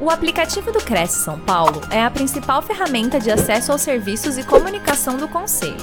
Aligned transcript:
O 0.00 0.10
aplicativo 0.10 0.70
do 0.70 0.78
Cresce 0.78 1.24
São 1.24 1.40
Paulo 1.40 1.80
é 1.90 2.00
a 2.00 2.08
principal 2.08 2.62
ferramenta 2.62 3.18
de 3.18 3.32
acesso 3.32 3.72
aos 3.72 3.80
serviços 3.82 4.38
e 4.38 4.46
comunicação 4.46 5.16
do 5.16 5.26
Conselho. 5.26 5.74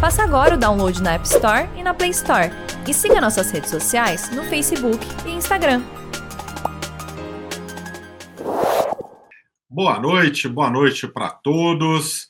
Faça 0.00 0.22
agora 0.22 0.54
o 0.54 0.58
download 0.58 1.02
na 1.02 1.12
App 1.12 1.26
Store 1.26 1.68
e 1.76 1.82
na 1.82 1.92
Play 1.92 2.08
Store. 2.08 2.50
E 2.88 2.94
siga 2.94 3.20
nossas 3.20 3.50
redes 3.50 3.68
sociais 3.68 4.34
no 4.34 4.44
Facebook 4.44 4.98
e 5.26 5.32
Instagram. 5.32 5.82
Boa 9.68 10.00
noite, 10.00 10.48
boa 10.48 10.70
noite 10.70 11.06
para 11.06 11.28
todos. 11.28 12.28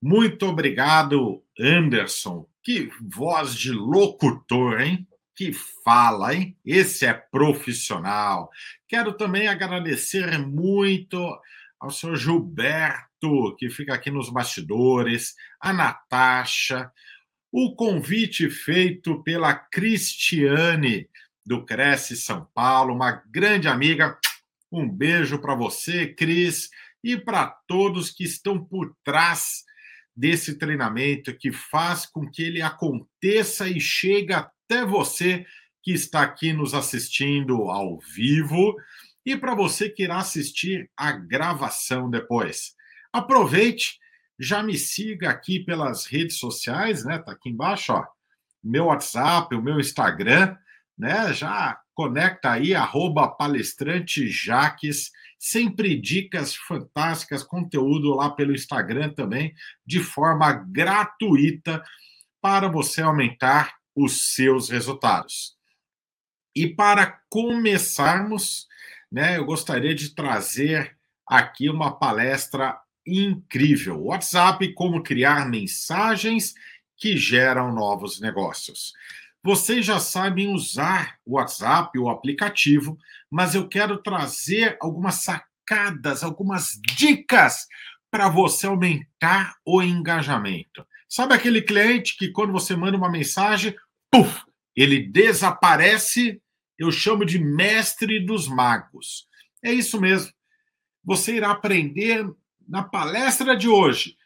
Muito 0.00 0.46
obrigado, 0.46 1.42
Anderson. 1.58 2.46
Que 2.62 2.88
voz 3.00 3.56
de 3.56 3.72
locutor, 3.72 4.80
hein? 4.80 5.08
Que 5.42 5.52
fala, 5.84 6.34
hein? 6.34 6.56
Esse 6.64 7.04
é 7.04 7.12
profissional. 7.12 8.48
Quero 8.86 9.12
também 9.12 9.48
agradecer 9.48 10.38
muito 10.38 11.18
ao 11.80 11.90
senhor 11.90 12.14
Gilberto, 12.14 13.56
que 13.56 13.68
fica 13.68 13.92
aqui 13.92 14.08
nos 14.08 14.30
bastidores, 14.30 15.34
a 15.60 15.72
Natasha, 15.72 16.92
o 17.50 17.74
convite 17.74 18.48
feito 18.48 19.20
pela 19.24 19.52
Cristiane 19.52 21.08
do 21.44 21.64
Cresce 21.64 22.16
São 22.16 22.46
Paulo, 22.54 22.94
uma 22.94 23.10
grande 23.28 23.66
amiga. 23.66 24.16
Um 24.70 24.88
beijo 24.88 25.40
para 25.40 25.56
você, 25.56 26.06
Cris, 26.06 26.70
e 27.02 27.16
para 27.16 27.46
todos 27.66 28.10
que 28.10 28.22
estão 28.22 28.64
por 28.64 28.96
trás 29.04 29.64
desse 30.14 30.56
treinamento 30.56 31.36
que 31.36 31.50
faz 31.50 32.06
com 32.06 32.30
que 32.30 32.44
ele 32.44 32.62
aconteça 32.62 33.68
e 33.68 33.80
chegue 33.80 34.32
até 34.72 34.86
você 34.86 35.44
que 35.82 35.92
está 35.92 36.22
aqui 36.22 36.52
nos 36.54 36.72
assistindo 36.72 37.70
ao 37.70 37.98
vivo 37.98 38.74
e 39.24 39.36
para 39.36 39.54
você 39.54 39.90
que 39.90 40.04
irá 40.04 40.16
assistir 40.16 40.90
a 40.96 41.12
gravação 41.12 42.08
depois. 42.08 42.74
Aproveite, 43.12 43.98
já 44.38 44.62
me 44.62 44.78
siga 44.78 45.28
aqui 45.28 45.60
pelas 45.60 46.06
redes 46.06 46.38
sociais, 46.38 47.04
né? 47.04 47.18
Tá 47.18 47.32
aqui 47.32 47.50
embaixo, 47.50 47.92
ó. 47.92 48.06
Meu 48.64 48.86
WhatsApp, 48.86 49.54
o 49.54 49.60
meu 49.60 49.78
Instagram, 49.78 50.56
né? 50.96 51.34
Já 51.34 51.78
conecta 51.92 52.52
aí, 52.52 52.74
arroba 52.74 53.28
palestrante 53.28 54.26
Jaques, 54.28 55.10
sempre 55.38 56.00
dicas 56.00 56.54
fantásticas, 56.54 57.42
conteúdo 57.42 58.14
lá 58.14 58.30
pelo 58.30 58.54
Instagram 58.54 59.10
também, 59.10 59.52
de 59.84 60.00
forma 60.00 60.50
gratuita, 60.50 61.82
para 62.40 62.68
você 62.68 63.02
aumentar 63.02 63.81
os 63.94 64.34
seus 64.34 64.68
resultados. 64.68 65.56
E 66.54 66.68
para 66.68 67.20
começarmos, 67.28 68.66
né, 69.10 69.36
eu 69.38 69.44
gostaria 69.44 69.94
de 69.94 70.14
trazer 70.14 70.96
aqui 71.26 71.68
uma 71.68 71.98
palestra 71.98 72.78
incrível. 73.06 74.04
WhatsApp, 74.04 74.72
como 74.74 75.02
criar 75.02 75.48
mensagens 75.48 76.54
que 76.96 77.16
geram 77.16 77.72
novos 77.72 78.20
negócios. 78.20 78.92
Vocês 79.42 79.84
já 79.84 79.98
sabem 79.98 80.54
usar 80.54 81.18
o 81.26 81.34
WhatsApp, 81.34 81.98
o 81.98 82.08
aplicativo, 82.08 82.96
mas 83.28 83.54
eu 83.54 83.68
quero 83.68 83.98
trazer 83.98 84.76
algumas 84.80 85.16
sacadas, 85.16 86.22
algumas 86.22 86.78
dicas 86.96 87.66
para 88.08 88.28
você 88.28 88.66
aumentar 88.66 89.56
o 89.66 89.82
engajamento. 89.82 90.86
Sabe 91.12 91.34
aquele 91.34 91.60
cliente 91.60 92.16
que 92.16 92.30
quando 92.30 92.52
você 92.52 92.74
manda 92.74 92.96
uma 92.96 93.10
mensagem, 93.10 93.76
puff, 94.10 94.44
ele 94.74 95.00
desaparece? 95.00 96.40
Eu 96.78 96.90
chamo 96.90 97.24
de 97.24 97.38
mestre 97.38 98.24
dos 98.24 98.48
magos. 98.48 99.26
É 99.62 99.70
isso 99.72 100.00
mesmo. 100.00 100.32
Você 101.04 101.36
irá 101.36 101.50
aprender 101.50 102.24
na 102.66 102.82
palestra 102.82 103.56
de 103.56 103.68
hoje 103.68 104.16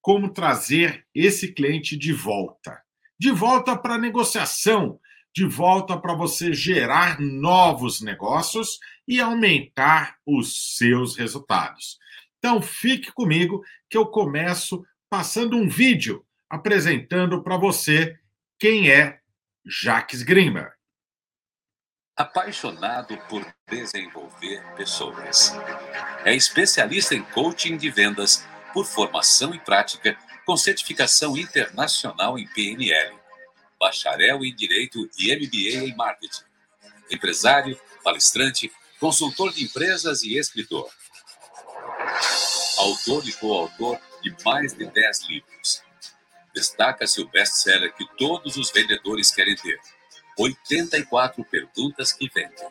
como 0.00 0.32
trazer 0.32 1.06
esse 1.14 1.52
cliente 1.52 1.96
de 1.96 2.12
volta 2.12 2.82
de 3.22 3.30
volta 3.30 3.76
para 3.78 3.94
a 3.94 3.98
negociação, 3.98 4.98
de 5.32 5.46
volta 5.46 5.96
para 5.96 6.12
você 6.12 6.52
gerar 6.52 7.20
novos 7.20 8.00
negócios 8.00 8.80
e 9.06 9.20
aumentar 9.20 10.16
os 10.26 10.76
seus 10.76 11.16
resultados. 11.16 12.00
Então, 12.38 12.60
fique 12.60 13.12
comigo 13.12 13.62
que 13.88 13.96
eu 13.96 14.06
começo 14.06 14.84
passando 15.08 15.56
um 15.56 15.68
vídeo 15.68 16.26
apresentando 16.52 17.42
para 17.42 17.56
você 17.56 18.18
quem 18.58 18.90
é 18.90 19.20
Jacques 19.64 20.22
Grimmer. 20.22 20.74
Apaixonado 22.14 23.16
por 23.26 23.42
desenvolver 23.66 24.62
pessoas. 24.76 25.50
É 26.26 26.34
especialista 26.34 27.14
em 27.14 27.22
coaching 27.22 27.78
de 27.78 27.88
vendas 27.88 28.46
por 28.74 28.84
formação 28.84 29.54
e 29.54 29.58
prática 29.60 30.14
com 30.44 30.54
certificação 30.54 31.38
internacional 31.38 32.38
em 32.38 32.46
PNL, 32.48 33.16
bacharel 33.80 34.44
em 34.44 34.54
Direito 34.54 35.08
e 35.18 35.34
MBA 35.34 35.88
em 35.88 35.96
Marketing. 35.96 36.44
Empresário, 37.10 37.80
palestrante, 38.04 38.70
consultor 39.00 39.54
de 39.54 39.64
empresas 39.64 40.22
e 40.22 40.36
escritor. 40.36 40.86
Autor 42.76 43.26
e 43.26 43.32
coautor 43.32 43.98
de 44.20 44.36
mais 44.44 44.74
de 44.74 44.84
10 44.84 45.28
livros. 45.28 45.91
Destaca-se 46.54 47.20
o 47.20 47.28
best-seller 47.28 47.94
que 47.94 48.06
todos 48.16 48.56
os 48.56 48.70
vendedores 48.70 49.30
querem 49.30 49.56
ter. 49.56 49.80
84 50.38 51.44
perguntas 51.44 52.12
que 52.12 52.28
vendem. 52.28 52.68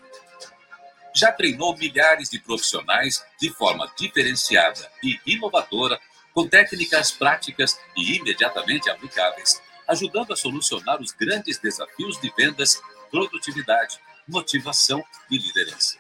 Já 1.16 1.32
treinou 1.32 1.76
milhares 1.78 2.30
de 2.30 2.40
profissionais 2.40 3.24
de 3.40 3.50
forma 3.52 3.92
diferenciada 3.98 4.90
e 5.04 5.20
inovadora 5.26 6.00
com 6.34 6.48
técnicas 6.48 7.12
práticas 7.12 7.78
e 7.98 8.16
imediatamente 8.16 8.90
aplicáveis, 8.90 9.62
ajudando 9.88 10.32
a 10.32 10.38
solucionar 10.38 11.02
os 11.02 11.12
grandes 11.12 11.58
desafios 11.58 12.20
de 12.22 12.32
vendas, 12.38 12.82
produtividade, 13.10 14.00
motivação 14.28 15.04
e 15.30 15.38
liderança. 15.38 15.98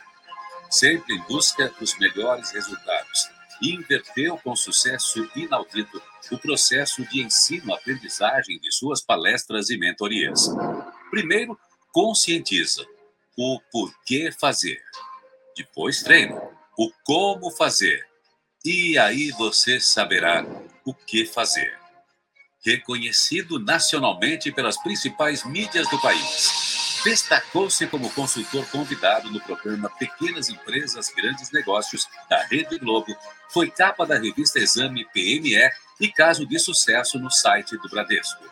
Sempre 0.69 1.15
em 1.15 1.21
busca 1.23 1.67
dos 1.77 1.97
melhores 1.99 2.51
resultados, 2.51 3.29
e 3.61 3.73
inverteu 3.73 4.37
com 4.37 4.55
sucesso 4.55 5.29
inaudito 5.35 6.01
o 6.31 6.37
processo 6.37 7.03
de 7.05 7.21
ensino-aprendizagem 7.21 8.59
de 8.59 8.71
suas 8.71 9.01
palestras 9.01 9.69
e 9.69 9.77
mentorias. 9.77 10.47
Primeiro, 11.09 11.57
conscientiza 11.91 12.85
o 13.37 13.59
porquê 13.71 14.31
fazer. 14.31 14.81
Depois 15.55 16.01
treina 16.01 16.41
o 16.77 16.91
como 17.03 17.51
fazer 17.51 18.05
e 18.63 18.97
aí 18.97 19.31
você 19.31 19.79
saberá 19.79 20.45
o 20.85 20.93
que 20.93 21.25
fazer. 21.25 21.77
Reconhecido 22.63 23.59
nacionalmente 23.59 24.51
pelas 24.51 24.77
principais 24.81 25.43
mídias 25.43 25.89
do 25.89 25.99
país, 25.99 26.70
destacou-se 27.03 27.85
como 27.87 28.11
consultor 28.11 28.65
convidado 28.67 29.31
no 29.31 29.39
programa 29.41 29.89
Pequenas 29.89 30.49
Empresas 30.49 31.09
Grandes 31.09 31.51
Negócios 31.51 32.07
da 32.29 32.43
Rede 32.43 32.77
Globo, 32.77 33.15
foi 33.49 33.69
capa 33.69 34.05
da 34.05 34.17
revista 34.17 34.59
Exame 34.59 35.05
PME 35.13 35.69
e 35.99 36.11
caso 36.11 36.45
de 36.45 36.59
sucesso 36.59 37.19
no 37.19 37.29
site 37.29 37.77
do 37.77 37.89
Bradesco. 37.89 38.43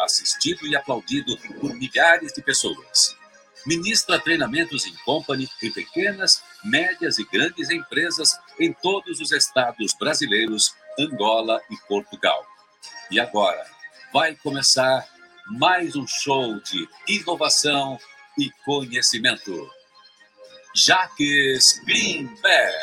Assistido 0.00 0.66
e 0.66 0.76
aplaudido 0.76 1.36
por 1.60 1.74
milhares 1.74 2.32
de 2.32 2.42
pessoas 2.42 3.18
ministra 3.68 4.18
treinamentos 4.18 4.86
em 4.86 4.94
company 5.04 5.46
em 5.62 5.70
pequenas, 5.70 6.42
médias 6.64 7.18
e 7.18 7.24
grandes 7.24 7.68
empresas 7.70 8.38
em 8.58 8.72
todos 8.72 9.20
os 9.20 9.30
estados 9.30 9.94
brasileiros, 9.98 10.74
Angola 10.98 11.60
e 11.70 11.76
Portugal. 11.86 12.46
E 13.10 13.20
agora 13.20 13.62
vai 14.10 14.34
começar 14.36 15.06
mais 15.50 15.96
um 15.96 16.06
show 16.06 16.60
de 16.60 16.86
inovação 17.08 17.98
e 18.38 18.50
conhecimento. 18.64 19.68
Jaques 20.74 21.80
Greenberg. 21.84 22.74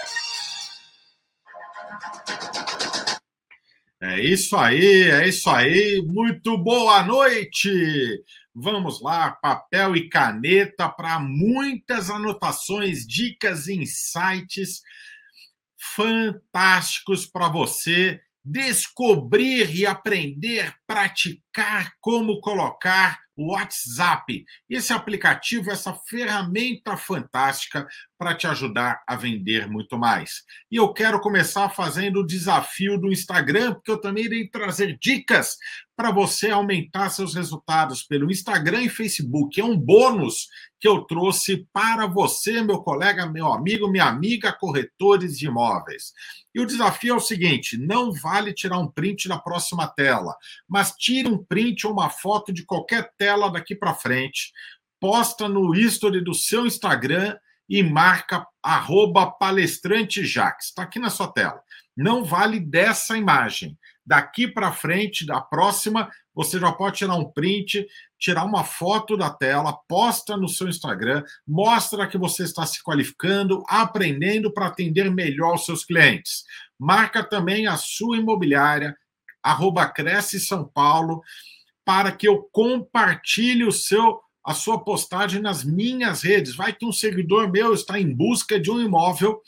É 4.01 4.19
isso 4.19 4.55
aí, 4.55 5.03
é 5.03 5.27
isso 5.27 5.49
aí. 5.49 6.01
Muito 6.07 6.57
boa 6.57 7.03
noite. 7.03 8.23
Vamos 8.53 9.01
lá, 9.01 9.31
papel 9.31 9.95
e 9.95 10.09
caneta 10.09 10.89
para 10.89 11.19
muitas 11.19 12.09
anotações, 12.09 13.05
dicas, 13.05 13.67
insights 13.67 14.81
fantásticos 15.77 17.25
para 17.25 17.47
você 17.47 18.19
descobrir 18.45 19.75
e 19.75 19.87
aprender, 19.87 20.75
praticar 20.85 21.93
como 21.99 22.39
colocar 22.39 23.24
WhatsApp. 23.37 24.45
Esse 24.69 24.93
aplicativo, 24.93 25.71
essa 25.71 25.93
ferramenta 25.93 26.95
fantástica 26.97 27.87
para 28.17 28.33
te 28.33 28.47
ajudar 28.47 29.03
a 29.07 29.15
vender 29.15 29.67
muito 29.67 29.97
mais. 29.97 30.43
E 30.71 30.77
eu 30.77 30.93
quero 30.93 31.19
começar 31.19 31.69
fazendo 31.69 32.21
o 32.21 32.25
desafio 32.25 32.97
do 32.97 33.11
Instagram, 33.11 33.73
porque 33.73 33.91
eu 33.91 33.99
também 33.99 34.25
irei 34.25 34.47
trazer 34.47 34.97
dicas 34.99 35.57
para 35.95 36.11
você 36.11 36.49
aumentar 36.49 37.09
seus 37.09 37.33
resultados 37.35 38.03
pelo 38.03 38.29
Instagram 38.29 38.83
e 38.83 38.89
Facebook. 38.89 39.59
É 39.59 39.63
um 39.63 39.77
bônus 39.77 40.47
que 40.79 40.87
eu 40.87 41.01
trouxe 41.01 41.67
para 41.71 42.05
você, 42.05 42.61
meu 42.61 42.81
colega, 42.81 43.25
meu 43.25 43.51
amigo, 43.51 43.89
minha 43.89 44.05
amiga, 44.05 44.53
corretores 44.53 45.37
de 45.37 45.47
imóveis. 45.47 46.13
E 46.53 46.59
o 46.59 46.65
desafio 46.65 47.13
é 47.13 47.17
o 47.17 47.19
seguinte: 47.19 47.77
não 47.77 48.13
vale 48.13 48.53
tirar 48.53 48.79
um 48.79 48.87
print 48.87 49.27
da 49.27 49.37
próxima 49.37 49.87
tela, 49.87 50.35
mas 50.67 50.91
tire 50.91 51.27
um 51.27 51.43
print 51.43 51.87
ou 51.87 51.93
uma 51.93 52.09
foto 52.09 52.53
de 52.53 52.63
qualquer 52.65 53.11
tela 53.17 53.24
daqui 53.51 53.75
para 53.75 53.93
frente, 53.93 54.51
posta 54.99 55.47
no 55.47 55.75
history 55.75 56.23
do 56.23 56.33
seu 56.33 56.65
Instagram 56.65 57.37
e 57.67 57.81
marca 57.83 58.45
arroba 58.61 59.31
palestrantejax. 59.31 60.67
Está 60.67 60.83
aqui 60.83 60.99
na 60.99 61.09
sua 61.09 61.27
tela. 61.27 61.59
Não 61.95 62.23
vale 62.23 62.59
dessa 62.59 63.17
imagem. 63.17 63.77
Daqui 64.05 64.47
para 64.47 64.71
frente, 64.71 65.25
da 65.25 65.41
próxima, 65.41 66.11
você 66.33 66.59
já 66.59 66.71
pode 66.71 66.97
tirar 66.97 67.15
um 67.15 67.31
print, 67.31 67.87
tirar 68.19 68.43
uma 68.43 68.63
foto 68.63 69.17
da 69.17 69.31
tela, 69.31 69.73
posta 69.87 70.37
no 70.37 70.47
seu 70.47 70.67
Instagram, 70.67 71.23
mostra 71.47 72.07
que 72.07 72.17
você 72.17 72.43
está 72.43 72.65
se 72.67 72.83
qualificando, 72.83 73.63
aprendendo 73.67 74.53
para 74.53 74.67
atender 74.67 75.09
melhor 75.09 75.55
os 75.55 75.65
seus 75.65 75.83
clientes. 75.83 76.43
Marca 76.77 77.23
também 77.23 77.65
a 77.65 77.77
sua 77.77 78.17
imobiliária, 78.17 78.95
arroba 79.41 79.87
Cresce 79.87 80.39
São 80.39 80.65
Paulo, 80.65 81.23
para 81.85 82.11
que 82.11 82.27
eu 82.27 82.49
compartilhe 82.51 83.63
o 83.63 83.71
seu 83.71 84.19
a 84.43 84.53
sua 84.53 84.77
postagem 84.77 85.41
nas 85.41 85.63
minhas 85.63 86.21
redes. 86.21 86.55
Vai 86.55 86.71
que 86.71 86.85
um 86.85 86.91
seguidor 86.91 87.51
meu 87.51 87.73
está 87.73 87.99
em 87.99 88.13
busca 88.13 88.59
de 88.59 88.69
um 88.69 88.79
imóvel 88.79 89.41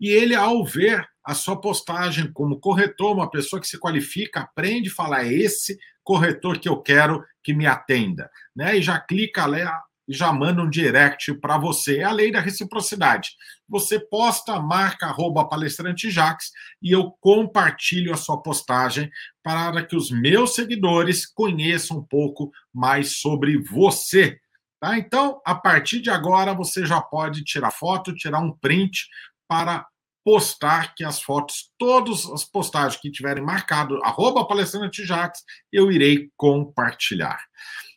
e 0.00 0.08
ele, 0.08 0.36
ao 0.36 0.64
ver 0.64 1.04
a 1.24 1.34
sua 1.34 1.60
postagem 1.60 2.30
como 2.30 2.60
corretor, 2.60 3.12
uma 3.12 3.28
pessoa 3.28 3.60
que 3.60 3.66
se 3.66 3.76
qualifica, 3.76 4.40
aprende 4.40 4.88
a 4.88 4.94
falar, 4.94 5.26
é 5.26 5.32
esse 5.32 5.76
corretor 6.04 6.60
que 6.60 6.68
eu 6.68 6.80
quero 6.80 7.24
que 7.42 7.52
me 7.52 7.66
atenda. 7.66 8.30
Né? 8.54 8.78
E 8.78 8.82
já 8.82 9.00
clica 9.00 9.46
lá 9.46 9.82
e 10.08 10.12
já 10.12 10.32
manda 10.32 10.62
um 10.62 10.70
direct 10.70 11.34
para 11.34 11.58
você. 11.58 11.98
É 11.98 12.04
a 12.04 12.12
lei 12.12 12.30
da 12.30 12.40
reciprocidade. 12.40 13.30
Você 13.68 13.98
posta, 13.98 14.60
marca 14.60 15.06
arroba 15.06 15.48
palestrante 15.48 16.10
Jax 16.10 16.50
e 16.82 16.92
eu 16.92 17.10
compartilho 17.20 18.12
a 18.12 18.16
sua 18.16 18.40
postagem 18.40 19.10
para 19.42 19.84
que 19.84 19.96
os 19.96 20.10
meus 20.10 20.54
seguidores 20.54 21.26
conheçam 21.26 21.98
um 21.98 22.04
pouco 22.04 22.50
mais 22.72 23.18
sobre 23.18 23.58
você. 23.58 24.38
Tá? 24.80 24.98
Então, 24.98 25.40
a 25.44 25.54
partir 25.54 26.00
de 26.00 26.10
agora, 26.10 26.54
você 26.54 26.84
já 26.84 27.00
pode 27.00 27.42
tirar 27.44 27.70
foto, 27.70 28.14
tirar 28.14 28.40
um 28.40 28.52
print 28.52 29.06
para 29.48 29.86
postar 30.24 30.92
que 30.96 31.04
as 31.04 31.22
fotos, 31.22 31.70
todas 31.78 32.26
as 32.26 32.44
postagens 32.44 33.00
que 33.00 33.12
tiverem 33.12 33.44
marcado, 33.44 34.02
arroba 34.02 34.44
palestrante 34.44 35.04
Jax, 35.06 35.44
eu 35.72 35.90
irei 35.92 36.30
compartilhar. 36.36 37.38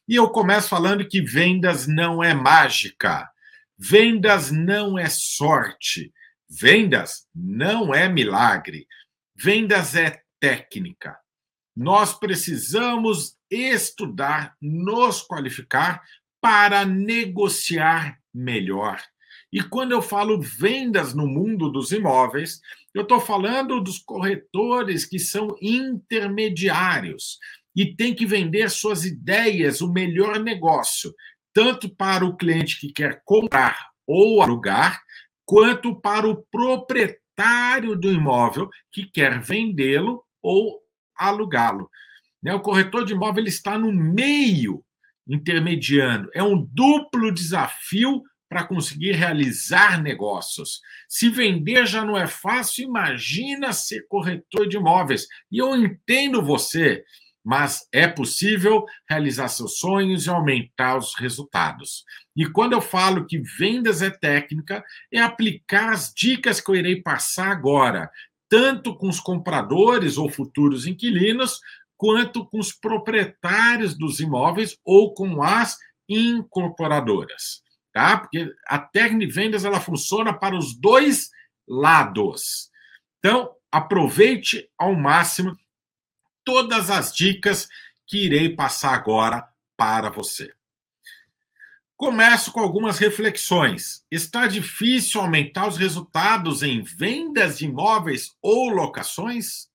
E 0.10 0.16
eu 0.16 0.28
começo 0.32 0.70
falando 0.70 1.08
que 1.08 1.22
vendas 1.22 1.86
não 1.86 2.24
é 2.24 2.34
mágica, 2.34 3.30
vendas 3.78 4.50
não 4.50 4.98
é 4.98 5.08
sorte, 5.08 6.12
vendas 6.50 7.28
não 7.36 7.94
é 7.94 8.10
milagre, 8.10 8.88
vendas 9.36 9.96
é 9.96 10.20
técnica. 10.40 11.16
Nós 11.76 12.18
precisamos 12.18 13.38
estudar, 13.52 14.56
nos 14.60 15.22
qualificar 15.22 16.02
para 16.42 16.84
negociar 16.86 18.18
melhor. 18.34 19.00
E 19.54 19.62
quando 19.62 19.92
eu 19.92 20.02
falo 20.02 20.42
vendas 20.42 21.14
no 21.14 21.28
mundo 21.28 21.70
dos 21.70 21.92
imóveis, 21.92 22.60
eu 22.96 23.04
estou 23.04 23.20
falando 23.20 23.80
dos 23.80 24.00
corretores 24.00 25.06
que 25.06 25.20
são 25.20 25.56
intermediários 25.62 27.38
e 27.80 27.96
tem 27.96 28.14
que 28.14 28.26
vender 28.26 28.70
suas 28.70 29.06
ideias, 29.06 29.80
o 29.80 29.90
melhor 29.90 30.38
negócio, 30.38 31.16
tanto 31.54 31.88
para 31.96 32.26
o 32.26 32.36
cliente 32.36 32.78
que 32.78 32.92
quer 32.92 33.22
comprar 33.24 33.88
ou 34.06 34.42
alugar, 34.42 35.02
quanto 35.46 35.96
para 35.96 36.28
o 36.28 36.44
proprietário 36.52 37.96
do 37.96 38.12
imóvel 38.12 38.70
que 38.92 39.06
quer 39.06 39.40
vendê-lo 39.40 40.22
ou 40.44 40.82
alugá-lo. 41.16 41.90
Né, 42.44 42.54
o 42.54 42.60
corretor 42.60 43.06
de 43.06 43.14
imóvel 43.14 43.46
está 43.46 43.78
no 43.78 43.94
meio 43.94 44.84
intermediando. 45.26 46.30
É 46.34 46.44
um 46.44 46.62
duplo 46.74 47.32
desafio 47.32 48.22
para 48.50 48.66
conseguir 48.66 49.14
realizar 49.14 50.04
negócios. 50.04 50.82
Se 51.08 51.30
vender 51.30 51.86
já 51.86 52.04
não 52.04 52.18
é 52.18 52.28
fácil, 52.28 52.84
imagina 52.84 53.72
ser 53.72 54.06
corretor 54.10 54.68
de 54.68 54.76
imóveis. 54.76 55.28
E 55.50 55.60
eu 55.60 55.74
entendo 55.78 56.44
você, 56.44 57.06
mas 57.44 57.88
é 57.92 58.08
possível 58.08 58.86
realizar 59.10 59.48
seus 59.48 59.78
sonhos 59.78 60.26
e 60.26 60.30
aumentar 60.30 60.98
os 60.98 61.16
resultados. 61.16 62.04
E 62.36 62.46
quando 62.46 62.74
eu 62.74 62.82
falo 62.82 63.26
que 63.26 63.40
vendas 63.58 64.02
é 64.02 64.10
técnica, 64.10 64.84
é 65.12 65.20
aplicar 65.20 65.94
as 65.94 66.14
dicas 66.14 66.60
que 66.60 66.70
eu 66.70 66.76
irei 66.76 67.02
passar 67.02 67.52
agora, 67.52 68.10
tanto 68.50 68.96
com 68.96 69.08
os 69.08 69.20
compradores 69.20 70.18
ou 70.18 70.30
futuros 70.30 70.86
inquilinos, 70.86 71.60
quanto 71.98 72.46
com 72.46 72.60
os 72.60 72.72
proprietários 72.72 73.98
dos 73.98 74.20
imóveis 74.20 74.78
ou 74.86 75.14
com 75.14 75.44
as 75.44 75.78
incorporadoras 76.08 77.62
tá? 77.94 78.18
Porque 78.18 78.54
a 78.68 78.80
técnica 78.80 79.28
de 79.28 79.32
vendas 79.32 79.66
ela 79.66 79.80
funciona 79.80 80.34
para 80.34 80.58
os 80.58 80.74
dois 80.74 81.30
lados. 81.68 82.70
Então, 83.20 83.52
aproveite 83.72 84.70
ao 84.78 84.96
máximo 84.96 85.56
todas 86.50 86.90
as 86.90 87.14
dicas 87.14 87.70
que 88.08 88.26
irei 88.26 88.56
passar 88.56 88.96
agora 88.96 89.48
para 89.78 90.10
você. 90.10 90.52
Começo 91.96 92.52
com 92.52 92.60
algumas 92.60 92.98
reflexões. 92.98 94.04
Está 94.10 94.48
difícil 94.48 95.22
aumentar 95.22 95.68
os 95.68 95.78
resultados 95.78 96.64
em 96.64 96.82
vendas 96.82 97.60
de 97.60 97.66
imóveis 97.66 98.36
ou 98.42 98.68
locações? 98.70 99.70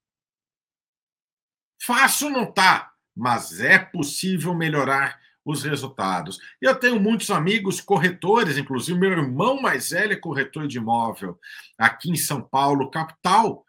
Fácil 1.81 2.29
não 2.29 2.51
tá, 2.51 2.91
mas 3.15 3.61
é 3.61 3.79
possível 3.79 4.53
melhorar 4.53 5.21
os 5.45 5.63
resultados. 5.63 6.41
Eu 6.61 6.75
tenho 6.75 6.99
muitos 6.99 7.31
amigos 7.31 7.81
corretores, 7.81 8.59
inclusive 8.59 8.99
meu 8.99 9.13
irmão 9.13 9.63
mais 9.63 9.91
velho 9.91 10.15
é 10.15 10.17
corretor 10.17 10.67
de 10.67 10.79
imóvel 10.79 11.39
aqui 11.79 12.11
em 12.11 12.17
São 12.17 12.43
Paulo, 12.43 12.91
capital, 12.91 13.65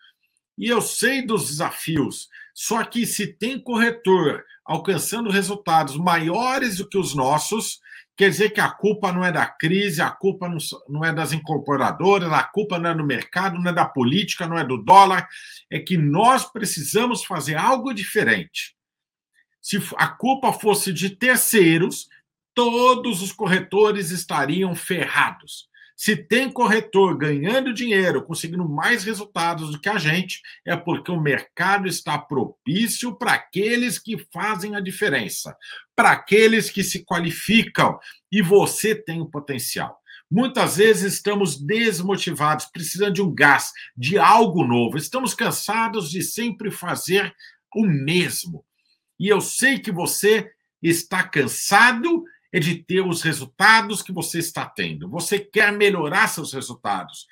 e 0.58 0.70
eu 0.70 0.82
sei 0.82 1.22
dos 1.22 1.50
desafios. 1.50 2.30
Só 2.56 2.84
que 2.84 3.06
se 3.06 3.28
tem 3.28 3.60
corretor 3.60 4.44
alcançando 4.66 5.30
resultados 5.30 5.96
maiores 5.96 6.78
do 6.78 6.90
que 6.90 6.98
os 6.98 7.14
nossos, 7.14 7.80
quer 8.18 8.30
dizer 8.30 8.50
que 8.50 8.62
a 8.62 8.72
culpa 8.72 9.12
não 9.12 9.24
é 9.24 9.32
da 9.32 9.46
crise, 9.46 10.02
a 10.02 10.10
culpa 10.10 10.50
não 10.90 11.06
é 11.06 11.14
das 11.14 11.34
incorporadoras, 11.34 12.32
a 12.32 12.44
culpa 12.44 12.80
não 12.80 12.90
é 12.90 12.96
do 12.96 13.06
mercado, 13.06 13.60
não 13.60 13.70
é 13.70 13.74
da 13.74 13.86
política, 13.86 14.48
não 14.48 14.58
é 14.58 14.64
do 14.64 14.78
dólar, 14.78 15.28
é 15.70 15.80
que 15.80 15.98
nós 15.98 16.46
precisamos 16.52 17.24
fazer 17.24 17.56
algo 17.56 17.94
diferente 17.94 18.76
se 19.66 19.82
a 19.98 20.08
culpa 20.10 20.54
fosse 20.54 20.94
de 20.94 21.10
terceiros, 21.10 22.08
todos 22.54 23.24
os 23.24 23.32
corretores 23.32 24.12
estariam 24.12 24.76
ferrados. 24.76 25.68
Se 25.96 26.16
tem 26.16 26.52
corretor 26.52 27.18
ganhando 27.18 27.74
dinheiro, 27.74 28.24
conseguindo 28.26 28.68
mais 28.68 29.06
resultados 29.06 29.72
do 29.72 29.80
que 29.80 29.88
a 29.88 29.98
gente, 29.98 30.42
é 30.66 30.76
porque 30.76 31.10
o 31.10 31.22
mercado 31.22 31.88
está 31.88 32.18
propício 32.18 33.16
para 33.16 33.34
aqueles 33.34 33.98
que 33.98 34.18
fazem 34.34 34.76
a 34.76 34.82
diferença, 34.82 35.56
para 35.96 36.12
aqueles 36.12 36.70
que 36.70 36.84
se 36.84 37.06
qualificam 37.06 37.98
e 38.30 38.42
você 38.42 38.94
tem 38.94 39.22
o 39.22 39.30
potencial. 39.30 39.98
Muitas 40.30 40.78
vezes 40.78 41.14
estamos 41.14 41.62
desmotivados, 41.62 42.66
precisando 42.66 43.14
de 43.14 43.22
um 43.22 43.34
gás, 43.34 43.72
de 43.96 44.18
algo 44.18 44.66
novo. 44.66 44.98
Estamos 44.98 45.34
cansados 45.34 46.10
de 46.10 46.22
sempre 46.22 46.72
fazer 46.72 47.34
o 47.74 47.86
mesmo. 47.86 48.66
E 49.20 49.30
eu 49.30 49.40
sei 49.40 49.80
que 49.80 49.92
você 49.92 50.52
está 50.82 51.24
cansado 51.24 52.24
é 52.56 52.60
de 52.60 52.76
ter 52.76 53.02
os 53.02 53.22
resultados 53.22 54.02
que 54.02 54.14
você 54.14 54.40
está 54.40 54.66
tendo. 54.66 55.10
Você 55.10 55.40
quer 55.40 55.74
melhorar 55.74 56.30
seus 56.30 56.54
resultados. 56.54 57.28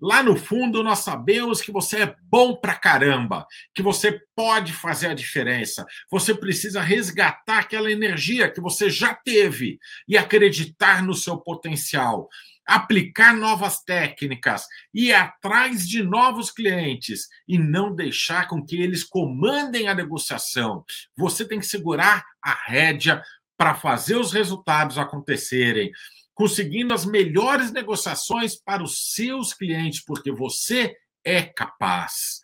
Lá 0.00 0.22
no 0.22 0.34
fundo, 0.34 0.82
nós 0.82 1.00
sabemos 1.00 1.60
que 1.60 1.70
você 1.70 2.04
é 2.04 2.16
bom 2.22 2.56
pra 2.56 2.74
caramba, 2.74 3.46
que 3.74 3.82
você 3.82 4.18
pode 4.34 4.72
fazer 4.72 5.08
a 5.08 5.14
diferença. 5.14 5.84
Você 6.10 6.34
precisa 6.34 6.80
resgatar 6.80 7.58
aquela 7.58 7.92
energia 7.92 8.50
que 8.50 8.62
você 8.62 8.88
já 8.88 9.14
teve 9.14 9.78
e 10.08 10.16
acreditar 10.16 11.02
no 11.02 11.14
seu 11.14 11.36
potencial 11.36 12.30
aplicar 12.64 13.34
novas 13.34 13.82
técnicas, 13.82 14.66
ir 14.94 15.12
atrás 15.12 15.86
de 15.86 16.00
novos 16.00 16.50
clientes 16.50 17.28
e 17.46 17.58
não 17.58 17.92
deixar 17.92 18.46
com 18.46 18.64
que 18.64 18.80
eles 18.80 19.02
comandem 19.02 19.88
a 19.88 19.94
negociação. 19.94 20.84
Você 21.16 21.44
tem 21.46 21.58
que 21.58 21.66
segurar 21.66 22.24
a 22.40 22.54
rédea 22.54 23.20
para 23.62 23.76
fazer 23.76 24.16
os 24.16 24.32
resultados 24.32 24.98
acontecerem, 24.98 25.92
conseguindo 26.34 26.92
as 26.92 27.06
melhores 27.06 27.70
negociações 27.70 28.56
para 28.56 28.82
os 28.82 29.12
seus 29.14 29.54
clientes, 29.54 30.04
porque 30.04 30.32
você 30.32 30.96
é 31.24 31.42
capaz. 31.42 32.40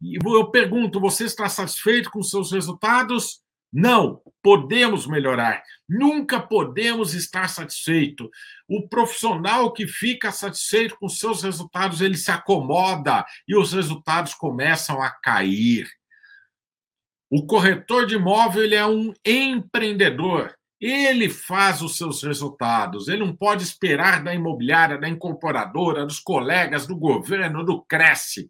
E 0.00 0.16
eu 0.24 0.50
pergunto: 0.50 0.98
você 0.98 1.26
está 1.26 1.50
satisfeito 1.50 2.10
com 2.10 2.22
seus 2.22 2.50
resultados? 2.50 3.42
Não, 3.70 4.22
podemos 4.42 5.06
melhorar. 5.06 5.62
Nunca 5.86 6.40
podemos 6.40 7.12
estar 7.12 7.46
satisfeito. 7.50 8.30
O 8.66 8.88
profissional 8.88 9.70
que 9.70 9.86
fica 9.86 10.32
satisfeito 10.32 10.96
com 10.98 11.10
seus 11.10 11.42
resultados, 11.42 12.00
ele 12.00 12.16
se 12.16 12.30
acomoda 12.30 13.22
e 13.46 13.54
os 13.54 13.74
resultados 13.74 14.32
começam 14.32 15.02
a 15.02 15.10
cair. 15.10 15.86
O 17.36 17.44
corretor 17.44 18.06
de 18.06 18.14
imóvel 18.14 18.62
ele 18.62 18.76
é 18.76 18.86
um 18.86 19.12
empreendedor. 19.26 20.54
Ele 20.80 21.28
faz 21.28 21.82
os 21.82 21.96
seus 21.96 22.22
resultados. 22.22 23.08
Ele 23.08 23.24
não 23.24 23.34
pode 23.34 23.64
esperar 23.64 24.22
da 24.22 24.32
imobiliária, 24.32 24.96
da 24.96 25.08
incorporadora, 25.08 26.06
dos 26.06 26.20
colegas, 26.20 26.86
do 26.86 26.96
governo, 26.96 27.64
do 27.64 27.82
Cresce. 27.82 28.48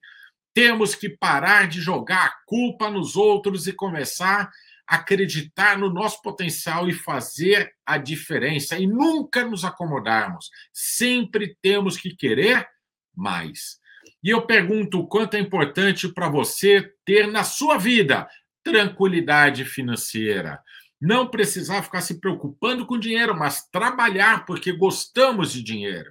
Temos 0.52 0.94
que 0.94 1.08
parar 1.08 1.66
de 1.66 1.80
jogar 1.80 2.26
a 2.26 2.34
culpa 2.44 2.90
nos 2.90 3.16
outros 3.16 3.66
e 3.66 3.72
começar 3.72 4.50
a 4.86 4.96
acreditar 4.96 5.78
no 5.78 5.88
nosso 5.88 6.20
potencial 6.20 6.86
e 6.86 6.92
fazer 6.92 7.72
a 7.86 7.96
diferença 7.96 8.78
e 8.78 8.86
nunca 8.86 9.46
nos 9.46 9.64
acomodarmos. 9.64 10.50
Sempre 10.74 11.56
temos 11.62 11.96
que 11.96 12.14
querer 12.14 12.68
mais. 13.16 13.82
E 14.22 14.28
eu 14.28 14.42
pergunto 14.42 15.00
o 15.00 15.06
quanto 15.06 15.38
é 15.38 15.40
importante 15.40 16.06
para 16.06 16.28
você 16.28 16.92
ter 17.02 17.26
na 17.26 17.44
sua 17.44 17.78
vida 17.78 18.28
tranquilidade 18.64 19.64
financeira. 19.64 20.58
Não 21.00 21.28
precisar 21.28 21.82
ficar 21.82 22.00
se 22.00 22.18
preocupando 22.18 22.86
com 22.86 22.98
dinheiro, 22.98 23.38
mas 23.38 23.68
trabalhar 23.70 24.46
porque 24.46 24.72
gostamos 24.72 25.52
de 25.52 25.62
dinheiro. 25.62 26.10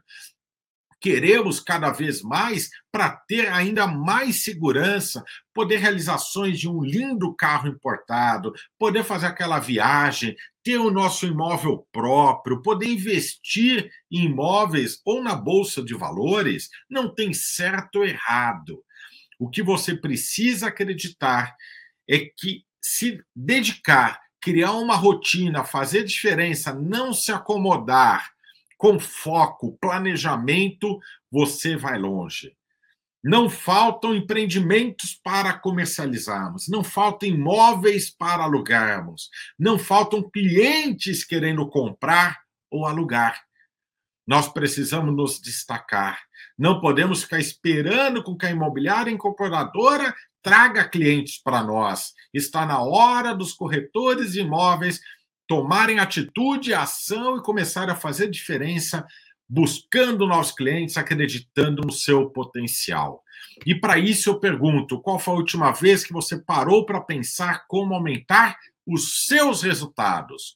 Queremos 1.02 1.60
cada 1.60 1.92
vez 1.92 2.22
mais 2.22 2.70
para 2.90 3.10
ter 3.28 3.52
ainda 3.52 3.86
mais 3.88 4.44
segurança, 4.44 5.22
poder 5.54 5.78
realizações 5.78 6.58
de 6.58 6.70
um 6.70 6.82
lindo 6.82 7.36
carro 7.36 7.68
importado, 7.68 8.54
poder 8.80 9.04
fazer 9.04 9.26
aquela 9.26 9.60
viagem, 9.60 10.34
ter 10.64 10.78
o 10.78 10.92
nosso 10.92 11.26
imóvel 11.26 11.86
próprio, 11.92 12.62
poder 12.62 12.86
investir 12.86 13.92
em 14.10 14.26
imóveis 14.26 15.02
ou 15.04 15.22
na 15.22 15.36
bolsa 15.36 15.84
de 15.84 15.94
valores, 15.94 16.70
não 16.90 17.14
tem 17.14 17.34
certo 17.34 17.98
ou 17.98 18.06
errado. 18.06 18.82
O 19.38 19.50
que 19.50 19.62
você 19.62 19.94
precisa 19.94 20.68
acreditar 20.68 21.54
é 22.10 22.20
que 22.20 22.64
se 22.82 23.24
dedicar, 23.36 24.20
criar 24.42 24.74
uma 24.74 24.96
rotina, 24.96 25.64
fazer 25.64 26.04
diferença, 26.04 26.74
não 26.74 27.14
se 27.14 27.32
acomodar 27.32 28.34
com 28.78 29.00
foco, 29.00 29.78
planejamento, 29.80 31.00
você 31.32 31.78
vai 31.78 31.98
longe. 31.98 32.54
Não 33.24 33.50
faltam 33.50 34.14
empreendimentos 34.14 35.18
para 35.24 35.54
comercializarmos, 35.54 36.68
não 36.68 36.84
faltam 36.84 37.30
imóveis 37.30 38.10
para 38.10 38.44
alugarmos, 38.44 39.30
não 39.58 39.80
faltam 39.80 40.30
clientes 40.30 41.24
querendo 41.24 41.70
comprar 41.70 42.42
ou 42.70 42.86
alugar. 42.86 43.42
Nós 44.26 44.48
precisamos 44.48 45.16
nos 45.16 45.40
destacar. 45.40 46.22
Não 46.58 46.80
podemos 46.80 47.24
ficar 47.24 47.40
esperando 47.40 48.24
com 48.24 48.38
que 48.38 48.46
a 48.46 48.52
imobiliária 48.52 49.12
incorporadora 49.12 50.16
traga 50.42 50.88
clientes 50.88 51.42
para 51.42 51.64
nós. 51.64 52.14
Está 52.34 52.66
na 52.66 52.82
hora 52.82 53.34
dos 53.34 53.54
corretores 53.54 54.34
de 54.34 54.42
imóveis 54.42 55.00
tomarem 55.48 56.00
atitude, 56.00 56.74
ação 56.74 57.38
e 57.38 57.44
começarem 57.44 57.94
a 57.94 57.98
fazer 57.98 58.30
diferença, 58.30 59.06
buscando 59.48 60.26
novos 60.26 60.52
clientes, 60.52 60.98
acreditando 60.98 61.82
no 61.84 61.92
seu 61.92 62.30
potencial. 62.30 63.24
E 63.66 63.76
para 63.76 63.98
isso 63.98 64.30
eu 64.30 64.40
pergunto: 64.40 65.02
qual 65.02 65.20
foi 65.20 65.34
a 65.34 65.38
última 65.38 65.72
vez 65.72 66.04
que 66.04 66.14
você 66.14 66.38
parou 66.38 66.86
para 66.86 67.02
pensar 67.02 67.66
como 67.68 67.94
aumentar 67.94 68.58
os 68.86 69.26
seus 69.26 69.62
resultados? 69.62 70.56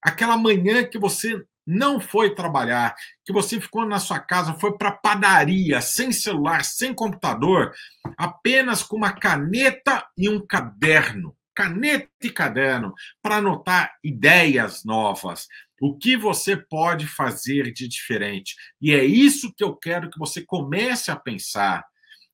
Aquela 0.00 0.36
manhã 0.36 0.84
que 0.84 0.98
você 0.98 1.42
não 1.70 2.00
foi 2.00 2.34
trabalhar, 2.34 2.96
que 3.26 3.30
você 3.30 3.60
ficou 3.60 3.84
na 3.84 3.98
sua 3.98 4.18
casa, 4.18 4.54
foi 4.54 4.78
para 4.78 4.90
padaria, 4.90 5.82
sem 5.82 6.10
celular, 6.10 6.64
sem 6.64 6.94
computador, 6.94 7.74
apenas 8.16 8.82
com 8.82 8.96
uma 8.96 9.12
caneta 9.12 10.08
e 10.16 10.30
um 10.30 10.40
caderno, 10.40 11.36
caneta 11.54 12.08
e 12.22 12.30
caderno, 12.30 12.94
para 13.20 13.36
anotar 13.36 13.92
ideias 14.02 14.82
novas, 14.82 15.46
o 15.78 15.94
que 15.94 16.16
você 16.16 16.56
pode 16.56 17.06
fazer 17.06 17.70
de 17.70 17.86
diferente. 17.86 18.56
E 18.80 18.94
é 18.94 19.04
isso 19.04 19.52
que 19.54 19.62
eu 19.62 19.76
quero 19.76 20.08
que 20.08 20.18
você 20.18 20.40
comece 20.40 21.10
a 21.10 21.16
pensar. 21.16 21.84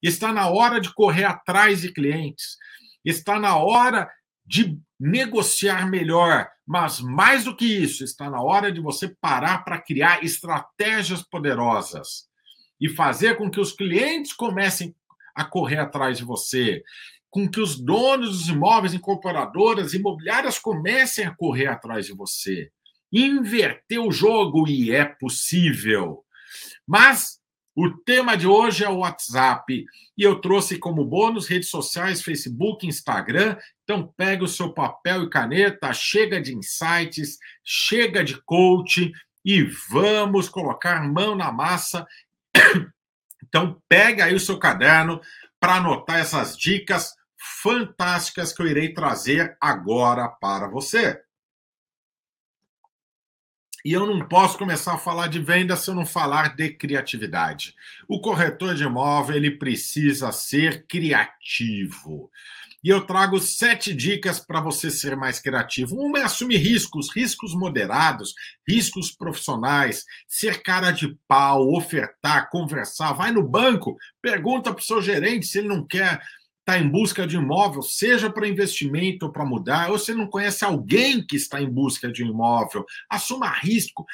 Está 0.01 0.33
na 0.33 0.49
hora 0.49 0.81
de 0.81 0.95
correr 0.95 1.25
atrás 1.25 1.81
de 1.81 1.93
clientes. 1.93 2.57
Está 3.05 3.41
na 3.41 3.57
hora 3.57 4.09
de 4.47 4.79
negociar 5.05 5.87
melhor, 5.91 6.49
mas 6.67 6.99
mais 6.99 7.45
do 7.45 7.55
que 7.55 7.67
isso, 7.67 8.03
está 8.03 8.31
na 8.31 8.41
hora 8.41 8.73
de 8.73 8.81
você 8.81 9.15
parar 9.21 9.63
para 9.63 9.79
criar 9.79 10.25
estratégias 10.25 11.21
poderosas 11.21 12.27
e 12.81 12.89
fazer 12.89 13.37
com 13.37 13.51
que 13.51 13.61
os 13.61 13.73
clientes 13.73 14.33
comecem 14.33 14.97
a 15.35 15.45
correr 15.45 15.79
atrás 15.79 16.17
de 16.17 16.25
você, 16.25 16.83
com 17.29 17.47
que 17.47 17.61
os 17.61 17.79
donos 17.79 18.31
dos 18.31 18.49
imóveis, 18.49 18.95
incorporadoras, 18.95 19.93
imobiliárias 19.93 20.59
comecem 20.59 21.27
a 21.27 21.35
correr 21.35 21.67
atrás 21.67 22.07
de 22.07 22.15
você. 22.15 22.71
Inverter 23.13 24.01
o 24.01 24.11
jogo 24.11 24.67
e 24.67 24.91
é 24.91 25.05
possível. 25.05 26.25
Mas 26.87 27.39
o 27.77 27.91
tema 27.91 28.37
de 28.37 28.47
hoje 28.47 28.85
é 28.85 28.89
o 28.89 28.99
WhatsApp 28.99 29.85
e 30.17 30.23
eu 30.23 30.41
trouxe 30.41 30.79
como 30.79 31.05
bônus 31.05 31.49
redes 31.49 31.69
sociais, 31.69 32.23
Facebook, 32.23 32.87
Instagram. 32.87 33.57
Então 33.83 34.07
pega 34.17 34.45
o 34.45 34.49
seu 34.49 34.73
papel 34.73 35.25
e 35.25 35.31
caneta, 35.31 35.93
chega 35.93 36.41
de 36.41 36.55
insights, 36.55 37.39
chega 37.65 38.23
de 38.23 38.41
coach 38.43 39.13
e 39.45 39.63
vamos 39.91 40.49
colocar 40.49 41.03
mão 41.03 41.35
na 41.35 41.51
massa. 41.53 42.07
Então 43.47 43.81
pega 43.89 44.25
aí 44.25 44.35
o 44.35 44.41
seu 44.41 44.59
caderno 44.59 45.21
para 45.61 45.77
anotar 45.77 46.19
essas 46.19 46.57
dicas 46.57 47.15
fantásticas 47.63 48.53
que 48.53 48.61
eu 48.61 48.67
irei 48.67 48.93
trazer 48.93 49.57
agora 49.61 50.29
para 50.29 50.67
você. 50.67 51.23
E 53.85 53.93
eu 53.93 54.07
não 54.07 54.27
posso 54.27 54.57
começar 54.57 54.95
a 54.95 54.99
falar 54.99 55.27
de 55.27 55.39
venda 55.39 55.77
se 55.77 55.91
eu 55.91 55.95
não 55.95 56.07
falar 56.07 56.57
de 56.57 56.71
criatividade. 56.71 57.75
O 58.09 58.19
corretor 58.19 58.75
de 58.75 58.85
imóvel 58.85 59.37
ele 59.37 59.51
precisa 59.51 60.33
ser 60.33 60.87
criativo. 60.87 62.31
E 62.83 62.89
eu 62.89 63.03
trago 63.03 63.39
sete 63.39 63.95
dicas 63.95 64.41
para 64.41 64.61
você 64.61 64.91
ser 64.91 65.17
mais 65.17 65.39
criativo. 65.39 65.97
Uma 65.97 66.21
é 66.21 66.23
assumir 66.23 66.57
riscos, 66.57 67.15
riscos 67.15 67.55
moderados, 67.55 68.35
riscos 68.67 69.11
profissionais, 69.11 70.05
ser 70.27 70.63
cara 70.63 70.91
de 70.91 71.19
pau, 71.29 71.71
ofertar, 71.75 72.49
conversar. 72.49 73.13
Vai 73.13 73.33
no 73.33 73.47
banco, 73.47 73.99
pergunta 74.23 74.73
para 74.73 74.81
o 74.81 74.85
seu 74.85 75.03
gerente 75.03 75.47
se 75.47 75.59
ele 75.59 75.69
não 75.69 75.87
quer 75.87 76.23
está 76.65 76.79
em 76.79 76.89
busca 76.89 77.27
de 77.27 77.37
imóvel, 77.37 77.83
seja 77.83 78.31
para 78.31 78.49
investimento 78.49 79.27
ou 79.27 79.33
para 79.33 79.45
mudar, 79.45 79.91
ou 79.91 79.99
você 79.99 80.15
não 80.15 80.27
conhece 80.27 80.65
alguém 80.65 81.25
que 81.25 81.37
está 81.37 81.61
em 81.61 81.69
busca 81.69 82.11
de 82.11 82.23
imóvel, 82.23 82.87
assuma 83.09 83.51
risco, 83.51 84.07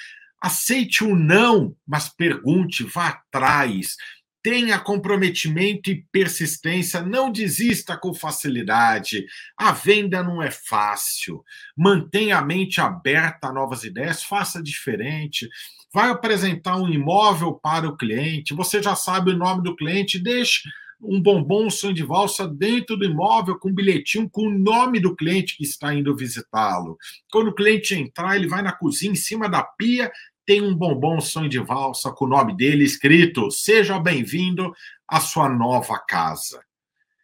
aceite 0.42 1.04
o 1.04 1.14
não, 1.14 1.76
mas 1.86 2.08
pergunte, 2.08 2.82
vá 2.82 3.08
atrás, 3.08 3.96
tenha 4.42 4.80
comprometimento 4.80 5.90
e 5.90 6.04
persistência, 6.10 7.02
não 7.02 7.30
desista 7.30 7.96
com 7.96 8.14
facilidade. 8.14 9.26
A 9.54 9.70
venda 9.70 10.22
não 10.22 10.42
é 10.42 10.50
fácil. 10.50 11.44
Mantenha 11.76 12.38
a 12.38 12.42
mente 12.42 12.80
aberta 12.80 13.48
a 13.48 13.52
novas 13.52 13.84
ideias, 13.84 14.22
faça 14.22 14.62
diferente. 14.62 15.46
Vai 15.92 16.08
apresentar 16.08 16.76
um 16.76 16.88
imóvel 16.88 17.52
para 17.52 17.86
o 17.86 17.96
cliente, 17.96 18.54
você 18.54 18.82
já 18.82 18.96
sabe 18.96 19.30
o 19.30 19.36
nome 19.36 19.62
do 19.62 19.76
cliente, 19.76 20.18
deixe 20.18 20.62
um 21.02 21.20
bombom, 21.20 21.66
um 21.66 21.70
sonho 21.70 21.94
de 21.94 22.02
valsa 22.02 22.46
dentro 22.46 22.96
do 22.96 23.04
imóvel 23.04 23.58
com 23.58 23.70
um 23.70 23.74
bilhetinho 23.74 24.28
com 24.28 24.46
o 24.46 24.58
nome 24.58 25.00
do 25.00 25.16
cliente 25.16 25.56
que 25.56 25.64
está 25.64 25.94
indo 25.94 26.16
visitá-lo. 26.16 26.98
Quando 27.30 27.48
o 27.48 27.54
cliente 27.54 27.94
entrar, 27.94 28.36
ele 28.36 28.48
vai 28.48 28.62
na 28.62 28.72
cozinha, 28.72 29.12
em 29.12 29.16
cima 29.16 29.48
da 29.48 29.62
pia, 29.62 30.10
tem 30.44 30.60
um 30.60 30.74
bombom 30.74 31.16
um 31.16 31.20
sonho 31.20 31.48
de 31.48 31.58
valsa 31.58 32.10
com 32.10 32.24
o 32.24 32.28
nome 32.28 32.56
dele 32.56 32.84
escrito: 32.84 33.50
Seja 33.50 33.98
bem-vindo 33.98 34.72
à 35.06 35.20
sua 35.20 35.48
nova 35.48 35.98
casa. 35.98 36.62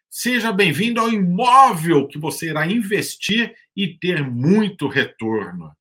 Seja 0.09 0.51
bem-vindo 0.51 0.99
ao 0.99 1.09
imóvel 1.09 2.07
que 2.07 2.17
você 2.17 2.49
irá 2.49 2.65
investir 2.65 3.53
e 3.75 3.87
ter 3.87 4.23
muito 4.23 4.87
retorno 4.87 5.71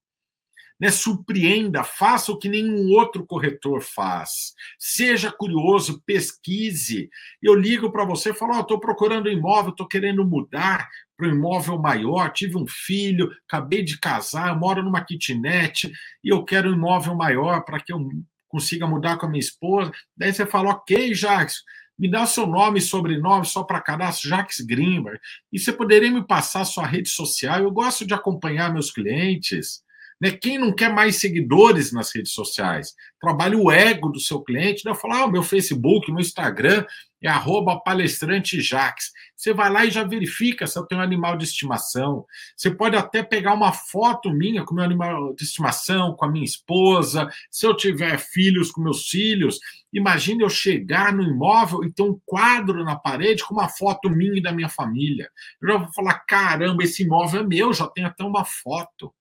né? 0.78 0.90
Surpreenda, 0.90 1.82
faça 1.82 2.32
o 2.32 2.38
que 2.38 2.48
nenhum 2.48 2.90
outro 2.92 3.24
corretor 3.26 3.80
faz. 3.82 4.52
Seja 4.78 5.32
curioso, 5.32 6.02
pesquise. 6.04 7.08
Eu 7.42 7.54
ligo 7.54 7.90
para 7.90 8.04
você 8.04 8.30
e 8.30 8.34
falo: 8.34 8.56
oh, 8.56 8.60
estou 8.60 8.78
procurando 8.78 9.28
um 9.28 9.32
imóvel, 9.32 9.70
estou 9.70 9.88
querendo 9.88 10.24
mudar. 10.24 10.88
para 11.16 11.28
um 11.28 11.32
imóvel 11.32 11.78
maior, 11.78 12.30
tive 12.30 12.56
um 12.56 12.66
filho, 12.66 13.30
acabei 13.48 13.82
de 13.82 13.98
casar, 13.98 14.58
moro 14.58 14.82
numa 14.82 15.04
kitnet 15.04 15.90
e 16.22 16.28
eu 16.28 16.44
quero 16.44 16.70
um 16.70 16.74
imóvel 16.74 17.14
maior 17.14 17.64
para 17.64 17.80
que 17.80 17.92
eu 17.92 18.06
consiga 18.48 18.86
mudar 18.86 19.16
com 19.18 19.26
a 19.26 19.28
minha 19.28 19.40
esposa. 19.40 19.92
Daí 20.16 20.32
você 20.32 20.46
fala, 20.46 20.70
ok, 20.70 21.14
Jacques, 21.14 21.62
me 21.98 22.10
dá 22.10 22.26
seu 22.26 22.46
nome 22.46 22.78
e 22.78 22.82
sobrenome 22.82 23.46
só 23.46 23.62
para 23.62 23.80
cadastro, 23.80 24.28
Jacques 24.28 24.60
Grimber. 24.60 25.18
E 25.50 25.58
você 25.58 25.72
poderia 25.72 26.10
me 26.10 26.26
passar 26.26 26.64
sua 26.64 26.86
rede 26.86 27.08
social? 27.08 27.60
Eu 27.60 27.70
gosto 27.70 28.06
de 28.06 28.12
acompanhar 28.12 28.72
meus 28.72 28.90
clientes. 28.90 29.82
Né? 30.20 30.30
Quem 30.30 30.58
não 30.58 30.72
quer 30.72 30.92
mais 30.92 31.16
seguidores 31.16 31.92
nas 31.92 32.14
redes 32.14 32.32
sociais? 32.32 32.94
Trabalha 33.20 33.58
o 33.58 33.70
ego 33.70 34.08
do 34.08 34.20
seu 34.20 34.40
cliente, 34.40 34.84
né? 34.84 34.94
falar, 34.94 35.24
ah, 35.24 35.28
meu 35.28 35.42
Facebook, 35.42 36.10
meu 36.10 36.20
Instagram 36.20 36.84
é 37.22 37.28
arroba 37.28 37.80
palestrante 37.80 38.60
Jax. 38.60 39.10
Você 39.34 39.52
vai 39.52 39.70
lá 39.70 39.84
e 39.84 39.90
já 39.90 40.04
verifica 40.04 40.66
se 40.66 40.78
eu 40.78 40.84
tenho 40.84 41.00
um 41.00 41.04
animal 41.04 41.36
de 41.36 41.44
estimação. 41.44 42.24
Você 42.56 42.70
pode 42.70 42.96
até 42.96 43.22
pegar 43.22 43.54
uma 43.54 43.72
foto 43.72 44.30
minha 44.30 44.64
com 44.64 44.74
meu 44.74 44.84
animal 44.84 45.34
de 45.34 45.42
estimação, 45.42 46.14
com 46.14 46.24
a 46.24 46.30
minha 46.30 46.44
esposa, 46.44 47.28
se 47.50 47.66
eu 47.66 47.76
tiver 47.76 48.18
filhos 48.18 48.70
com 48.70 48.82
meus 48.82 49.08
filhos. 49.08 49.58
Imagine 49.92 50.42
eu 50.42 50.50
chegar 50.50 51.12
no 51.12 51.22
imóvel 51.22 51.84
e 51.84 51.92
ter 51.92 52.02
um 52.02 52.18
quadro 52.24 52.84
na 52.84 52.96
parede 52.96 53.44
com 53.44 53.54
uma 53.54 53.68
foto 53.68 54.10
minha 54.10 54.38
e 54.38 54.42
da 54.42 54.52
minha 54.52 54.68
família. 54.68 55.30
Eu 55.60 55.68
já 55.68 55.76
vou 55.78 55.92
falar: 55.92 56.20
caramba, 56.26 56.84
esse 56.84 57.02
imóvel 57.02 57.40
é 57.40 57.46
meu, 57.46 57.72
já 57.72 57.88
tem 57.88 58.04
até 58.04 58.22
uma 58.22 58.44
foto. 58.44 59.12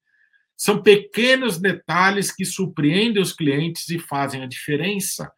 São 0.56 0.82
pequenos 0.82 1.58
detalhes 1.58 2.32
que 2.32 2.44
surpreendem 2.44 3.22
os 3.22 3.32
clientes 3.32 3.88
e 3.90 3.98
fazem 3.98 4.42
a 4.42 4.46
diferença. 4.46 5.30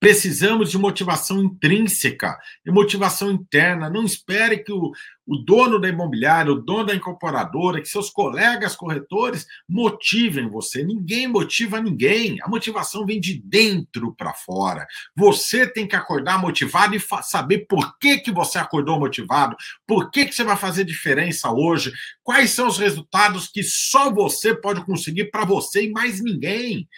Precisamos 0.00 0.70
de 0.70 0.78
motivação 0.78 1.42
intrínseca 1.42 2.38
e 2.64 2.70
motivação 2.70 3.32
interna. 3.32 3.90
Não 3.90 4.04
espere 4.04 4.58
que 4.58 4.72
o, 4.72 4.92
o 5.26 5.36
dono 5.36 5.80
da 5.80 5.88
imobiliária, 5.88 6.52
o 6.52 6.60
dono 6.60 6.86
da 6.86 6.94
incorporadora, 6.94 7.82
que 7.82 7.88
seus 7.88 8.08
colegas 8.08 8.76
corretores 8.76 9.44
motivem 9.68 10.48
você. 10.48 10.84
Ninguém 10.84 11.26
motiva 11.26 11.80
ninguém. 11.80 12.40
A 12.42 12.48
motivação 12.48 13.04
vem 13.04 13.20
de 13.20 13.42
dentro 13.44 14.14
para 14.14 14.32
fora. 14.32 14.86
Você 15.16 15.66
tem 15.66 15.86
que 15.86 15.96
acordar 15.96 16.40
motivado 16.40 16.94
e 16.94 17.02
saber 17.22 17.66
por 17.68 17.98
que, 17.98 18.18
que 18.18 18.30
você 18.30 18.58
acordou 18.58 19.00
motivado, 19.00 19.56
por 19.84 20.12
que, 20.12 20.26
que 20.26 20.34
você 20.34 20.44
vai 20.44 20.56
fazer 20.56 20.84
diferença 20.84 21.50
hoje, 21.50 21.92
quais 22.22 22.50
são 22.50 22.68
os 22.68 22.78
resultados 22.78 23.48
que 23.48 23.64
só 23.64 24.12
você 24.12 24.54
pode 24.54 24.84
conseguir 24.84 25.30
para 25.32 25.44
você 25.44 25.84
e 25.84 25.90
mais 25.90 26.22
ninguém. 26.22 26.88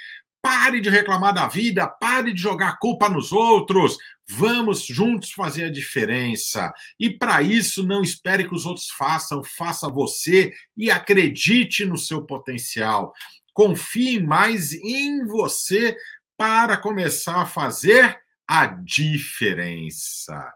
Pare 0.43 0.81
de 0.81 0.89
reclamar 0.89 1.35
da 1.35 1.47
vida, 1.47 1.87
pare 1.87 2.33
de 2.33 2.41
jogar 2.41 2.79
culpa 2.79 3.09
nos 3.09 3.31
outros. 3.31 3.99
Vamos 4.29 4.85
juntos 4.87 5.33
fazer 5.33 5.65
a 5.65 5.71
diferença. 5.71 6.73
E 6.99 7.11
para 7.11 7.43
isso, 7.43 7.87
não 7.87 8.03
espere 8.03 8.49
que 8.49 8.55
os 8.55 8.65
outros 8.65 8.89
façam, 8.97 9.43
faça 9.45 9.89
você 9.89 10.53
e 10.77 10.91
acredite 10.91 11.85
no 11.85 11.99
seu 11.99 12.25
potencial. 12.25 13.13
Confie 13.53 14.21
mais 14.21 14.73
em 14.73 15.27
você 15.27 15.97
para 16.37 16.77
começar 16.77 17.43
a 17.43 17.47
fazer 17.47 18.19
a 18.49 18.67
diferença. 18.67 20.53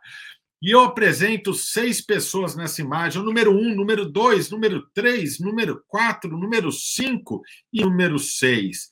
E 0.64 0.71
eu 0.71 0.81
apresento 0.81 1.53
seis 1.53 2.00
pessoas 2.00 2.57
nessa 2.57 2.81
imagem: 2.81 3.21
o 3.21 3.25
número 3.25 3.53
um, 3.53 3.75
número 3.75 4.07
dois, 4.07 4.49
número 4.49 4.81
três, 4.95 5.38
número 5.38 5.85
quatro, 5.87 6.31
número 6.31 6.73
cinco 6.73 7.43
e 7.71 7.83
número 7.83 8.19
seis. 8.19 8.88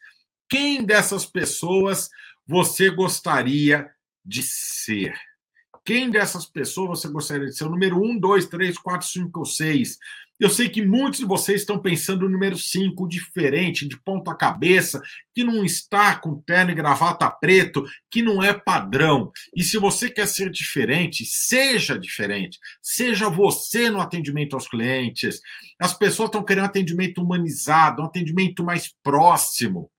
Quem 0.52 0.84
dessas 0.84 1.24
pessoas 1.24 2.10
você 2.46 2.90
gostaria 2.90 3.88
de 4.22 4.42
ser? 4.42 5.18
Quem 5.82 6.10
dessas 6.10 6.44
pessoas 6.44 7.00
você 7.00 7.08
gostaria 7.08 7.46
de 7.46 7.56
ser? 7.56 7.64
O 7.64 7.70
número 7.70 7.98
1, 7.98 8.18
2, 8.18 8.46
3, 8.48 8.76
4, 8.76 9.08
5 9.08 9.38
ou 9.38 9.46
6. 9.46 9.96
Eu 10.38 10.50
sei 10.50 10.68
que 10.68 10.84
muitos 10.84 11.20
de 11.20 11.24
vocês 11.24 11.62
estão 11.62 11.78
pensando 11.78 12.26
no 12.26 12.28
número 12.28 12.58
5, 12.58 13.08
diferente, 13.08 13.88
de 13.88 13.98
ponta 13.98 14.34
cabeça, 14.34 15.00
que 15.34 15.42
não 15.42 15.64
está 15.64 16.16
com 16.16 16.38
terno 16.42 16.72
e 16.72 16.74
gravata 16.74 17.30
preto, 17.30 17.86
que 18.10 18.20
não 18.20 18.42
é 18.42 18.52
padrão. 18.52 19.32
E 19.56 19.62
se 19.62 19.78
você 19.78 20.10
quer 20.10 20.28
ser 20.28 20.50
diferente, 20.50 21.24
seja 21.24 21.98
diferente. 21.98 22.58
Seja 22.82 23.30
você 23.30 23.88
no 23.88 24.02
atendimento 24.02 24.52
aos 24.52 24.68
clientes. 24.68 25.40
As 25.80 25.94
pessoas 25.94 26.28
estão 26.28 26.44
querendo 26.44 26.66
atendimento 26.66 27.22
humanizado, 27.22 28.02
um 28.02 28.04
atendimento 28.04 28.62
mais 28.62 28.94
próximo. 29.02 29.90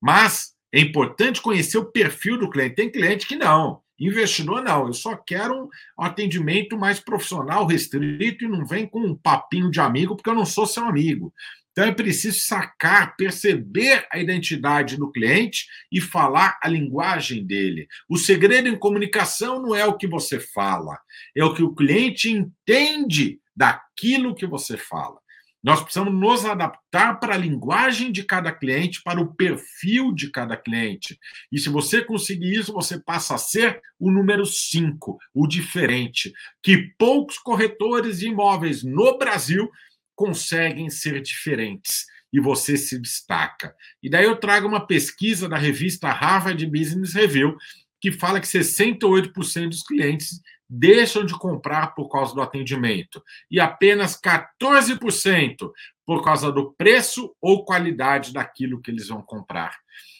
Mas 0.00 0.54
é 0.72 0.80
importante 0.80 1.42
conhecer 1.42 1.78
o 1.78 1.90
perfil 1.90 2.38
do 2.38 2.48
cliente. 2.48 2.76
Tem 2.76 2.90
cliente 2.90 3.26
que 3.26 3.36
não. 3.36 3.82
Investidor, 3.98 4.62
não. 4.62 4.86
Eu 4.86 4.94
só 4.94 5.14
quero 5.14 5.68
um 5.98 6.02
atendimento 6.02 6.78
mais 6.78 6.98
profissional, 6.98 7.66
restrito, 7.66 8.44
e 8.44 8.48
não 8.48 8.64
vem 8.64 8.86
com 8.86 9.00
um 9.00 9.14
papinho 9.14 9.70
de 9.70 9.80
amigo, 9.80 10.16
porque 10.16 10.30
eu 10.30 10.34
não 10.34 10.46
sou 10.46 10.66
seu 10.66 10.84
amigo. 10.84 11.32
Então 11.72 11.84
é 11.84 11.92
preciso 11.92 12.40
sacar, 12.40 13.14
perceber 13.16 14.06
a 14.10 14.18
identidade 14.18 14.96
do 14.96 15.10
cliente 15.10 15.66
e 15.90 16.00
falar 16.00 16.58
a 16.62 16.68
linguagem 16.68 17.46
dele. 17.46 17.86
O 18.08 18.16
segredo 18.16 18.68
em 18.68 18.76
comunicação 18.76 19.62
não 19.62 19.74
é 19.74 19.84
o 19.84 19.96
que 19.96 20.06
você 20.06 20.40
fala, 20.40 20.98
é 21.36 21.44
o 21.44 21.54
que 21.54 21.62
o 21.62 21.74
cliente 21.74 22.30
entende 22.30 23.38
daquilo 23.54 24.34
que 24.34 24.46
você 24.46 24.76
fala. 24.76 25.20
Nós 25.62 25.82
precisamos 25.82 26.14
nos 26.14 26.44
adaptar 26.44 27.20
para 27.20 27.34
a 27.34 27.38
linguagem 27.38 28.10
de 28.10 28.24
cada 28.24 28.50
cliente, 28.50 29.02
para 29.02 29.20
o 29.20 29.34
perfil 29.34 30.12
de 30.12 30.30
cada 30.30 30.56
cliente. 30.56 31.18
E 31.52 31.58
se 31.58 31.68
você 31.68 32.02
conseguir 32.02 32.54
isso, 32.54 32.72
você 32.72 32.98
passa 32.98 33.34
a 33.34 33.38
ser 33.38 33.80
o 33.98 34.10
número 34.10 34.46
5, 34.46 35.18
o 35.34 35.46
diferente, 35.46 36.32
que 36.62 36.94
poucos 36.98 37.38
corretores 37.38 38.20
de 38.20 38.28
imóveis 38.28 38.82
no 38.82 39.18
Brasil 39.18 39.70
conseguem 40.14 40.88
ser 40.88 41.20
diferentes. 41.20 42.06
E 42.32 42.38
você 42.38 42.76
se 42.76 42.96
destaca. 42.96 43.74
E 44.00 44.08
daí 44.08 44.24
eu 44.24 44.36
trago 44.36 44.68
uma 44.68 44.86
pesquisa 44.86 45.48
da 45.48 45.56
revista 45.56 46.08
Harvard 46.10 46.64
Business 46.64 47.12
Review, 47.12 47.56
que 48.00 48.12
fala 48.12 48.40
que 48.40 48.46
68% 48.46 49.68
dos 49.68 49.82
clientes 49.82 50.40
deixam 50.68 51.24
de 51.24 51.34
comprar 51.34 51.94
por 51.94 52.08
causa 52.08 52.32
do 52.32 52.40
atendimento 52.40 53.22
e 53.50 53.58
apenas 53.58 54.18
14% 54.20 55.70
por 56.06 56.22
causa 56.22 56.52
do 56.52 56.72
preço 56.72 57.34
ou 57.40 57.64
qualidade 57.64 58.32
daquilo 58.32 58.80
que 58.80 58.90
eles 58.90 59.08
vão 59.08 59.20
comprar. 59.20 59.76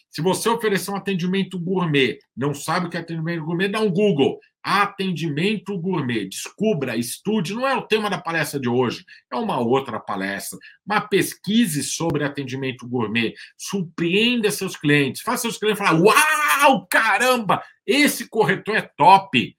Se 0.09 0.21
você 0.21 0.49
oferecer 0.49 0.91
um 0.91 0.97
atendimento 0.97 1.57
gourmet, 1.57 2.19
não 2.35 2.53
sabe 2.53 2.87
o 2.87 2.89
que 2.89 2.97
é 2.97 2.99
atendimento 2.99 3.45
gourmet, 3.45 3.69
dá 3.69 3.79
um 3.79 3.89
Google. 3.89 4.39
Atendimento 4.63 5.77
gourmet. 5.77 6.27
Descubra, 6.27 6.95
estude. 6.95 7.53
Não 7.53 7.67
é 7.67 7.75
o 7.75 7.81
tema 7.81 8.09
da 8.09 8.17
palestra 8.17 8.59
de 8.59 8.69
hoje, 8.69 9.05
é 9.31 9.35
uma 9.35 9.59
outra 9.59 9.99
palestra. 9.99 10.59
Mas 10.85 11.07
pesquise 11.09 11.83
sobre 11.83 12.23
atendimento 12.23 12.87
gourmet. 12.87 13.33
Surpreenda 13.57 14.51
seus 14.51 14.75
clientes. 14.75 15.21
Faça 15.21 15.43
seus 15.43 15.57
clientes 15.57 15.83
falar: 15.83 15.99
Uau, 15.99 16.85
caramba, 16.87 17.63
esse 17.85 18.29
corretor 18.29 18.75
é 18.75 18.81
top. 18.81 19.55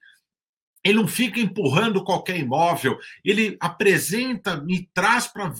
Ele 0.83 0.97
não 0.97 1.07
fica 1.07 1.39
empurrando 1.39 2.03
qualquer 2.03 2.37
imóvel, 2.37 2.99
ele 3.23 3.55
apresenta, 3.59 4.57
me 4.57 4.89
traz 4.93 5.27
para 5.27 5.53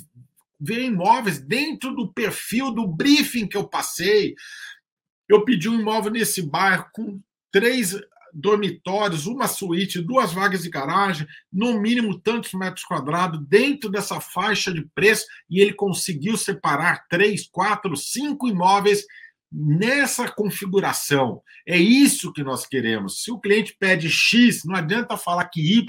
ver 0.59 0.83
imóveis 0.83 1.39
dentro 1.39 1.95
do 1.95 2.11
perfil 2.11 2.71
do 2.71 2.85
briefing 2.87 3.47
que 3.47 3.55
eu 3.55 3.67
passei. 3.67 4.35
Eu 5.27 5.45
pedi 5.45 5.69
um 5.69 5.79
imóvel 5.79 6.11
nesse 6.11 6.41
bairro 6.41 6.87
com 6.93 7.21
três 7.51 7.95
dormitórios, 8.33 9.27
uma 9.27 9.47
suíte, 9.47 10.01
duas 10.01 10.33
vagas 10.33 10.63
de 10.63 10.69
garagem, 10.69 11.27
no 11.51 11.79
mínimo 11.79 12.19
tantos 12.19 12.53
metros 12.53 12.85
quadrados, 12.85 13.39
dentro 13.47 13.89
dessa 13.89 14.19
faixa 14.19 14.73
de 14.73 14.85
preço, 14.95 15.25
e 15.49 15.61
ele 15.61 15.73
conseguiu 15.73 16.35
separar 16.37 17.07
três, 17.07 17.47
quatro, 17.47 17.95
cinco 17.95 18.47
imóveis 18.47 19.05
nessa 19.53 20.27
configuração. 20.27 21.41
É 21.65 21.77
isso 21.77 22.33
que 22.33 22.43
nós 22.43 22.65
queremos. 22.65 23.21
Se 23.21 23.31
o 23.31 23.39
cliente 23.39 23.75
pede 23.79 24.09
X, 24.09 24.63
não 24.65 24.75
adianta 24.75 25.15
falar 25.15 25.45
que 25.45 25.77
Y 25.77 25.85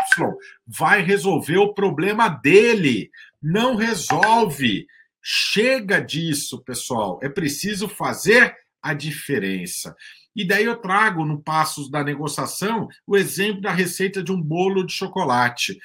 vai 0.67 1.03
resolver 1.03 1.57
o 1.57 1.73
problema 1.73 2.29
dele. 2.29 3.11
Não 3.43 3.75
resolve. 3.75 4.87
Chega 5.23 6.01
disso, 6.01 6.63
pessoal. 6.63 7.19
É 7.23 7.29
preciso 7.29 7.89
fazer 7.89 8.55
a 8.83 8.93
diferença. 8.93 9.97
E 10.35 10.47
daí 10.47 10.65
eu 10.65 10.77
trago 10.77 11.25
no 11.25 11.41
Passos 11.41 11.91
da 11.91 12.03
Negociação 12.03 12.89
o 13.07 13.17
exemplo 13.17 13.63
da 13.63 13.71
receita 13.71 14.23
de 14.23 14.33
um 14.33 14.41
bolo 14.41 14.85
de 14.85 14.93
chocolate. 14.93 15.79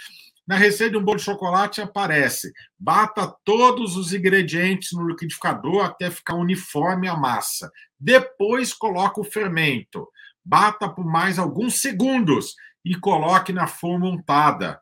Na 0.47 0.55
receita 0.55 0.93
de 0.93 0.97
um 0.97 1.03
bolo 1.03 1.17
de 1.17 1.23
chocolate 1.23 1.79
aparece: 1.79 2.51
bata 2.77 3.31
todos 3.45 3.95
os 3.95 4.13
ingredientes 4.13 4.93
no 4.93 5.07
liquidificador 5.07 5.85
até 5.85 6.09
ficar 6.09 6.35
uniforme 6.35 7.07
a 7.07 7.15
massa. 7.15 7.71
Depois 7.99 8.73
coloca 8.73 9.21
o 9.21 9.23
fermento. 9.23 10.07
Bata 10.43 10.89
por 10.89 11.05
mais 11.05 11.37
alguns 11.37 11.81
segundos 11.81 12.55
e 12.83 12.95
coloque 12.95 13.53
na 13.53 13.67
forma 13.67 14.07
untada. 14.07 14.79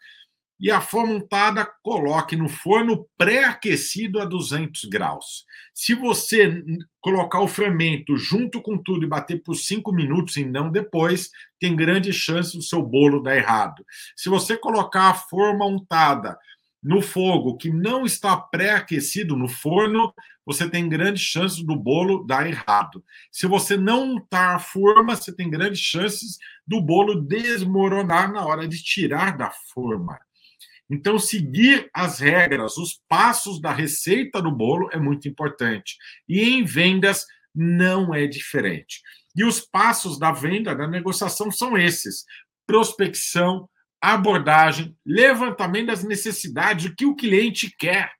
E 0.60 0.72
a 0.72 0.82
forma 0.82 1.14
untada 1.14 1.70
coloque 1.84 2.36
no 2.36 2.50
forno 2.50 3.08
pré-aquecido 3.18 4.20
a 4.20 4.26
200 4.26 4.86
graus. 4.86 5.46
Se 5.74 5.94
você 5.94 6.64
colocar 7.00 7.42
o 7.42 7.48
fermento 7.48 8.18
junto 8.18 8.62
com 8.62 8.78
tudo 8.78 9.06
e 9.06 9.10
bater 9.10 9.42
por 9.44 9.56
5 9.56 9.92
minutos 9.92 10.36
e 10.38 10.44
não 10.44 10.72
depois, 10.72 11.30
tem 11.60 11.76
grande 11.76 12.12
chance 12.12 12.58
do 12.58 12.64
seu 12.64 12.82
bolo 12.82 13.22
dar 13.22 13.38
errado. 13.38 13.86
Se 14.16 14.30
você 14.30 14.58
colocar 14.58 15.10
a 15.10 15.14
forma 15.14 15.66
untada 15.66 16.38
no 16.82 17.02
fogo 17.02 17.58
que 17.58 17.70
não 17.70 18.06
está 18.06 18.36
pré-aquecido 18.36 19.36
no 19.36 19.48
forno, 19.48 20.14
você 20.46 20.70
tem 20.70 20.88
grandes 20.88 21.22
chances 21.22 21.62
do 21.62 21.76
bolo 21.76 22.24
dar 22.26 22.48
errado. 22.48 23.04
Se 23.32 23.46
você 23.46 23.76
não 23.76 24.16
untar 24.16 24.56
a 24.56 24.60
forma, 24.60 25.16
você 25.16 25.36
tem 25.36 25.50
grandes 25.50 25.80
chances 25.80 26.38
do 26.66 26.82
bolo 26.82 27.22
desmoronar 27.22 28.32
na 28.32 28.46
hora 28.46 28.68
de 28.68 28.82
tirar 28.82 29.36
da 29.36 29.52
forma. 29.52 30.18
Então, 30.90 31.20
seguir 31.20 31.90
as 31.94 32.20
regras, 32.20 32.78
os 32.78 33.02
passos 33.10 33.60
da 33.60 33.72
receita 33.72 34.42
do 34.42 34.52
bolo 34.52 34.90
é 34.92 34.98
muito 34.98 35.28
importante. 35.28 35.98
E 36.28 36.42
em 36.42 36.64
vendas 36.64 37.26
não 37.54 38.14
é 38.14 38.26
diferente. 38.26 39.02
E 39.36 39.44
os 39.44 39.60
passos 39.60 40.18
da 40.18 40.32
venda, 40.32 40.74
da 40.74 40.88
negociação, 40.88 41.52
são 41.52 41.78
esses: 41.78 42.24
prospecção, 42.66 43.70
abordagem, 44.02 44.96
levantamento 45.06 45.88
das 45.88 46.04
necessidades, 46.04 46.86
o 46.86 46.96
que 46.96 47.06
o 47.06 47.16
cliente 47.16 47.74
quer, 47.78 48.12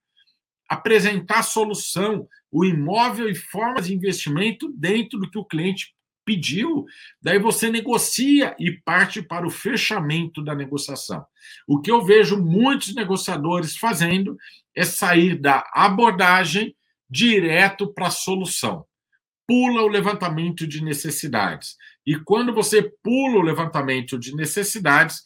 apresentar 0.70 1.44
solução, 1.44 2.28
o 2.52 2.66
imóvel 2.66 3.30
e 3.30 3.36
formas 3.36 3.88
de 3.88 3.94
investimento 3.94 4.72
dentro 4.74 5.18
do 5.20 5.30
que 5.30 5.38
o 5.38 5.46
cliente 5.46 5.94
pediu, 6.28 6.86
daí 7.22 7.40
você 7.40 7.70
negocia 7.70 8.54
e 8.60 8.70
parte 8.70 9.22
para 9.22 9.48
o 9.48 9.50
fechamento 9.50 10.44
da 10.44 10.54
negociação. 10.54 11.26
O 11.66 11.80
que 11.80 11.90
eu 11.90 12.04
vejo 12.04 12.44
muitos 12.44 12.94
negociadores 12.94 13.78
fazendo 13.78 14.38
é 14.76 14.84
sair 14.84 15.40
da 15.40 15.64
abordagem 15.74 16.76
direto 17.10 17.88
para 17.94 18.08
a 18.08 18.12
solução. 18.12 18.86
Pula 19.48 19.82
o 19.84 19.88
levantamento 19.88 20.68
de 20.68 20.84
necessidades. 20.84 21.78
E 22.06 22.20
quando 22.20 22.54
você 22.54 22.84
pula 23.02 23.38
o 23.38 23.42
levantamento 23.42 24.20
de 24.20 24.36
necessidades, 24.36 25.24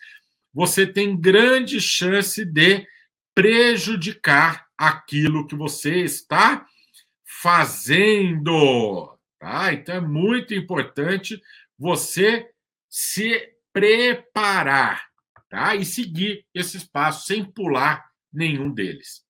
você 0.53 0.85
tem 0.85 1.19
grande 1.19 1.81
chance 1.81 2.45
de 2.45 2.85
prejudicar 3.33 4.67
aquilo 4.77 5.47
que 5.47 5.55
você 5.55 6.03
está 6.03 6.63
fazendo. 7.41 9.17
Tá? 9.41 9.73
Então 9.73 9.95
é 9.95 9.99
muito 9.99 10.54
importante 10.54 11.41
você 11.75 12.47
se 12.88 13.41
preparar 13.73 15.08
tá? 15.49 15.75
e 15.75 15.84
seguir 15.84 16.45
esses 16.54 16.84
passos 16.84 17.25
sem 17.25 17.43
pular 17.43 18.06
nenhum 18.32 18.71
deles. 18.71 19.25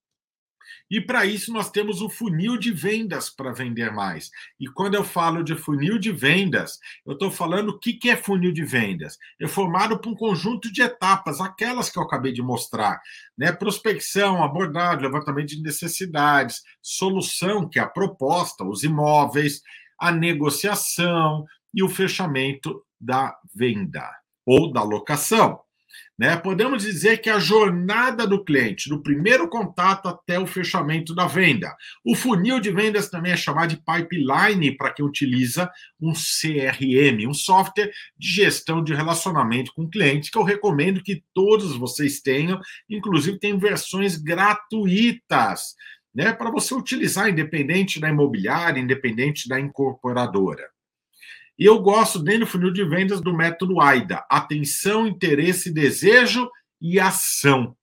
E 0.90 1.00
para 1.00 1.26
isso 1.26 1.54
nós 1.54 1.72
temos 1.72 2.02
o 2.02 2.10
funil 2.10 2.58
de 2.58 2.74
vendas 2.74 3.30
para 3.30 3.54
vender 3.54 3.94
mais. 3.94 4.30
E 4.60 4.68
quando 4.68 4.96
eu 4.96 5.06
falo 5.06 5.42
de 5.42 5.56
funil 5.56 5.98
de 5.98 6.12
vendas, 6.12 6.78
eu 7.06 7.14
estou 7.14 7.32
falando 7.32 7.70
o 7.70 7.80
que, 7.80 8.10
é 8.10 8.18
funil 8.18 8.52
de 8.52 8.66
vendas. 8.66 9.18
É 9.40 9.48
formado 9.48 9.98
por 9.98 10.10
um 10.10 10.16
conjunto 10.16 10.70
de 10.70 10.82
etapas, 10.82 11.40
aquelas 11.40 11.90
que 11.90 11.98
eu 11.98 12.04
acabei 12.04 12.34
de 12.34 12.42
mostrar, 12.42 13.00
né? 13.38 13.54
Prospecção, 13.54 14.44
abordagem, 14.44 15.04
levantamento 15.04 15.48
de 15.48 15.62
necessidades, 15.62 16.62
solução, 16.82 17.70
que 17.70 17.80
é 17.80 17.82
a 17.82 17.88
proposta, 17.88 18.66
os 18.66 18.84
imóveis, 18.84 19.62
a 20.02 20.12
negociação 20.12 21.46
e 21.72 21.84
o 21.84 21.90
fechamento 21.90 22.84
da 23.00 23.36
venda 23.54 24.10
ou 24.44 24.74
da 24.74 24.82
locação. 24.82 25.60
Né? 26.18 26.36
Podemos 26.38 26.84
dizer 26.84 27.18
que 27.18 27.30
a 27.30 27.40
jornada 27.40 28.28
do 28.28 28.44
cliente, 28.44 28.90
do 28.90 29.02
primeiro 29.02 29.48
contato 29.48 30.08
até 30.08 30.40
o 30.40 30.48
fechamento 30.48 31.16
da 31.16 31.26
venda. 31.26 31.76
O 32.06 32.16
funil 32.16 32.60
de 32.60 32.72
vendas 32.72 33.10
também 33.10 33.32
é 33.32 33.38
chamado 33.38 33.70
de 33.70 33.82
pipeline 33.82 34.76
para 34.76 34.92
quem 34.92 35.06
utiliza 35.06 35.70
um 36.00 36.14
CRM, 36.14 37.28
um 37.28 37.34
software 37.34 37.92
de 38.18 38.28
gestão 38.28 38.84
de 38.84 38.94
relacionamento 38.94 39.72
com 39.74 39.90
clientes, 39.90 40.30
que 40.30 40.38
eu 40.38 40.44
recomendo 40.44 41.04
que 41.04 41.24
todos 41.34 41.76
vocês 41.76 42.22
tenham, 42.22 42.60
inclusive 42.90 43.40
tem 43.40 43.58
versões 43.58 44.18
gratuitas 44.18 45.76
né, 46.14 46.34
para 46.34 46.52
você 46.52 46.74
utilizar, 46.74 47.30
independente 47.30 48.00
da 48.00 48.10
imobiliária, 48.10 48.80
independente 48.80 49.48
da 49.48 49.60
incorporadora. 49.60 50.70
E 51.58 51.66
eu 51.66 51.80
gosto, 51.80 52.20
dentro 52.20 52.42
do 52.42 52.48
funil 52.48 52.74
de 52.74 52.84
vendas, 52.84 53.22
do 53.22 53.36
método 53.36 53.80
AIDA: 53.80 54.26
atenção, 54.30 55.08
interesse, 55.08 55.72
desejo 55.72 56.50
e 56.82 57.00
ação. 57.00 57.76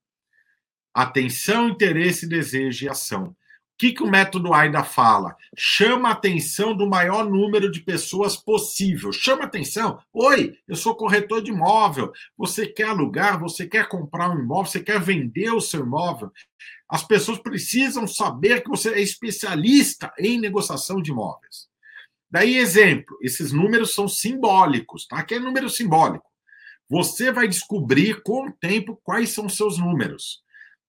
Atenção, 0.93 1.69
interesse, 1.69 2.27
desejo 2.27 2.85
e 2.85 2.89
ação. 2.89 3.37
O 3.79 3.81
que, 3.81 3.93
que 3.93 4.03
o 4.03 4.11
método 4.11 4.53
AIDA 4.53 4.83
fala? 4.83 5.37
Chama 5.57 6.09
a 6.09 6.13
atenção 6.13 6.77
do 6.77 6.85
maior 6.85 7.31
número 7.31 7.71
de 7.71 7.79
pessoas 7.79 8.37
possível. 8.37 9.13
Chama 9.13 9.45
atenção. 9.45 10.01
Oi, 10.13 10.59
eu 10.67 10.75
sou 10.75 10.97
corretor 10.97 11.41
de 11.41 11.53
imóvel. 11.53 12.13
Você 12.37 12.67
quer 12.67 12.89
alugar, 12.89 13.39
você 13.39 13.69
quer 13.69 13.87
comprar 13.87 14.31
um 14.31 14.41
imóvel, 14.41 14.73
você 14.73 14.81
quer 14.81 15.01
vender 15.01 15.53
o 15.53 15.61
seu 15.61 15.83
imóvel. 15.83 16.33
As 16.89 17.05
pessoas 17.05 17.39
precisam 17.39 18.05
saber 18.09 18.65
que 18.65 18.69
você 18.69 18.95
é 18.95 19.01
especialista 19.01 20.13
em 20.19 20.41
negociação 20.41 21.01
de 21.01 21.13
imóveis. 21.13 21.69
Daí, 22.29 22.57
exemplo, 22.59 23.17
esses 23.23 23.53
números 23.53 23.95
são 23.95 24.09
simbólicos, 24.09 25.07
tá? 25.07 25.23
Que 25.23 25.37
é 25.37 25.39
número 25.39 25.71
simbólico. 25.71 26.27
Você 26.91 27.31
vai 27.31 27.47
descobrir 27.47 28.25
com 28.25 28.49
o 28.49 28.53
tempo 28.53 29.01
quais 29.05 29.31
são 29.31 29.49
seus 29.49 29.79
números, 29.79 30.43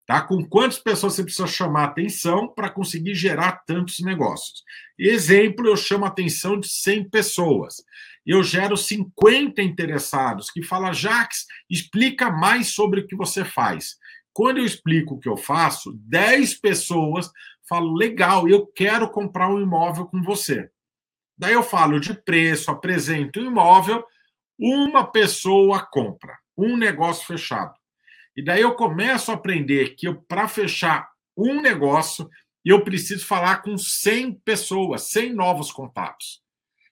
tá? 0.10 0.24
Com 0.24 0.44
quantas 0.44 0.80
pessoas 0.80 1.14
você 1.14 1.24
precisa 1.24 1.46
chamar 1.46 1.84
atenção 1.84 2.48
para 2.48 2.68
conseguir 2.68 3.14
gerar 3.14 3.64
tantos 3.68 4.00
negócios. 4.00 4.64
Exemplo, 4.98 5.68
eu 5.68 5.78
chamo 5.78 6.04
atenção 6.04 6.60
de 6.60 6.68
100 6.68 7.12
pessoas. 7.12 7.76
Eu 8.26 8.42
gero 8.42 8.76
50 8.76 9.62
interessados 9.62 10.50
que 10.50 10.64
falam, 10.64 10.92
Jax, 10.92 11.46
explica 11.70 12.32
mais 12.32 12.74
sobre 12.74 13.02
o 13.02 13.08
que 13.08 13.16
você 13.16 13.46
faz. 13.46 13.98
Quando 14.34 14.58
eu 14.58 14.66
explico 14.66 15.14
o 15.14 15.20
que 15.20 15.30
eu 15.30 15.38
faço, 15.38 15.94
10 15.94 16.56
pessoas 16.56 17.30
falam: 17.68 17.94
legal, 17.94 18.50
eu 18.50 18.66
quero 18.66 19.12
comprar 19.12 19.48
um 19.48 19.62
imóvel 19.62 20.08
com 20.08 20.24
você. 20.24 20.72
Daí 21.38 21.54
eu 21.54 21.62
falo 21.62 22.00
de 22.00 22.16
preço, 22.16 22.72
apresento 22.72 23.40
o 23.40 23.46
imóvel, 23.46 24.04
uma 24.60 25.06
pessoa 25.06 25.86
compra, 25.86 26.36
um 26.58 26.76
negócio 26.76 27.28
fechado. 27.28 27.79
E 28.40 28.42
daí 28.42 28.62
eu 28.62 28.74
começo 28.74 29.32
a 29.32 29.34
aprender 29.34 29.96
que 29.96 30.10
para 30.14 30.48
fechar 30.48 31.12
um 31.36 31.62
negócio, 31.62 32.30
eu 32.64 32.86
preciso 32.86 33.26
falar 33.26 33.62
com 33.62 33.78
100 33.78 34.36
pessoas, 34.46 35.12
100 35.12 35.34
novos 35.34 35.74
contatos. 35.74 36.42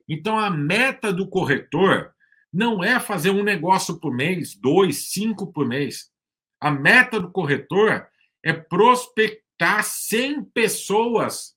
Então 0.09 0.37
a 0.37 0.49
meta 0.49 1.13
do 1.13 1.25
corretor 1.25 2.13
não 2.51 2.83
é 2.83 2.99
fazer 2.99 3.29
um 3.29 3.43
negócio 3.43 3.97
por 3.97 4.13
mês, 4.13 4.57
dois, 4.57 5.09
cinco 5.13 5.47
por 5.53 5.65
mês. 5.65 6.11
A 6.59 6.69
meta 6.69 7.17
do 7.17 7.31
corretor 7.31 8.05
é 8.43 8.51
prospectar 8.51 9.85
100 9.85 10.43
pessoas 10.53 11.55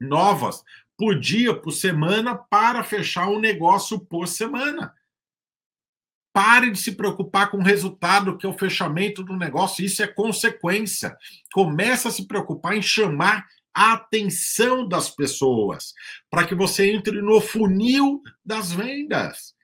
novas 0.00 0.64
por 0.98 1.16
dia, 1.16 1.54
por 1.54 1.70
semana, 1.70 2.34
para 2.34 2.82
fechar 2.82 3.28
um 3.28 3.38
negócio 3.38 4.00
por 4.00 4.26
semana. 4.26 4.92
Pare 6.36 6.70
de 6.70 6.78
se 6.78 6.92
preocupar 6.92 7.50
com 7.50 7.56
o 7.56 7.64
resultado, 7.64 8.36
que 8.36 8.44
é 8.44 8.48
o 8.50 8.58
fechamento 8.58 9.24
do 9.24 9.34
negócio. 9.34 9.82
Isso 9.82 10.02
é 10.02 10.06
consequência. 10.06 11.16
Começa 11.50 12.10
a 12.10 12.12
se 12.12 12.26
preocupar 12.26 12.76
em 12.76 12.82
chamar 12.82 13.46
a 13.74 13.94
atenção 13.94 14.86
das 14.86 15.08
pessoas, 15.08 15.94
para 16.28 16.46
que 16.46 16.54
você 16.54 16.92
entre 16.92 17.22
no 17.22 17.40
funil 17.40 18.20
das 18.44 18.70
vendas. 18.70 19.54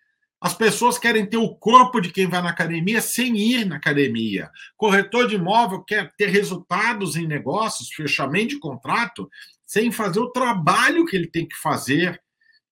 As 0.40 0.54
pessoas 0.54 0.98
querem 0.98 1.26
ter 1.26 1.36
o 1.36 1.54
corpo 1.54 2.00
de 2.00 2.10
quem 2.10 2.26
vai 2.26 2.40
na 2.40 2.48
academia 2.48 3.02
sem 3.02 3.36
ir 3.36 3.66
na 3.66 3.76
academia. 3.76 4.50
Corretor 4.74 5.28
de 5.28 5.34
imóvel 5.34 5.84
quer 5.84 6.10
ter 6.16 6.30
resultados 6.30 7.16
em 7.16 7.26
negócios, 7.26 7.92
fechamento 7.92 8.48
de 8.48 8.58
contrato, 8.58 9.28
sem 9.66 9.92
fazer 9.92 10.20
o 10.20 10.32
trabalho 10.32 11.04
que 11.04 11.16
ele 11.16 11.26
tem 11.26 11.46
que 11.46 11.56
fazer, 11.56 12.18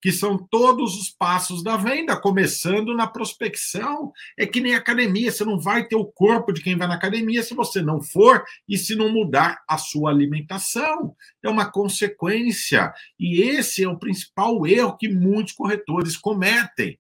que 0.00 0.10
são 0.10 0.38
todos 0.38 0.96
os 0.96 1.10
passos 1.10 1.62
da 1.62 1.76
venda, 1.76 2.20
começando 2.20 2.94
na 2.94 3.06
prospecção. 3.06 4.12
É 4.38 4.46
que 4.46 4.60
nem 4.60 4.74
academia, 4.74 5.30
você 5.30 5.44
não 5.44 5.58
vai 5.58 5.86
ter 5.86 5.96
o 5.96 6.06
corpo 6.06 6.52
de 6.52 6.62
quem 6.62 6.76
vai 6.76 6.88
na 6.88 6.94
academia 6.94 7.42
se 7.42 7.54
você 7.54 7.82
não 7.82 8.00
for 8.00 8.42
e 8.68 8.78
se 8.78 8.94
não 8.94 9.12
mudar 9.12 9.62
a 9.68 9.76
sua 9.76 10.10
alimentação. 10.10 11.14
É 11.42 11.48
uma 11.48 11.70
consequência. 11.70 12.92
E 13.18 13.42
esse 13.42 13.84
é 13.84 13.88
o 13.88 13.98
principal 13.98 14.66
erro 14.66 14.96
que 14.96 15.08
muitos 15.08 15.52
corretores 15.52 16.16
cometem 16.16 16.98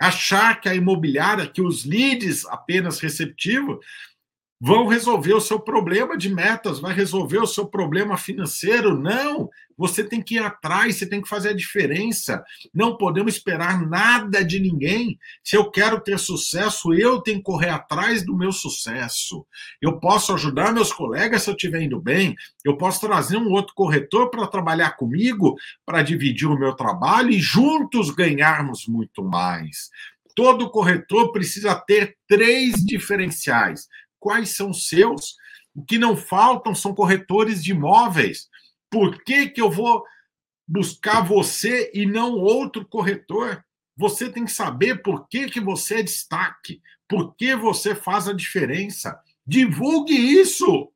achar 0.00 0.60
que 0.60 0.68
a 0.68 0.74
imobiliária, 0.74 1.48
que 1.48 1.60
os 1.60 1.84
leads 1.84 2.46
apenas 2.46 3.00
receptivos, 3.00 3.78
vão 4.60 4.86
resolver 4.86 5.34
o 5.34 5.40
seu 5.40 5.60
problema 5.60 6.16
de 6.16 6.28
metas, 6.34 6.80
vai 6.80 6.92
resolver 6.92 7.38
o 7.38 7.46
seu 7.46 7.66
problema 7.66 8.16
financeiro. 8.16 8.98
Não, 8.98 9.48
você 9.76 10.02
tem 10.02 10.20
que 10.20 10.34
ir 10.34 10.40
atrás, 10.40 10.96
você 10.96 11.06
tem 11.06 11.22
que 11.22 11.28
fazer 11.28 11.50
a 11.50 11.56
diferença. 11.56 12.42
Não 12.74 12.96
podemos 12.96 13.34
esperar 13.34 13.86
nada 13.86 14.44
de 14.44 14.58
ninguém. 14.58 15.16
Se 15.44 15.56
eu 15.56 15.70
quero 15.70 16.00
ter 16.00 16.18
sucesso, 16.18 16.92
eu 16.92 17.20
tenho 17.20 17.38
que 17.38 17.44
correr 17.44 17.70
atrás 17.70 18.24
do 18.24 18.36
meu 18.36 18.50
sucesso. 18.50 19.46
Eu 19.80 20.00
posso 20.00 20.34
ajudar 20.34 20.72
meus 20.72 20.92
colegas 20.92 21.42
se 21.42 21.50
eu 21.50 21.54
estiver 21.54 21.82
indo 21.82 22.00
bem, 22.00 22.34
eu 22.64 22.76
posso 22.76 23.00
trazer 23.00 23.36
um 23.36 23.52
outro 23.52 23.74
corretor 23.74 24.28
para 24.28 24.46
trabalhar 24.46 24.96
comigo, 24.96 25.54
para 25.86 26.02
dividir 26.02 26.48
o 26.48 26.58
meu 26.58 26.74
trabalho 26.74 27.30
e 27.30 27.38
juntos 27.38 28.10
ganharmos 28.10 28.86
muito 28.86 29.22
mais. 29.22 29.90
Todo 30.34 30.70
corretor 30.70 31.32
precisa 31.32 31.74
ter 31.74 32.16
três 32.28 32.74
diferenciais 32.84 33.88
quais 34.28 34.54
são 34.54 34.74
seus. 34.74 35.36
O 35.74 35.82
que 35.82 35.96
não 35.96 36.14
faltam 36.14 36.74
são 36.74 36.94
corretores 36.94 37.64
de 37.64 37.70
imóveis. 37.70 38.46
Por 38.90 39.24
que, 39.24 39.48
que 39.48 39.60
eu 39.60 39.70
vou 39.70 40.04
buscar 40.66 41.22
você 41.22 41.90
e 41.94 42.04
não 42.04 42.32
outro 42.34 42.86
corretor? 42.86 43.64
Você 43.96 44.30
tem 44.30 44.44
que 44.44 44.52
saber 44.52 45.02
por 45.02 45.26
que, 45.28 45.46
que 45.46 45.60
você 45.60 46.00
é 46.00 46.02
destaque, 46.02 46.82
por 47.08 47.34
que 47.36 47.56
você 47.56 47.94
faz 47.94 48.28
a 48.28 48.34
diferença. 48.34 49.18
Divulgue 49.46 50.12
isso. 50.12 50.92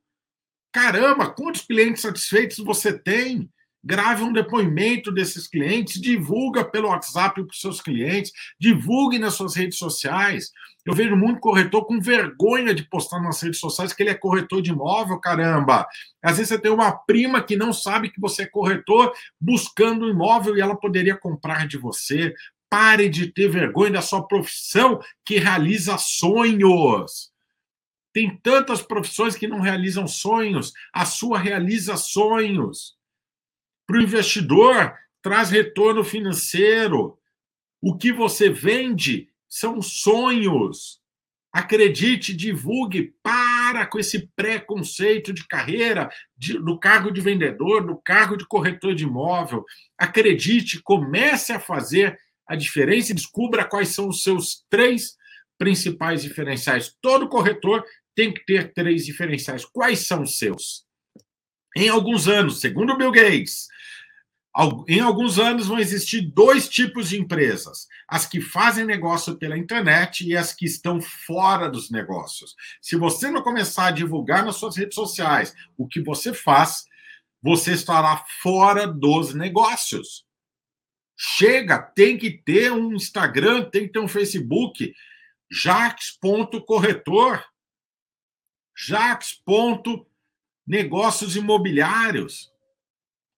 Caramba, 0.71 1.31
quantos 1.31 1.63
clientes 1.63 2.03
satisfeitos 2.03 2.57
você 2.57 2.95
tem? 2.95 3.49
Grave 3.83 4.23
um 4.23 4.31
depoimento 4.31 5.11
desses 5.11 5.47
clientes, 5.47 5.99
divulga 5.99 6.63
pelo 6.63 6.87
WhatsApp 6.87 7.43
para 7.43 7.51
os 7.51 7.59
seus 7.59 7.81
clientes, 7.81 8.31
divulgue 8.59 9.19
nas 9.19 9.33
suas 9.33 9.55
redes 9.55 9.77
sociais. 9.77 10.51
Eu 10.85 10.93
vejo 10.93 11.15
muito 11.15 11.39
corretor 11.39 11.85
com 11.85 11.99
vergonha 11.99 12.73
de 12.73 12.83
postar 12.83 13.21
nas 13.21 13.41
redes 13.41 13.59
sociais 13.59 13.93
que 13.93 14.03
ele 14.03 14.09
é 14.09 14.15
corretor 14.15 14.61
de 14.61 14.71
imóvel, 14.71 15.19
caramba. 15.19 15.85
Às 16.21 16.37
vezes 16.37 16.49
você 16.49 16.59
tem 16.59 16.71
uma 16.71 16.91
prima 16.91 17.41
que 17.41 17.57
não 17.57 17.73
sabe 17.73 18.09
que 18.09 18.19
você 18.21 18.43
é 18.43 18.47
corretor 18.47 19.13
buscando 19.39 20.05
um 20.05 20.09
imóvel 20.09 20.57
e 20.57 20.61
ela 20.61 20.75
poderia 20.75 21.17
comprar 21.17 21.67
de 21.67 21.77
você. 21.77 22.33
Pare 22.69 23.07
de 23.07 23.27
ter 23.27 23.49
vergonha 23.49 23.91
da 23.91 24.01
sua 24.01 24.27
profissão 24.27 24.99
que 25.23 25.37
realiza 25.37 25.97
sonhos. 25.97 27.31
Tem 28.11 28.35
tantas 28.37 28.81
profissões 28.81 29.35
que 29.35 29.47
não 29.47 29.59
realizam 29.59 30.07
sonhos, 30.07 30.71
a 30.93 31.05
sua 31.05 31.37
realiza 31.39 31.97
sonhos. 31.97 32.95
Para 33.85 33.97
o 33.97 34.01
investidor, 34.01 34.93
traz 35.21 35.49
retorno 35.49 36.03
financeiro. 36.03 37.17
O 37.81 37.97
que 37.97 38.11
você 38.11 38.49
vende 38.49 39.29
são 39.47 39.81
sonhos. 39.81 41.01
Acredite, 41.51 42.35
divulgue, 42.35 43.13
para 43.21 43.85
com 43.85 43.99
esse 43.99 44.27
preconceito 44.35 45.31
de 45.31 45.47
carreira, 45.47 46.09
de, 46.35 46.57
do 46.57 46.79
cargo 46.79 47.11
de 47.11 47.21
vendedor, 47.21 47.85
do 47.85 47.95
cargo 47.97 48.35
de 48.35 48.47
corretor 48.47 48.95
de 48.95 49.03
imóvel. 49.03 49.63
Acredite, 49.97 50.81
comece 50.81 51.53
a 51.53 51.59
fazer 51.59 52.17
a 52.47 52.55
diferença 52.55 53.11
e 53.11 53.15
descubra 53.15 53.65
quais 53.65 53.89
são 53.89 54.09
os 54.09 54.23
seus 54.23 54.65
três 54.69 55.15
principais 55.57 56.23
diferenciais. 56.23 56.95
Todo 56.99 57.29
corretor 57.29 57.85
tem 58.15 58.33
que 58.33 58.43
ter 58.45 58.73
três 58.73 59.05
diferenciais. 59.05 59.63
Quais 59.65 60.07
são 60.07 60.23
os 60.23 60.37
seus? 60.37 60.85
Em 61.75 61.89
alguns 61.89 62.27
anos, 62.27 62.59
segundo 62.59 62.97
Bill 62.97 63.11
Gates, 63.11 63.67
em 64.87 64.99
alguns 64.99 65.39
anos 65.39 65.65
vão 65.65 65.79
existir 65.79 66.21
dois 66.21 66.69
tipos 66.69 67.09
de 67.09 67.19
empresas: 67.19 67.87
as 68.07 68.27
que 68.27 68.39
fazem 68.39 68.85
negócio 68.85 69.35
pela 69.35 69.57
internet 69.57 70.27
e 70.27 70.37
as 70.37 70.53
que 70.53 70.65
estão 70.65 71.01
fora 71.01 71.67
dos 71.67 71.89
negócios. 71.89 72.55
Se 72.79 72.95
você 72.95 73.31
não 73.31 73.41
começar 73.41 73.87
a 73.87 73.91
divulgar 73.91 74.45
nas 74.45 74.57
suas 74.57 74.77
redes 74.77 74.93
sociais 74.93 75.55
o 75.75 75.87
que 75.87 75.99
você 76.01 76.31
faz, 76.33 76.85
você 77.41 77.73
estará 77.73 78.23
fora 78.41 78.85
dos 78.85 79.33
negócios. 79.33 80.23
Chega, 81.17 81.79
tem 81.79 82.15
que 82.17 82.29
ter 82.31 82.71
um 82.71 82.93
Instagram, 82.93 83.67
tem 83.71 83.87
que 83.87 83.93
ter 83.93 83.99
um 83.99 84.07
Facebook. 84.07 84.93
Jax.corretor. 85.51 87.43
Jax.negócios 88.75 91.35
imobiliários 91.35 92.52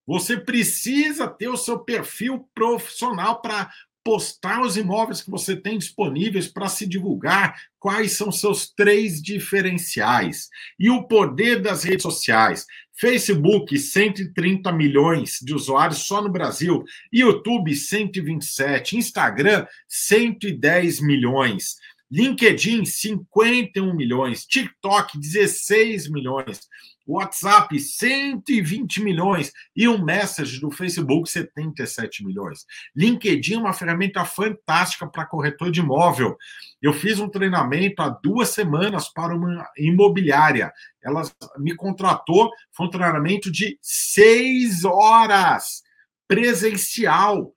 você 0.05 0.37
precisa 0.37 1.27
ter 1.27 1.47
o 1.47 1.57
seu 1.57 1.79
perfil 1.79 2.47
profissional 2.53 3.41
para 3.41 3.69
postar 4.05 4.61
os 4.61 4.77
imóveis 4.77 5.23
que 5.23 5.31
você 5.31 5.55
tem 5.55 5.79
disponíveis 5.79 6.47
para 6.47 6.69
se 6.69 6.85
divulgar 6.85 7.59
quais 7.79 8.11
são 8.11 8.31
seus 8.31 8.71
três 8.71 9.19
diferenciais. 9.19 10.47
E 10.79 10.91
o 10.91 11.07
poder 11.07 11.59
das 11.59 11.83
redes 11.83 12.03
sociais. 12.03 12.67
Facebook, 12.93 13.77
130 13.77 14.71
milhões 14.71 15.39
de 15.41 15.55
usuários 15.55 16.05
só 16.05 16.21
no 16.21 16.31
Brasil. 16.31 16.83
YouTube, 17.11 17.75
127. 17.75 18.95
Instagram, 18.95 19.65
110 19.87 21.01
milhões. 21.01 21.77
LinkedIn, 22.11 22.85
51 22.85 23.91
milhões. 23.95 24.45
TikTok, 24.45 25.19
16 25.19 26.07
milhões. 26.11 26.61
WhatsApp, 27.07 27.79
120 27.79 29.01
milhões. 29.03 29.51
E 29.75 29.87
um 29.87 30.03
message 30.03 30.59
do 30.59 30.71
Facebook, 30.71 31.29
77 31.29 32.25
milhões. 32.25 32.65
LinkedIn 32.95 33.55
é 33.55 33.59
uma 33.59 33.73
ferramenta 33.73 34.25
fantástica 34.25 35.07
para 35.07 35.25
corretor 35.25 35.71
de 35.71 35.79
imóvel. 35.79 36.37
Eu 36.81 36.93
fiz 36.93 37.19
um 37.19 37.29
treinamento 37.29 38.01
há 38.01 38.09
duas 38.09 38.49
semanas 38.49 39.07
para 39.09 39.35
uma 39.35 39.67
imobiliária. 39.77 40.71
Ela 41.03 41.21
me 41.57 41.75
contratou, 41.75 42.51
foi 42.71 42.87
um 42.87 42.91
treinamento 42.91 43.51
de 43.51 43.77
seis 43.81 44.83
horas 44.83 45.83
presencial 46.27 47.54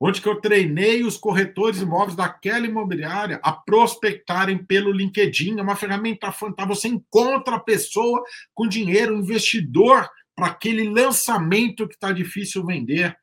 onde 0.00 0.20
que 0.20 0.28
eu 0.28 0.40
treinei 0.40 1.02
os 1.02 1.16
corretores 1.16 1.80
imóveis 1.80 2.14
daquela 2.14 2.66
imobiliária 2.66 3.40
a 3.42 3.52
prospectarem 3.52 4.58
pelo 4.58 4.92
LinkedIn. 4.92 5.58
É 5.58 5.62
uma 5.62 5.76
ferramenta 5.76 6.30
fantástica. 6.30 6.74
Você 6.74 6.88
encontra 6.88 7.56
a 7.56 7.60
pessoa 7.60 8.22
com 8.54 8.68
dinheiro, 8.68 9.16
investidor 9.16 10.08
para 10.34 10.48
aquele 10.48 10.88
lançamento 10.88 11.88
que 11.88 11.94
está 11.94 12.12
difícil 12.12 12.64
vender. 12.64 13.16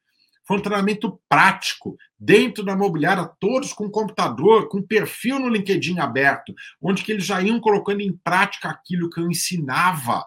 Foi 0.45 0.57
um 0.57 0.61
treinamento 0.61 1.21
prático, 1.29 1.95
dentro 2.19 2.65
da 2.65 2.73
imobiliária, 2.73 3.29
todos 3.39 3.71
com 3.71 3.89
computador, 3.89 4.67
com 4.67 4.81
perfil 4.81 5.39
no 5.39 5.47
LinkedIn 5.47 5.99
aberto, 5.99 6.53
onde 6.81 7.03
que 7.03 7.11
eles 7.11 7.25
já 7.25 7.41
iam 7.41 7.61
colocando 7.61 8.01
em 8.01 8.17
prática 8.23 8.69
aquilo 8.69 9.09
que 9.09 9.21
eu 9.21 9.29
ensinava. 9.29 10.25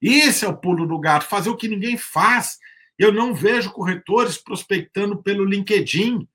Esse 0.00 0.44
é 0.44 0.48
o 0.48 0.56
pulo 0.56 0.86
do 0.86 0.98
gato, 1.00 1.24
fazer 1.24 1.50
o 1.50 1.56
que 1.56 1.66
ninguém 1.66 1.96
faz 1.96 2.56
eu 2.98 3.12
não 3.12 3.34
vejo 3.34 3.72
corretores 3.72 4.36
prospectando 4.36 5.22
pelo 5.22 5.44
LinkedIn. 5.44 6.28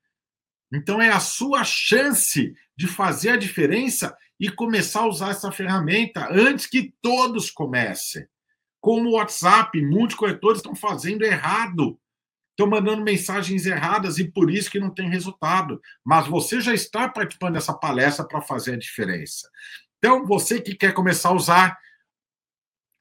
Então 0.72 1.00
é 1.00 1.10
a 1.10 1.20
sua 1.20 1.62
chance 1.62 2.54
de 2.76 2.86
fazer 2.86 3.30
a 3.30 3.36
diferença 3.36 4.16
e 4.40 4.50
começar 4.50 5.00
a 5.00 5.08
usar 5.08 5.30
essa 5.30 5.52
ferramenta 5.52 6.28
antes 6.32 6.66
que 6.66 6.94
todos 7.00 7.50
comecem. 7.50 8.26
Como 8.80 9.10
o 9.10 9.12
WhatsApp, 9.12 9.80
muitos 9.80 10.16
corretores 10.16 10.58
estão 10.58 10.74
fazendo 10.74 11.22
errado. 11.22 11.98
Estão 12.50 12.68
mandando 12.68 13.02
mensagens 13.02 13.66
erradas 13.66 14.18
e 14.18 14.30
por 14.30 14.50
isso 14.50 14.70
que 14.70 14.78
não 14.78 14.90
tem 14.90 15.08
resultado. 15.08 15.80
Mas 16.04 16.26
você 16.26 16.60
já 16.60 16.72
está 16.72 17.08
participando 17.08 17.54
dessa 17.54 17.74
palestra 17.74 18.26
para 18.26 18.40
fazer 18.40 18.74
a 18.74 18.78
diferença. 18.78 19.50
Então, 19.98 20.26
você 20.26 20.60
que 20.60 20.74
quer 20.74 20.92
começar 20.92 21.30
a 21.30 21.34
usar 21.34 21.78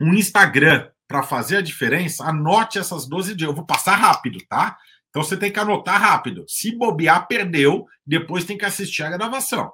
um 0.02 0.13
Instagram 0.13 0.89
para 1.13 1.21
fazer 1.21 1.58
a 1.58 1.62
diferença, 1.62 2.26
anote 2.26 2.80
essas 2.80 3.08
12 3.08 3.36
dias. 3.36 3.47
Eu 3.47 3.56
vou 3.56 3.67
passar 3.67 3.93
rápido, 3.93 4.39
tá? 4.49 4.80
Então 5.12 5.21
você 5.21 5.38
tem 5.38 5.52
que 5.52 5.60
anotar 5.60 6.02
rápido. 6.02 6.43
Se 6.47 6.76
bobear, 6.76 7.28
perdeu, 7.28 7.86
depois 8.04 8.45
tem 8.45 8.58
que 8.58 8.65
assistir 8.65 9.04
a 9.04 9.12
gravação. 9.12 9.71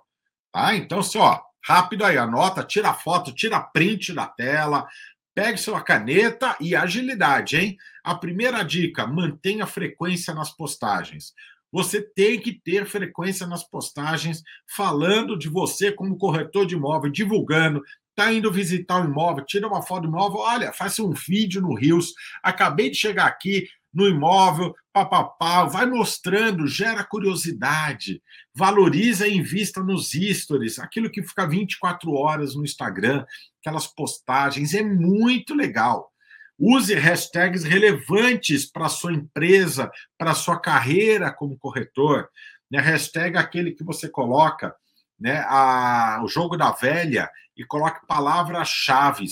Tá? 0.52 0.76
Então, 0.76 1.00
assim, 1.00 1.18
ó, 1.18 1.40
rápido 1.64 2.04
aí, 2.04 2.18
anota, 2.18 2.62
tira 2.62 2.94
foto, 2.94 3.34
tira 3.34 3.58
print 3.62 4.12
da 4.12 4.26
tela, 4.28 4.86
pegue 5.34 5.58
sua 5.58 5.82
caneta 5.82 6.58
e 6.60 6.76
agilidade, 6.76 7.56
hein? 7.56 7.78
A 8.04 8.16
primeira 8.16 8.62
dica: 8.62 9.08
mantenha 9.08 9.66
frequência 9.66 10.34
nas 10.34 10.52
postagens. 10.52 11.34
Você 11.72 12.02
tem 12.02 12.38
que 12.38 12.52
ter 12.52 12.86
frequência 12.86 13.48
nas 13.48 13.64
postagens, 13.64 14.44
falando 14.76 15.40
de 15.40 15.48
você 15.48 15.90
como 15.90 16.18
corretor 16.18 16.66
de 16.66 16.76
imóvel, 16.76 17.10
divulgando, 17.10 17.82
está 18.20 18.34
indo 18.34 18.52
visitar 18.52 19.02
um 19.02 19.06
imóvel, 19.06 19.46
tira 19.46 19.66
uma 19.66 19.82
foto 19.82 20.02
do 20.02 20.08
imóvel, 20.10 20.40
olha, 20.40 20.74
faça 20.74 21.02
um 21.02 21.12
vídeo 21.12 21.62
no 21.62 21.74
Rios, 21.74 22.14
acabei 22.44 22.90
de 22.90 22.98
chegar 22.98 23.26
aqui 23.26 23.70
no 23.94 24.08
imóvel, 24.08 24.76
papapá, 24.92 25.64
vai 25.64 25.86
mostrando, 25.86 26.68
gera 26.68 27.02
curiosidade, 27.04 28.22
valoriza 28.54 29.26
e 29.26 29.38
invista 29.38 29.82
nos 29.82 30.12
stories, 30.12 30.80
aquilo 30.80 31.10
que 31.10 31.24
fica 31.24 31.48
24 31.48 32.12
horas 32.12 32.56
no 32.56 32.64
Instagram, 32.66 33.26
aquelas 33.62 33.88
postagens, 33.88 34.74
é 34.74 34.84
muito 34.84 35.56
legal. 35.56 36.12
Use 36.60 36.94
hashtags 36.94 37.64
relevantes 37.64 38.70
para 38.70 38.90
sua 38.90 39.14
empresa, 39.14 39.90
para 40.18 40.36
sua 40.36 40.60
carreira 40.60 41.32
como 41.32 41.58
corretor. 41.58 42.28
Né? 42.70 42.82
Hashtag 42.82 43.38
aquele 43.38 43.72
que 43.72 43.84
você 43.84 44.10
coloca 44.10 44.76
né, 45.18 45.40
a, 45.48 46.22
o 46.22 46.28
jogo 46.28 46.58
da 46.58 46.72
velha 46.72 47.30
e 47.60 47.66
coloque 47.66 48.08
palavras-chave. 48.08 49.26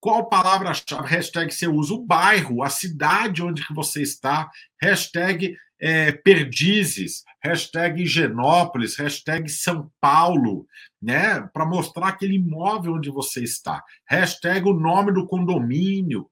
Qual 0.00 0.28
palavra-chave, 0.28 1.06
hashtag 1.06 1.52
você 1.52 1.68
usa? 1.68 1.92
O 1.92 2.04
bairro, 2.04 2.62
a 2.62 2.70
cidade 2.70 3.42
onde 3.42 3.66
que 3.66 3.74
você 3.74 4.02
está, 4.02 4.50
hashtag 4.80 5.56
é, 5.78 6.12
Perdizes, 6.12 7.22
hashtag 7.42 8.02
Higienópolis, 8.02 8.96
hashtag 8.96 9.48
São 9.50 9.90
Paulo, 10.00 10.66
né? 11.00 11.40
Para 11.52 11.66
mostrar 11.66 12.08
aquele 12.08 12.36
imóvel 12.36 12.94
onde 12.94 13.10
você 13.10 13.44
está. 13.44 13.82
Hashtag 14.08 14.66
o 14.66 14.72
nome 14.72 15.12
do 15.12 15.26
condomínio. 15.26 16.30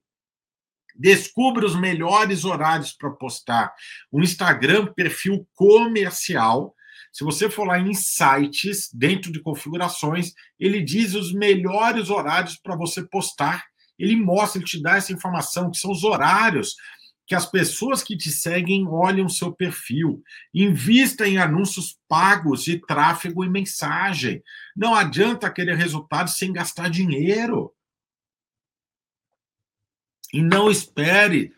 Descubra 0.95 1.65
os 1.65 1.75
melhores 1.75 2.45
horários 2.45 2.93
para 2.93 3.11
postar. 3.11 3.73
O 4.11 4.19
Instagram, 4.21 4.91
perfil 4.93 5.47
comercial. 5.53 6.73
Se 7.13 7.23
você 7.23 7.47
for 7.49 7.65
lá 7.67 7.79
em 7.79 7.93
sites, 7.93 8.89
dentro 8.91 9.31
de 9.31 9.39
configurações, 9.39 10.33
ele 10.59 10.81
diz 10.81 11.13
os 11.13 11.31
melhores 11.31 12.09
horários 12.09 12.57
para 12.57 12.75
você 12.75 13.03
postar. 13.03 13.63
Ele 13.99 14.15
mostra, 14.15 14.59
ele 14.59 14.67
te 14.67 14.81
dá 14.81 14.97
essa 14.97 15.13
informação, 15.13 15.69
que 15.69 15.77
são 15.77 15.91
os 15.91 16.03
horários 16.03 16.75
que 17.25 17.35
as 17.35 17.45
pessoas 17.45 18.03
que 18.03 18.17
te 18.17 18.29
seguem 18.31 18.87
olhem 18.87 19.25
o 19.25 19.29
seu 19.29 19.51
perfil. 19.51 20.21
Invista 20.53 21.27
em 21.27 21.37
anúncios 21.37 21.97
pagos 22.07 22.63
de 22.63 22.79
tráfego 22.79 23.45
e 23.45 23.49
mensagem. 23.49 24.43
Não 24.75 24.93
adianta 24.93 25.51
querer 25.51 25.77
resultados 25.77 26.35
sem 26.35 26.51
gastar 26.51 26.89
dinheiro. 26.89 27.73
E 30.33 30.41
não 30.41 30.69
espere. 30.69 31.53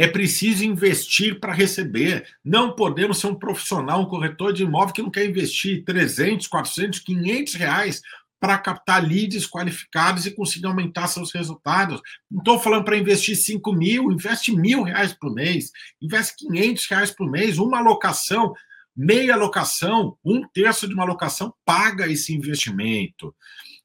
É 0.00 0.08
preciso 0.08 0.64
investir 0.64 1.38
para 1.38 1.52
receber. 1.52 2.26
Não 2.42 2.74
podemos 2.74 3.18
ser 3.18 3.26
um 3.26 3.34
profissional, 3.34 4.00
um 4.00 4.06
corretor 4.06 4.50
de 4.50 4.62
imóvel 4.62 4.94
que 4.94 5.02
não 5.02 5.10
quer 5.10 5.26
investir 5.26 5.84
300, 5.84 6.46
400, 6.46 7.00
500 7.00 7.54
reais 7.54 8.00
para 8.40 8.56
captar 8.56 9.06
leads 9.06 9.46
qualificados 9.46 10.24
e 10.24 10.30
conseguir 10.30 10.64
aumentar 10.64 11.06
seus 11.06 11.30
resultados. 11.34 12.00
Não 12.30 12.38
estou 12.38 12.58
falando 12.58 12.86
para 12.86 12.96
investir 12.96 13.36
5 13.36 13.74
mil, 13.74 14.10
investe 14.10 14.56
mil 14.56 14.84
reais 14.84 15.12
por 15.12 15.34
mês, 15.34 15.70
investe 16.00 16.46
500 16.46 16.86
reais 16.86 17.10
por 17.10 17.30
mês, 17.30 17.58
uma 17.58 17.82
locação, 17.82 18.54
meia 18.96 19.36
locação, 19.36 20.16
um 20.24 20.48
terço 20.48 20.88
de 20.88 20.94
uma 20.94 21.04
locação 21.04 21.52
paga 21.62 22.10
esse 22.10 22.34
investimento. 22.34 23.34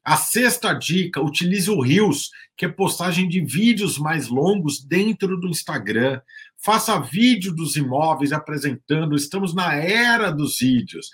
A 0.06 0.16
sexta 0.16 0.72
dica, 0.72 1.20
utilize 1.20 1.68
o 1.68 1.80
Reels, 1.80 2.30
que 2.56 2.64
é 2.64 2.68
postagem 2.68 3.28
de 3.28 3.40
vídeos 3.40 3.98
mais 3.98 4.28
longos 4.28 4.80
dentro 4.80 5.36
do 5.36 5.48
Instagram. 5.48 6.20
Faça 6.56 7.00
vídeo 7.00 7.52
dos 7.52 7.74
imóveis 7.74 8.30
apresentando, 8.30 9.16
estamos 9.16 9.52
na 9.52 9.74
era 9.74 10.30
dos 10.30 10.60
vídeos. 10.60 11.10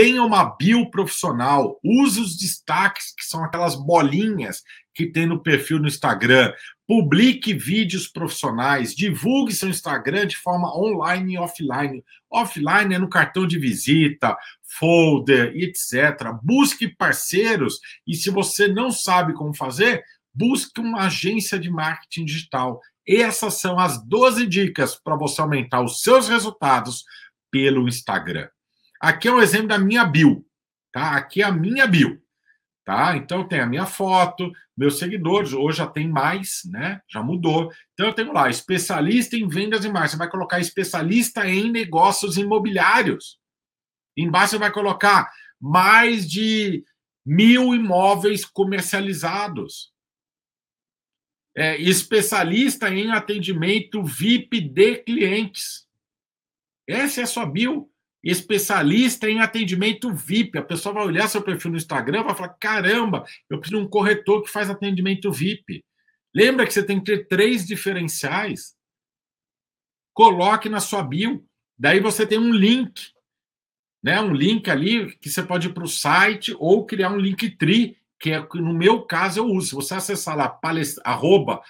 Tenha 0.00 0.22
uma 0.22 0.44
bio 0.56 0.88
profissional, 0.92 1.76
use 1.82 2.20
os 2.20 2.36
destaques, 2.36 3.12
que 3.12 3.24
são 3.24 3.42
aquelas 3.42 3.74
bolinhas 3.74 4.62
que 4.94 5.06
tem 5.06 5.26
no 5.26 5.42
perfil 5.42 5.80
no 5.80 5.88
Instagram. 5.88 6.52
Publique 6.86 7.52
vídeos 7.52 8.06
profissionais, 8.06 8.94
divulgue 8.94 9.52
seu 9.52 9.68
Instagram 9.68 10.28
de 10.28 10.36
forma 10.36 10.72
online 10.72 11.34
e 11.34 11.38
offline. 11.38 12.04
Offline 12.30 12.94
é 12.94 12.98
no 13.00 13.08
cartão 13.08 13.44
de 13.44 13.58
visita, 13.58 14.36
folder 14.78 15.52
etc. 15.56 16.32
Busque 16.44 16.86
parceiros 16.86 17.80
e 18.06 18.14
se 18.14 18.30
você 18.30 18.68
não 18.68 18.92
sabe 18.92 19.34
como 19.34 19.52
fazer, 19.52 20.04
busque 20.32 20.80
uma 20.80 21.06
agência 21.06 21.58
de 21.58 21.68
marketing 21.68 22.24
digital. 22.24 22.80
Essas 23.04 23.54
são 23.54 23.80
as 23.80 24.00
12 24.06 24.46
dicas 24.46 24.94
para 24.94 25.16
você 25.16 25.40
aumentar 25.40 25.82
os 25.82 26.02
seus 26.02 26.28
resultados 26.28 27.02
pelo 27.50 27.88
Instagram. 27.88 28.48
Aqui 29.00 29.28
é 29.28 29.32
um 29.32 29.40
exemplo 29.40 29.68
da 29.68 29.78
minha 29.78 30.04
bio, 30.04 30.44
tá? 30.92 31.16
Aqui 31.16 31.42
é 31.42 31.44
a 31.44 31.52
minha 31.52 31.86
bio, 31.86 32.20
tá? 32.84 33.16
Então 33.16 33.46
tem 33.46 33.60
a 33.60 33.66
minha 33.66 33.86
foto, 33.86 34.50
meus 34.76 34.98
seguidores, 34.98 35.52
hoje 35.52 35.78
já 35.78 35.86
tem 35.86 36.08
mais, 36.08 36.62
né? 36.66 37.00
Já 37.08 37.22
mudou. 37.22 37.72
Então 37.92 38.06
eu 38.06 38.12
tenho 38.12 38.32
lá, 38.32 38.48
especialista 38.48 39.36
em 39.36 39.46
vendas 39.46 39.84
e 39.84 39.88
marketing. 39.88 40.12
Você 40.12 40.18
vai 40.18 40.30
colocar 40.30 40.60
especialista 40.60 41.46
em 41.48 41.70
negócios 41.70 42.36
imobiliários. 42.36 43.38
Embaixo 44.16 44.52
você 44.52 44.58
vai 44.58 44.72
colocar 44.72 45.30
mais 45.60 46.28
de 46.28 46.84
mil 47.24 47.74
imóveis 47.74 48.44
comercializados. 48.44 49.92
É, 51.56 51.76
especialista 51.76 52.88
em 52.88 53.10
atendimento 53.10 54.02
VIP 54.02 54.60
de 54.60 54.96
clientes. 54.98 55.86
Essa 56.86 57.20
é 57.20 57.24
a 57.24 57.26
sua 57.26 57.44
bio 57.44 57.90
especialista 58.22 59.28
em 59.28 59.40
atendimento 59.40 60.12
VIP. 60.12 60.58
A 60.58 60.62
pessoa 60.62 60.94
vai 60.94 61.06
olhar 61.06 61.28
seu 61.28 61.42
perfil 61.42 61.70
no 61.70 61.76
Instagram 61.76 62.24
vai 62.24 62.34
falar: 62.34 62.56
caramba, 62.60 63.24
eu 63.48 63.58
preciso 63.58 63.80
de 63.80 63.86
um 63.86 63.88
corretor 63.88 64.42
que 64.42 64.50
faz 64.50 64.68
atendimento 64.68 65.32
VIP. 65.32 65.84
Lembra 66.34 66.66
que 66.66 66.72
você 66.72 66.82
tem 66.82 66.98
que 66.98 67.06
ter 67.06 67.26
três 67.26 67.66
diferenciais? 67.66 68.76
Coloque 70.12 70.68
na 70.68 70.80
sua 70.80 71.02
bio. 71.02 71.44
Daí 71.78 72.00
você 72.00 72.26
tem 72.26 72.38
um 72.38 72.52
link, 72.52 73.12
né? 74.02 74.20
Um 74.20 74.32
link 74.32 74.68
ali 74.68 75.16
que 75.18 75.30
você 75.30 75.42
pode 75.42 75.68
ir 75.68 75.72
para 75.72 75.84
o 75.84 75.88
site 75.88 76.54
ou 76.58 76.84
criar 76.84 77.10
um 77.10 77.18
link 77.18 77.56
tri, 77.56 77.96
que 78.18 78.32
é 78.32 78.46
no 78.54 78.74
meu 78.74 79.02
caso 79.02 79.40
eu 79.40 79.46
uso. 79.46 79.68
Se 79.68 79.74
você 79.74 79.94
acessar 79.94 80.36
lá 80.36 80.48
palestra, 80.48 81.02
arroba 81.04 81.62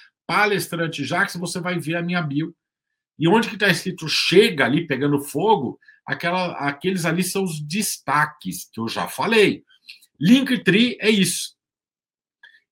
você 1.38 1.60
vai 1.60 1.78
ver 1.78 1.96
a 1.96 2.02
minha 2.02 2.20
bio. 2.20 2.54
E 3.18 3.26
onde 3.26 3.48
que 3.48 3.54
está 3.54 3.68
escrito 3.68 4.08
chega 4.08 4.64
ali 4.64 4.86
pegando 4.86 5.20
fogo, 5.20 5.78
aquela, 6.08 6.52
aqueles 6.52 7.04
ali 7.04 7.22
são 7.22 7.44
os 7.44 7.60
destaques 7.60 8.68
que 8.72 8.80
eu 8.80 8.88
já 8.88 9.06
falei. 9.06 9.62
Linktree 10.18 10.96
é 11.00 11.10
isso. 11.10 11.54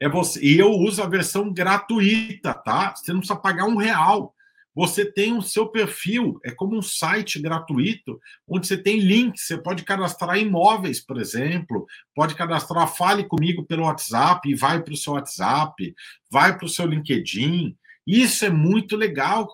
É 0.01 0.09
você, 0.09 0.43
e 0.43 0.59
eu 0.59 0.71
uso 0.71 1.03
a 1.03 1.09
versão 1.09 1.53
gratuita, 1.53 2.55
tá? 2.55 2.95
Você 2.95 3.13
não 3.13 3.21
precisa 3.21 3.39
pagar 3.39 3.67
um 3.67 3.77
real. 3.77 4.35
Você 4.75 5.11
tem 5.11 5.35
o 5.37 5.43
seu 5.43 5.69
perfil, 5.69 6.39
é 6.45 6.51
como 6.51 6.77
um 6.77 6.83
site 6.83 7.39
gratuito, 7.39 8.19
onde 8.47 8.67
você 8.67 8.77
tem 8.77 9.01
links. 9.01 9.47
Você 9.47 9.59
pode 9.59 9.85
cadastrar 9.85 10.39
imóveis, 10.39 11.01
por 11.01 11.19
exemplo, 11.19 11.87
pode 12.15 12.35
cadastrar 12.35 12.89
Fale 12.95 13.25
comigo 13.25 13.65
pelo 13.65 13.85
WhatsApp 13.85 14.49
e 14.49 14.55
vai 14.55 14.83
para 14.83 14.93
o 14.93 14.97
seu 14.97 15.13
WhatsApp, 15.15 15.95
vai 16.31 16.57
para 16.57 16.67
o 16.67 16.71
seu 16.71 16.87
LinkedIn. 16.87 17.77
Isso 18.07 18.45
é 18.45 18.51
muito 18.51 18.97
legal 18.97 19.49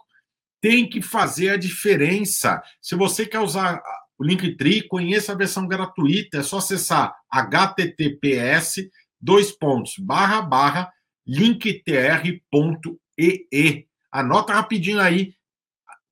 tem 0.63 0.89
que 0.89 1.03
fazer 1.03 1.51
a 1.51 1.57
diferença. 1.57 2.63
Se 2.81 2.95
você 2.95 3.27
quer 3.27 3.41
usar 3.41 3.83
o 4.17 4.25
Linktree, 4.25 4.87
conheça 4.87 5.33
a 5.33 5.37
versão 5.37 5.67
gratuita, 5.67 6.39
é 6.39 6.43
só 6.43 6.59
acessar 6.59 7.13
https 7.29 8.89
dois 9.21 9.51
pontos 9.51 9.95
barra 9.99 10.41
barra 10.41 10.91
linktr.ee. 11.27 12.41
Anota 14.11 14.55
rapidinho 14.55 15.01
aí, 15.01 15.35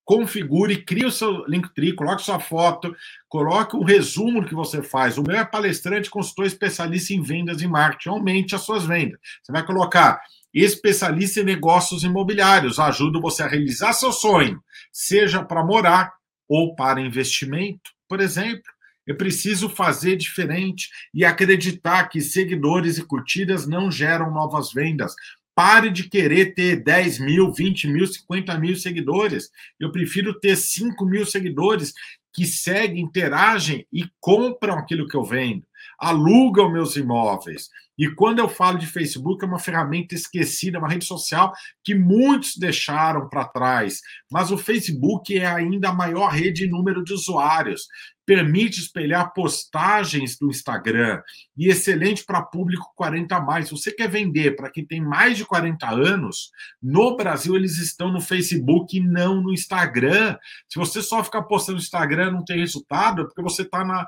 configure, 0.05 0.85
crie 0.85 1.07
o 1.07 1.13
seu 1.13 1.45
Linktree, 1.47 1.95
coloque 1.95 2.23
sua 2.23 2.41
foto, 2.41 2.95
coloque 3.29 3.77
o 3.77 3.85
resumo 3.85 4.45
que 4.45 4.55
você 4.55 4.83
faz. 4.83 5.17
O 5.17 5.23
meu 5.23 5.37
é 5.37 5.45
palestrante, 5.45 6.11
consultor 6.11 6.47
especialista 6.47 7.13
em 7.13 7.23
vendas 7.23 7.63
e 7.63 7.69
marketing. 7.69 8.09
Aumente 8.09 8.55
as 8.57 8.63
suas 8.63 8.85
vendas. 8.85 9.21
Você 9.43 9.53
vai 9.53 9.65
colocar 9.65 10.21
especialista 10.53 11.41
em 11.41 11.45
negócios 11.45 12.03
imobiliários. 12.03 12.79
Ajuda 12.79 13.21
você 13.21 13.43
a 13.43 13.49
realizar 13.49 13.93
seu 13.93 14.13
sonho, 14.13 14.63
seja 14.93 15.45
para 15.45 15.65
morar 15.65 16.13
ou 16.49 16.75
para 16.75 17.01
investimento, 17.01 17.91
por 18.09 18.21
exemplo. 18.21 18.65
Eu 19.07 19.17
preciso 19.17 19.69
fazer 19.69 20.17
diferente 20.17 20.89
e 21.13 21.25
acreditar 21.25 22.09
que 22.09 22.21
seguidores 22.21 22.99
e 22.99 23.05
curtidas 23.05 23.67
não 23.67 23.91
geram 23.91 24.31
novas 24.31 24.73
vendas. 24.73 25.15
Pare 25.55 25.91
de 25.91 26.09
querer 26.09 26.55
ter 26.55 26.83
10 26.83 27.19
mil, 27.19 27.53
20 27.53 27.89
mil, 27.89 28.07
50 28.07 28.59
mil 28.59 28.77
seguidores. 28.77 29.51
Eu 29.79 29.91
prefiro 29.91 30.39
ter 30.39 30.57
5 30.57 31.05
mil 31.05 31.27
seguidores 31.27 31.93
que 32.33 32.47
seguem, 32.47 33.03
interagem 33.03 33.87
e 33.93 34.05
compram 34.21 34.79
aquilo 34.79 35.09
que 35.09 35.17
eu 35.17 35.25
vendo, 35.25 35.65
alugam 35.99 36.71
meus 36.71 36.97
imóveis. 36.97 37.69
E 38.01 38.09
quando 38.15 38.39
eu 38.39 38.49
falo 38.49 38.79
de 38.79 38.87
Facebook, 38.87 39.45
é 39.45 39.47
uma 39.47 39.59
ferramenta 39.59 40.15
esquecida, 40.15 40.79
uma 40.79 40.89
rede 40.89 41.05
social 41.05 41.53
que 41.85 41.95
muitos 41.95 42.57
deixaram 42.57 43.29
para 43.29 43.45
trás. 43.45 44.01
Mas 44.33 44.51
o 44.51 44.57
Facebook 44.57 45.37
é 45.39 45.47
ainda 45.47 45.91
a 45.91 45.95
maior 45.95 46.31
rede 46.31 46.65
em 46.65 46.71
número 46.71 47.05
de 47.05 47.13
usuários. 47.13 47.83
Permite 48.25 48.81
espelhar 48.81 49.35
postagens 49.35 50.39
do 50.39 50.49
Instagram 50.49 51.21
e 51.55 51.69
excelente 51.69 52.25
para 52.25 52.41
público 52.41 52.91
40 52.97 53.37
a 53.37 53.41
mais. 53.43 53.71
Você 53.71 53.93
quer 53.93 54.09
vender 54.09 54.57
para 54.57 54.71
quem 54.71 54.87
tem 54.87 55.03
mais 55.03 55.37
de 55.37 55.45
40 55.45 55.87
anos, 55.91 56.51
no 56.83 57.19
Brasil 57.19 57.55
eles 57.55 57.77
estão 57.77 58.11
no 58.11 58.21
Facebook 58.23 58.97
e 58.97 59.07
não 59.07 59.43
no 59.43 59.53
Instagram. 59.53 60.39
Se 60.71 60.79
você 60.79 61.03
só 61.03 61.23
ficar 61.23 61.43
postando 61.43 61.77
no 61.77 61.83
Instagram 61.83 62.31
não 62.31 62.45
tem 62.47 62.61
resultado, 62.61 63.21
é 63.21 63.25
porque 63.27 63.43
você 63.43 63.61
está 63.61 63.85
na 63.85 64.07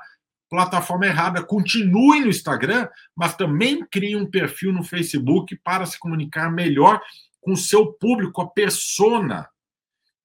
plataforma 0.53 1.07
errada. 1.07 1.43
Continue 1.43 2.19
no 2.19 2.29
Instagram, 2.29 2.87
mas 3.15 3.35
também 3.35 3.83
crie 3.89 4.15
um 4.15 4.29
perfil 4.29 4.71
no 4.71 4.83
Facebook 4.83 5.59
para 5.63 5.83
se 5.87 5.97
comunicar 5.97 6.51
melhor 6.51 7.01
com 7.41 7.53
o 7.53 7.57
seu 7.57 7.91
público, 7.91 8.39
a 8.39 8.47
persona. 8.47 9.49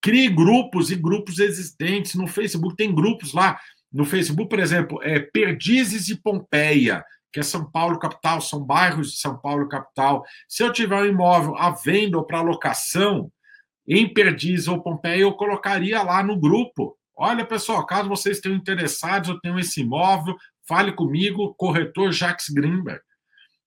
Crie 0.02 0.28
grupos 0.28 0.90
e 0.90 0.96
grupos 0.96 1.38
existentes. 1.38 2.14
No 2.14 2.26
Facebook 2.26 2.76
tem 2.76 2.94
grupos 2.94 3.32
lá 3.32 3.58
no 3.90 4.04
Facebook, 4.04 4.50
por 4.50 4.58
exemplo, 4.58 5.00
é 5.02 5.18
Perdizes 5.18 6.10
e 6.10 6.20
Pompeia, 6.20 7.02
que 7.32 7.40
é 7.40 7.42
São 7.42 7.64
Paulo 7.70 7.98
capital, 7.98 8.38
são 8.42 8.62
bairros 8.62 9.12
de 9.12 9.18
São 9.18 9.38
Paulo 9.38 9.66
capital. 9.66 10.22
Se 10.46 10.62
eu 10.62 10.70
tiver 10.70 11.00
um 11.00 11.06
imóvel 11.06 11.56
à 11.56 11.70
venda 11.70 12.18
ou 12.18 12.24
para 12.24 12.42
locação 12.42 13.32
em 13.86 14.12
Perdizes 14.12 14.68
ou 14.68 14.82
Pompeia, 14.82 15.22
eu 15.22 15.32
colocaria 15.32 16.02
lá 16.02 16.22
no 16.22 16.38
grupo. 16.38 16.97
Olha, 17.20 17.44
pessoal, 17.44 17.84
caso 17.84 18.08
vocês 18.08 18.38
tenham 18.38 18.56
interessados, 18.56 19.28
eu 19.28 19.40
tenho 19.40 19.58
esse 19.58 19.80
imóvel, 19.80 20.36
fale 20.68 20.92
comigo, 20.92 21.52
corretor 21.54 22.12
Jacques 22.12 22.48
Greenberg. 22.48 23.00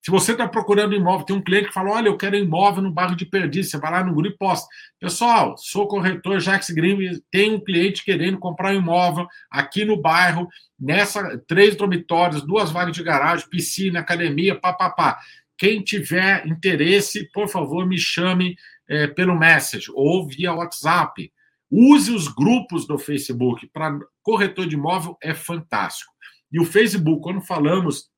Se 0.01 0.09
você 0.09 0.31
está 0.31 0.47
procurando 0.47 0.95
imóvel, 0.95 1.25
tem 1.25 1.35
um 1.35 1.43
cliente 1.43 1.67
que 1.67 1.73
fala: 1.73 1.91
Olha, 1.91 2.07
eu 2.07 2.15
quero 2.15 2.37
imóvel 2.37 2.81
no 2.81 2.91
bairro 2.91 3.13
de 3.13 3.25
Perdiz. 3.25 3.69
Você 3.69 3.77
vai 3.77 3.91
lá 3.91 4.03
no 4.05 4.15
grupo 4.15 4.33
e 4.33 4.37
posta. 4.37 4.67
Pessoal, 4.99 5.57
sou 5.57 5.85
corretor 5.85 6.39
Jacques 6.39 6.69
Grimm, 6.71 7.19
tem 7.29 7.53
um 7.53 7.59
cliente 7.59 8.05
querendo 8.05 8.39
comprar 8.39 8.71
um 8.71 8.77
imóvel 8.77 9.27
aqui 9.49 9.83
no 9.83 10.01
bairro, 10.01 10.47
nessa 10.79 11.37
três 11.45 11.75
dormitórios, 11.75 12.41
duas 12.41 12.71
vagas 12.71 12.95
de 12.95 13.03
garagem, 13.03 13.49
piscina, 13.49 13.99
academia, 13.99 14.55
papapá. 14.55 15.19
Quem 15.57 15.83
tiver 15.83 16.47
interesse, 16.47 17.29
por 17.33 17.49
favor, 17.49 17.85
me 17.85 17.97
chame 17.97 18.55
é, 18.87 19.07
pelo 19.07 19.37
message 19.37 19.91
ou 19.93 20.25
via 20.25 20.53
WhatsApp. 20.53 21.31
Use 21.71 22.11
os 22.11 22.27
grupos 22.27 22.85
do 22.85 22.99
Facebook. 22.99 23.65
Para 23.67 23.97
corretor 24.21 24.67
de 24.67 24.75
imóvel 24.75 25.17
é 25.21 25.33
fantástico. 25.33 26.11
E 26.51 26.59
o 26.59 26.65
Facebook, 26.65 27.21
quando 27.21 27.41
falamos 27.41 28.09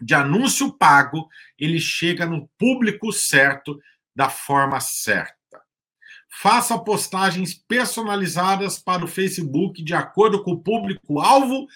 de 0.00 0.14
anúncio 0.14 0.76
pago, 0.76 1.26
ele 1.58 1.80
chega 1.80 2.26
no 2.26 2.50
público 2.58 3.12
certo, 3.12 3.78
da 4.14 4.28
forma 4.28 4.78
certa. 4.80 5.36
Faça 6.40 6.78
postagens 6.78 7.54
personalizadas 7.54 8.78
para 8.78 9.04
o 9.04 9.08
Facebook 9.08 9.82
de 9.82 9.94
acordo 9.94 10.42
com 10.42 10.52
o 10.52 10.62
público-alvo 10.62 11.66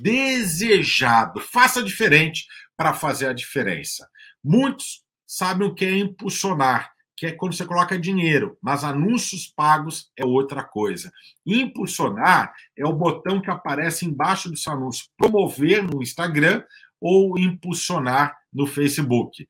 desejado. 0.00 1.40
Faça 1.40 1.82
diferente 1.82 2.46
para 2.76 2.94
fazer 2.94 3.28
a 3.28 3.32
diferença. 3.32 4.08
Muitos 4.42 5.04
sabem 5.26 5.66
o 5.66 5.74
que 5.74 5.84
é 5.84 5.96
impulsionar, 5.96 6.93
que 7.16 7.26
é 7.26 7.32
quando 7.32 7.54
você 7.54 7.64
coloca 7.64 7.98
dinheiro, 7.98 8.58
mas 8.60 8.82
anúncios 8.82 9.46
pagos 9.46 10.10
é 10.16 10.24
outra 10.24 10.64
coisa. 10.64 11.12
Impulsionar 11.46 12.52
é 12.76 12.84
o 12.84 12.92
botão 12.92 13.40
que 13.40 13.50
aparece 13.50 14.04
embaixo 14.04 14.50
do 14.50 14.56
seu 14.56 14.72
anúncio. 14.72 15.06
Promover 15.16 15.82
no 15.82 16.02
Instagram 16.02 16.62
ou 17.00 17.38
impulsionar 17.38 18.36
no 18.52 18.66
Facebook, 18.66 19.46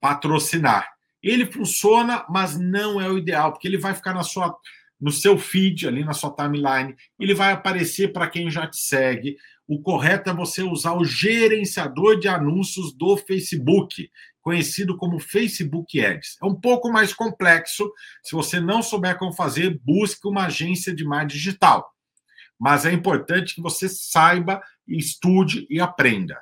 patrocinar. 0.00 0.88
Ele 1.22 1.46
funciona, 1.46 2.24
mas 2.28 2.58
não 2.58 3.00
é 3.00 3.08
o 3.08 3.18
ideal, 3.18 3.52
porque 3.52 3.68
ele 3.68 3.78
vai 3.78 3.94
ficar 3.94 4.14
na 4.14 4.22
sua 4.22 4.56
no 5.02 5.10
seu 5.10 5.36
feed, 5.36 5.88
ali 5.88 6.04
na 6.04 6.12
sua 6.12 6.30
timeline, 6.30 6.94
ele 7.18 7.34
vai 7.34 7.50
aparecer 7.52 8.12
para 8.12 8.28
quem 8.28 8.48
já 8.48 8.68
te 8.68 8.76
segue. 8.76 9.36
O 9.66 9.82
correto 9.82 10.30
é 10.30 10.32
você 10.32 10.62
usar 10.62 10.92
o 10.92 11.04
gerenciador 11.04 12.20
de 12.20 12.28
anúncios 12.28 12.92
do 12.94 13.16
Facebook, 13.16 14.08
conhecido 14.42 14.96
como 14.96 15.20
Facebook 15.20 16.04
Ads. 16.04 16.36
É 16.42 16.46
um 16.46 16.54
pouco 16.54 16.90
mais 16.90 17.14
complexo. 17.14 17.90
Se 18.22 18.34
você 18.34 18.60
não 18.60 18.82
souber 18.82 19.16
como 19.16 19.32
fazer, 19.32 19.80
busque 19.84 20.28
uma 20.28 20.46
agência 20.46 20.94
de 20.94 21.04
marketing 21.04 21.38
digital. 21.38 21.90
Mas 22.58 22.84
é 22.84 22.92
importante 22.92 23.54
que 23.54 23.62
você 23.62 23.88
saiba, 23.88 24.60
estude 24.86 25.66
e 25.70 25.80
aprenda. 25.80 26.40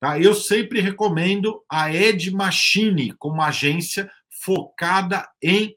Tá? 0.00 0.18
Eu 0.18 0.34
sempre 0.34 0.80
recomendo 0.80 1.62
a 1.68 1.92
Ed 1.92 2.30
Machine 2.30 3.12
como 3.12 3.42
agência 3.42 4.10
focada 4.42 5.28
em 5.42 5.76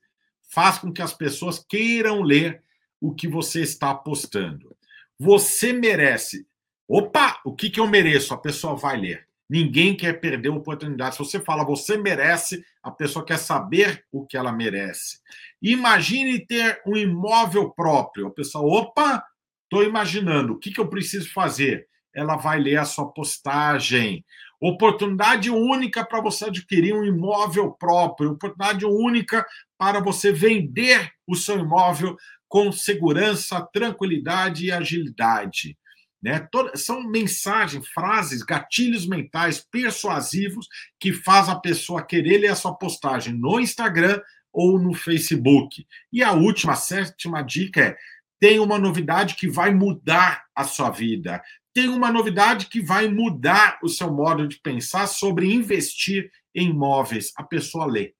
Faz 0.53 0.77
com 0.77 0.93
que 0.93 1.01
as 1.01 1.15
pessoas 1.15 1.65
queiram 1.69 2.23
ler 2.23 2.65
o 3.01 3.15
que 3.15 3.29
você 3.29 3.61
está 3.61 3.95
postando. 3.95 4.77
Você 5.17 5.73
merece. 5.73 6.45
Opa, 6.89 7.41
o 7.45 7.55
que, 7.55 7.71
que 7.71 7.79
eu 7.79 7.87
mereço? 7.87 8.35
A 8.35 8.37
pessoa 8.37 8.75
vai 8.75 9.01
ler. 9.01 9.29
Ninguém 9.49 9.97
quer 9.97 10.19
perder 10.19 10.49
a 10.49 10.55
oportunidade. 10.55 11.15
Se 11.15 11.21
você 11.21 11.39
fala 11.39 11.65
você 11.65 11.97
merece, 11.97 12.65
a 12.83 12.91
pessoa 12.91 13.25
quer 13.25 13.39
saber 13.39 14.05
o 14.11 14.27
que 14.27 14.37
ela 14.37 14.51
merece. 14.51 15.21
Imagine 15.63 16.45
ter 16.45 16.83
um 16.85 16.97
imóvel 16.97 17.71
próprio. 17.71 18.27
A 18.27 18.31
pessoa, 18.33 18.81
opa, 18.81 19.25
Estou 19.71 19.85
imaginando 19.85 20.55
o 20.55 20.59
que, 20.59 20.73
que 20.73 20.81
eu 20.81 20.89
preciso 20.89 21.33
fazer. 21.33 21.87
Ela 22.13 22.35
vai 22.35 22.59
ler 22.59 22.77
a 22.77 22.85
sua 22.85 23.07
postagem. 23.07 24.25
Oportunidade 24.61 25.49
única 25.49 26.05
para 26.05 26.21
você 26.21 26.47
adquirir 26.47 26.93
um 26.93 27.05
imóvel 27.05 27.71
próprio, 27.71 28.33
oportunidade 28.33 28.85
única 28.85 29.47
para 29.79 30.01
você 30.01 30.33
vender 30.33 31.13
o 31.25 31.37
seu 31.37 31.61
imóvel 31.61 32.17
com 32.49 32.73
segurança, 32.73 33.65
tranquilidade 33.73 34.67
e 34.67 34.73
agilidade. 34.73 35.79
Né? 36.21 36.47
são 36.75 37.03
mensagens, 37.05 37.89
frases, 37.89 38.43
gatilhos 38.43 39.07
mentais 39.07 39.65
persuasivos 39.71 40.67
que 40.99 41.13
faz 41.13 41.49
a 41.49 41.55
pessoa 41.55 42.05
querer 42.05 42.39
ler 42.39 42.49
a 42.49 42.57
sua 42.57 42.75
postagem 42.75 43.33
no 43.33 43.61
Instagram 43.61 44.21
ou 44.53 44.81
no 44.81 44.93
Facebook. 44.93 45.87
E 46.13 46.25
a 46.25 46.33
última, 46.33 46.73
a 46.73 46.77
sétima 46.77 47.41
dica 47.41 47.81
é 47.81 47.97
tem 48.41 48.59
uma 48.59 48.79
novidade 48.79 49.35
que 49.35 49.47
vai 49.47 49.73
mudar 49.73 50.47
a 50.55 50.65
sua 50.65 50.91
vida. 50.91 51.43
Tem 51.75 51.89
uma 51.89 52.11
novidade 52.11 52.67
que 52.67 52.81
vai 52.81 53.07
mudar 53.07 53.79
o 53.83 53.89
seu 53.89 54.11
modo 54.11 54.49
de 54.49 54.59
pensar 54.59 55.07
sobre 55.07 55.53
investir 55.53 56.33
em 56.55 56.71
imóveis. 56.71 57.33
A 57.37 57.45
pessoa 57.45 57.85
lê. 57.85 58.15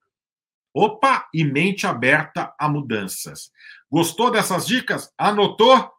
Opa, 0.73 1.27
e 1.35 1.43
mente 1.43 1.87
aberta 1.87 2.55
a 2.59 2.69
mudanças. 2.69 3.51
Gostou 3.91 4.31
dessas 4.31 4.67
dicas? 4.67 5.13
Anotou? 5.19 5.91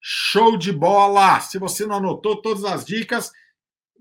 Show 0.00 0.56
de 0.56 0.72
bola! 0.72 1.40
Se 1.40 1.58
você 1.58 1.84
não 1.84 1.96
anotou 1.96 2.40
todas 2.40 2.64
as 2.64 2.84
dicas, 2.84 3.30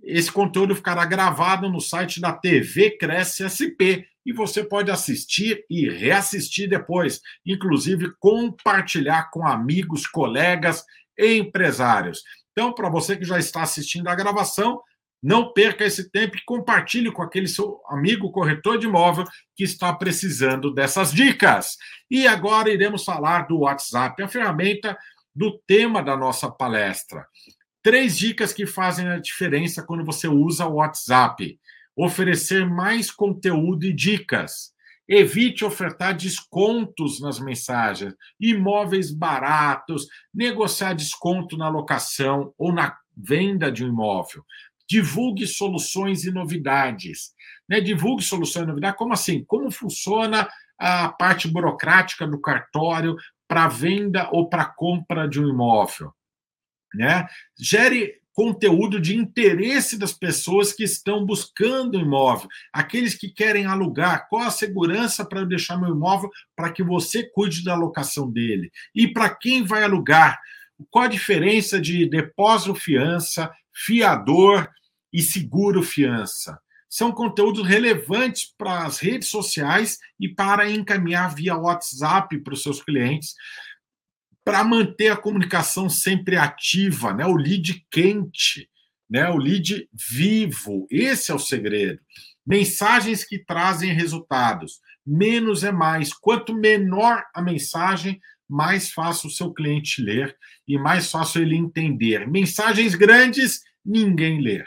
esse 0.04 0.32
conteúdo 0.32 0.76
ficará 0.76 1.04
gravado 1.04 1.68
no 1.68 1.82
site 1.82 2.22
da 2.22 2.32
TV 2.32 2.98
Cresce 2.98 3.50
SP 3.50 4.08
e 4.26 4.32
você 4.34 4.64
pode 4.64 4.90
assistir 4.90 5.66
e 5.70 5.90
reassistir 5.90 6.70
depois, 6.70 7.22
inclusive 7.46 8.12
compartilhar 8.20 9.30
com 9.32 9.46
amigos, 9.46 10.08
colegas 10.08 10.84
empresários. 11.18 12.24
Então, 12.52 12.74
para 12.74 12.90
você 12.90 13.18
que 13.18 13.26
já 13.26 13.38
está 13.38 13.64
assistindo 13.64 14.08
a 14.08 14.16
gravação, 14.16 14.82
não 15.22 15.54
perca 15.54 15.86
esse 15.86 16.10
tempo 16.10 16.36
e 16.36 16.44
compartilhe 16.44 17.10
com 17.10 17.22
aquele 17.22 17.48
seu 17.48 17.80
amigo 17.88 18.30
corretor 18.30 18.78
de 18.78 18.88
imóvel 18.88 19.24
que 19.56 19.64
está 19.64 19.94
precisando 19.94 20.74
dessas 20.74 21.14
dicas. 21.14 21.78
E 22.12 22.28
agora 22.28 22.70
iremos 22.70 23.06
falar 23.06 23.48
do 23.48 23.60
WhatsApp, 23.60 24.22
a 24.22 24.28
ferramenta 24.28 24.98
do 25.34 25.58
tema 25.66 26.04
da 26.04 26.18
nossa 26.18 26.52
palestra. 26.52 27.26
Três 27.82 28.18
dicas 28.18 28.52
que 28.54 28.66
fazem 28.66 29.08
a 29.08 29.20
diferença 29.20 29.82
quando 29.82 30.06
você 30.06 30.28
usa 30.28 30.66
o 30.66 30.76
WhatsApp. 30.76 31.58
Oferecer 31.96 32.68
mais 32.68 33.12
conteúdo 33.12 33.86
e 33.86 33.94
dicas. 33.94 34.74
Evite 35.08 35.66
ofertar 35.66 36.16
descontos 36.16 37.20
nas 37.20 37.40
mensagens, 37.40 38.14
imóveis 38.40 39.12
baratos, 39.12 40.08
negociar 40.34 40.94
desconto 40.94 41.58
na 41.58 41.68
locação 41.68 42.54
ou 42.58 42.72
na 42.72 42.98
venda 43.16 43.70
de 43.72 43.84
um 43.84 43.90
imóvel 43.90 44.44
divulgue 44.94 45.48
soluções 45.48 46.24
e 46.24 46.32
novidades. 46.32 47.34
Né? 47.68 47.82
Divulgue 47.82 48.24
soluções 48.24 48.66
e 48.66 48.68
novidades. 48.68 48.98
Como 48.98 49.14
assim? 49.14 49.44
Como 49.46 49.72
funciona 49.72 50.48
a 50.78 51.10
parte 51.10 51.48
burocrática 51.48 52.28
do 52.28 52.40
cartório 52.40 53.16
para 53.48 53.68
venda 53.68 54.30
ou 54.32 54.50
para 54.50 54.66
compra 54.66 55.28
de 55.28 55.40
um 55.40 55.50
imóvel? 55.50 56.14
Né? 56.94 57.28
Gere 57.60 58.22
conteúdo 58.34 59.00
de 59.00 59.16
interesse 59.16 59.98
das 59.98 60.12
pessoas 60.12 60.74
que 60.74 60.84
estão 60.84 61.26
buscando 61.26 62.00
imóvel, 62.00 62.50
aqueles 62.74 63.16
que 63.16 63.30
querem 63.30 63.66
alugar, 63.66 64.28
qual 64.28 64.44
a 64.44 64.52
segurança 64.52 65.24
para 65.24 65.42
eu 65.42 65.46
deixar 65.46 65.78
meu 65.78 65.92
imóvel 65.96 66.30
para 66.56 66.72
que 66.72 66.84
você 66.84 67.24
cuide 67.24 67.64
da 67.64 67.76
locação 67.76 68.30
dele? 68.30 68.72
E 68.94 69.08
para 69.08 69.30
quem 69.30 69.64
vai 69.64 69.84
alugar, 69.84 70.40
qual 70.90 71.06
a 71.06 71.10
diferença 71.10 71.80
de 71.80 72.10
depósito 72.10 72.76
fiança, 72.76 73.52
fiador 73.72 74.70
e 75.12 75.22
seguro 75.22 75.84
fiança. 75.84 76.60
São 76.90 77.12
conteúdos 77.12 77.68
relevantes 77.68 78.54
para 78.58 78.86
as 78.86 79.00
redes 79.00 79.30
sociais 79.30 79.98
e 80.20 80.30
para 80.30 80.70
encaminhar 80.70 81.34
via 81.34 81.56
WhatsApp 81.56 82.38
para 82.40 82.54
os 82.54 82.62
seus 82.62 82.84
clientes, 82.84 83.34
para 84.44 84.64
manter 84.64 85.10
a 85.10 85.18
comunicação 85.18 85.90
sempre 85.90 86.36
ativa, 86.36 87.14
né? 87.14 87.26
o 87.26 87.36
lead 87.36 87.86
quente, 87.90 88.70
né? 89.10 89.30
o 89.30 89.38
lead 89.38 89.88
vivo. 89.94 90.88
Esse 90.92 91.32
é 91.32 91.34
o 91.34 91.40
segredo. 91.40 92.00
Mensagens 92.46 93.24
que 93.24 93.40
trazem 93.40 93.94
resultados. 93.94 94.82
Menos 95.06 95.64
é 95.64 95.72
mais. 95.72 96.14
Quanto 96.14 96.54
menor 96.54 97.24
a 97.34 97.42
mensagem, 97.42 98.20
mais 98.50 98.92
fácil 98.92 99.30
o 99.30 99.32
seu 99.32 99.54
cliente 99.54 100.02
ler 100.02 100.36
e 100.68 100.78
mais 100.78 101.10
fácil 101.10 101.42
ele 101.42 101.56
entender. 101.56 102.28
Mensagens 102.28 102.96
grandes, 102.96 103.62
ninguém 103.86 104.42
lê. 104.42 104.64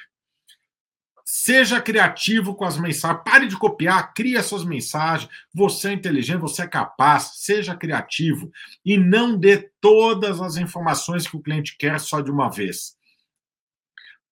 Seja 1.28 1.80
criativo 1.80 2.54
com 2.54 2.64
as 2.64 2.78
mensagens. 2.78 3.24
Pare 3.24 3.48
de 3.48 3.56
copiar, 3.56 4.14
crie 4.14 4.36
as 4.36 4.46
suas 4.46 4.64
mensagens. 4.64 5.28
Você 5.52 5.88
é 5.88 5.92
inteligente, 5.92 6.38
você 6.38 6.62
é 6.62 6.68
capaz. 6.68 7.32
Seja 7.38 7.74
criativo 7.74 8.48
e 8.84 8.96
não 8.96 9.36
dê 9.36 9.68
todas 9.80 10.40
as 10.40 10.56
informações 10.56 11.26
que 11.26 11.36
o 11.36 11.42
cliente 11.42 11.76
quer 11.76 11.98
só 11.98 12.20
de 12.20 12.30
uma 12.30 12.48
vez. 12.48 12.96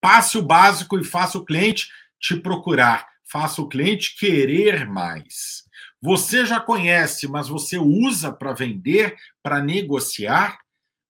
Passe 0.00 0.38
o 0.38 0.42
básico 0.42 0.96
e 0.96 1.02
faça 1.02 1.36
o 1.36 1.44
cliente 1.44 1.88
te 2.20 2.36
procurar. 2.36 3.08
Faça 3.24 3.60
o 3.60 3.68
cliente 3.68 4.16
querer 4.16 4.86
mais. 4.86 5.64
Você 6.00 6.46
já 6.46 6.60
conhece, 6.60 7.26
mas 7.26 7.48
você 7.48 7.76
usa 7.76 8.30
para 8.30 8.52
vender, 8.52 9.16
para 9.42 9.60
negociar? 9.60 10.63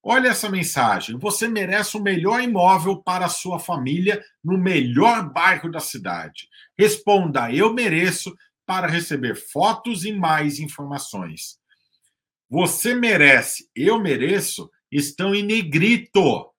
Olha 0.07 0.29
essa 0.29 0.51
mensagem. 0.51 1.17
Você 1.19 1.49
merece 1.49 1.97
o 1.97 2.03
melhor 2.03 2.43
imóvel 2.43 3.03
para 3.03 3.25
a 3.25 3.31
sua 3.31 3.59
família 3.59 4.23
no 4.45 4.59
melhor 4.59 5.33
bairro 5.33 5.71
da 5.71 5.81
cidade. 5.81 6.47
Responda: 6.79 7.51
Eu 7.51 7.73
mereço 7.73 8.37
para 8.67 8.87
receber 8.87 9.35
fotos 9.35 10.05
e 10.05 10.13
mais 10.13 10.59
informações. 10.59 11.59
Você 12.51 12.95
merece, 12.95 13.71
eu 13.75 13.99
mereço, 13.99 14.71
estão 14.93 15.35
em 15.35 15.43
negrito. 15.43 16.53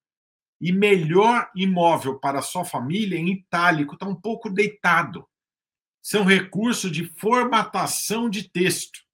E 0.60 0.72
melhor 0.72 1.48
imóvel 1.56 2.18
para 2.18 2.40
a 2.40 2.42
sua 2.42 2.66
família 2.66 3.20
em 3.20 3.30
itálico, 3.30 3.94
está 3.94 4.08
um 4.08 4.16
pouco 4.16 4.50
deitado. 4.50 5.28
São 6.02 6.24
recursos 6.24 6.92
de 6.92 7.06
formatação 7.06 8.28
de 8.28 8.50
texto. 8.50 9.05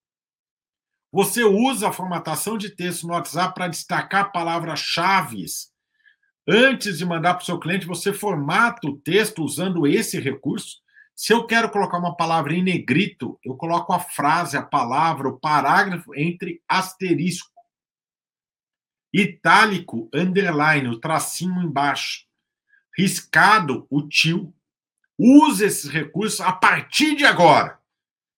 Você 1.12 1.43
usa 1.43 1.89
a 1.89 1.93
formatação 1.93 2.57
de 2.57 2.70
texto 2.70 3.05
no 3.05 3.14
WhatsApp 3.14 3.53
para 3.53 3.68
destacar 3.68 4.32
palavras-chave. 4.32 5.45
Antes 6.47 6.97
de 6.97 7.05
mandar 7.05 7.34
para 7.34 7.43
o 7.43 7.45
seu 7.45 7.59
cliente, 7.59 7.86
você 7.86 8.14
formata 8.14 8.88
o 8.88 8.97
texto 8.97 9.43
usando 9.43 9.86
esse 9.86 10.20
recurso. 10.20 10.78
Se 11.14 11.34
eu 11.34 11.45
quero 11.45 11.70
colocar 11.70 11.97
uma 11.97 12.16
palavra 12.16 12.53
em 12.53 12.64
negrito, 12.64 13.38
eu 13.43 13.55
coloco 13.55 13.91
a 13.91 13.99
frase, 13.99 14.55
a 14.55 14.62
palavra, 14.62 15.28
o 15.28 15.38
parágrafo 15.38 16.16
entre 16.16 16.64
asterisco. 16.68 17.51
Itálico, 19.14 20.09
underline, 20.14 20.88
o 20.88 20.99
tracinho 20.99 21.62
embaixo. 21.62 22.26
Riscado, 22.97 23.86
o 23.89 24.07
tio. 24.07 24.53
Use 25.20 25.66
esses 25.66 25.91
recursos 25.91 26.39
a 26.39 26.53
partir 26.53 27.16
de 27.16 27.26
agora 27.26 27.80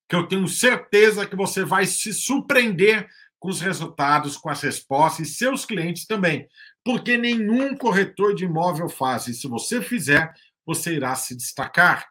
que 0.08 0.16
eu 0.16 0.28
tenho 0.28 0.48
certeza 0.48 1.26
que 1.26 1.36
você 1.36 1.64
vai 1.64 1.86
se 1.86 2.14
surpreender 2.14 3.10
com 3.40 3.50
os 3.50 3.60
resultados, 3.60 4.38
com 4.38 4.50
as 4.50 4.62
respostas 4.62 5.28
e 5.28 5.34
seus 5.34 5.66
clientes 5.66 6.06
também, 6.06 6.48
porque 6.84 7.18
nenhum 7.18 7.76
corretor 7.76 8.34
de 8.34 8.46
imóvel 8.46 8.88
faz. 8.88 9.28
E 9.28 9.34
se 9.34 9.48
você 9.48 9.82
fizer, 9.82 10.34
você 10.66 10.96
irá 10.96 11.14
se 11.16 11.36
destacar. 11.36 12.08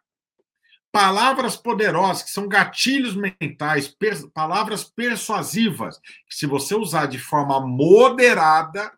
Palavras 0.92 1.56
poderosas, 1.56 2.22
que 2.22 2.30
são 2.30 2.46
gatilhos 2.46 3.16
mentais, 3.16 3.88
per 3.88 4.14
palavras 4.32 4.84
persuasivas, 4.84 5.98
que 6.28 6.34
se 6.34 6.44
você 6.44 6.74
usar 6.74 7.06
de 7.06 7.18
forma 7.18 7.58
moderada, 7.66 8.92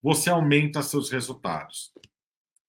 você 0.00 0.30
aumenta 0.30 0.82
seus 0.82 1.10
resultados. 1.10 1.92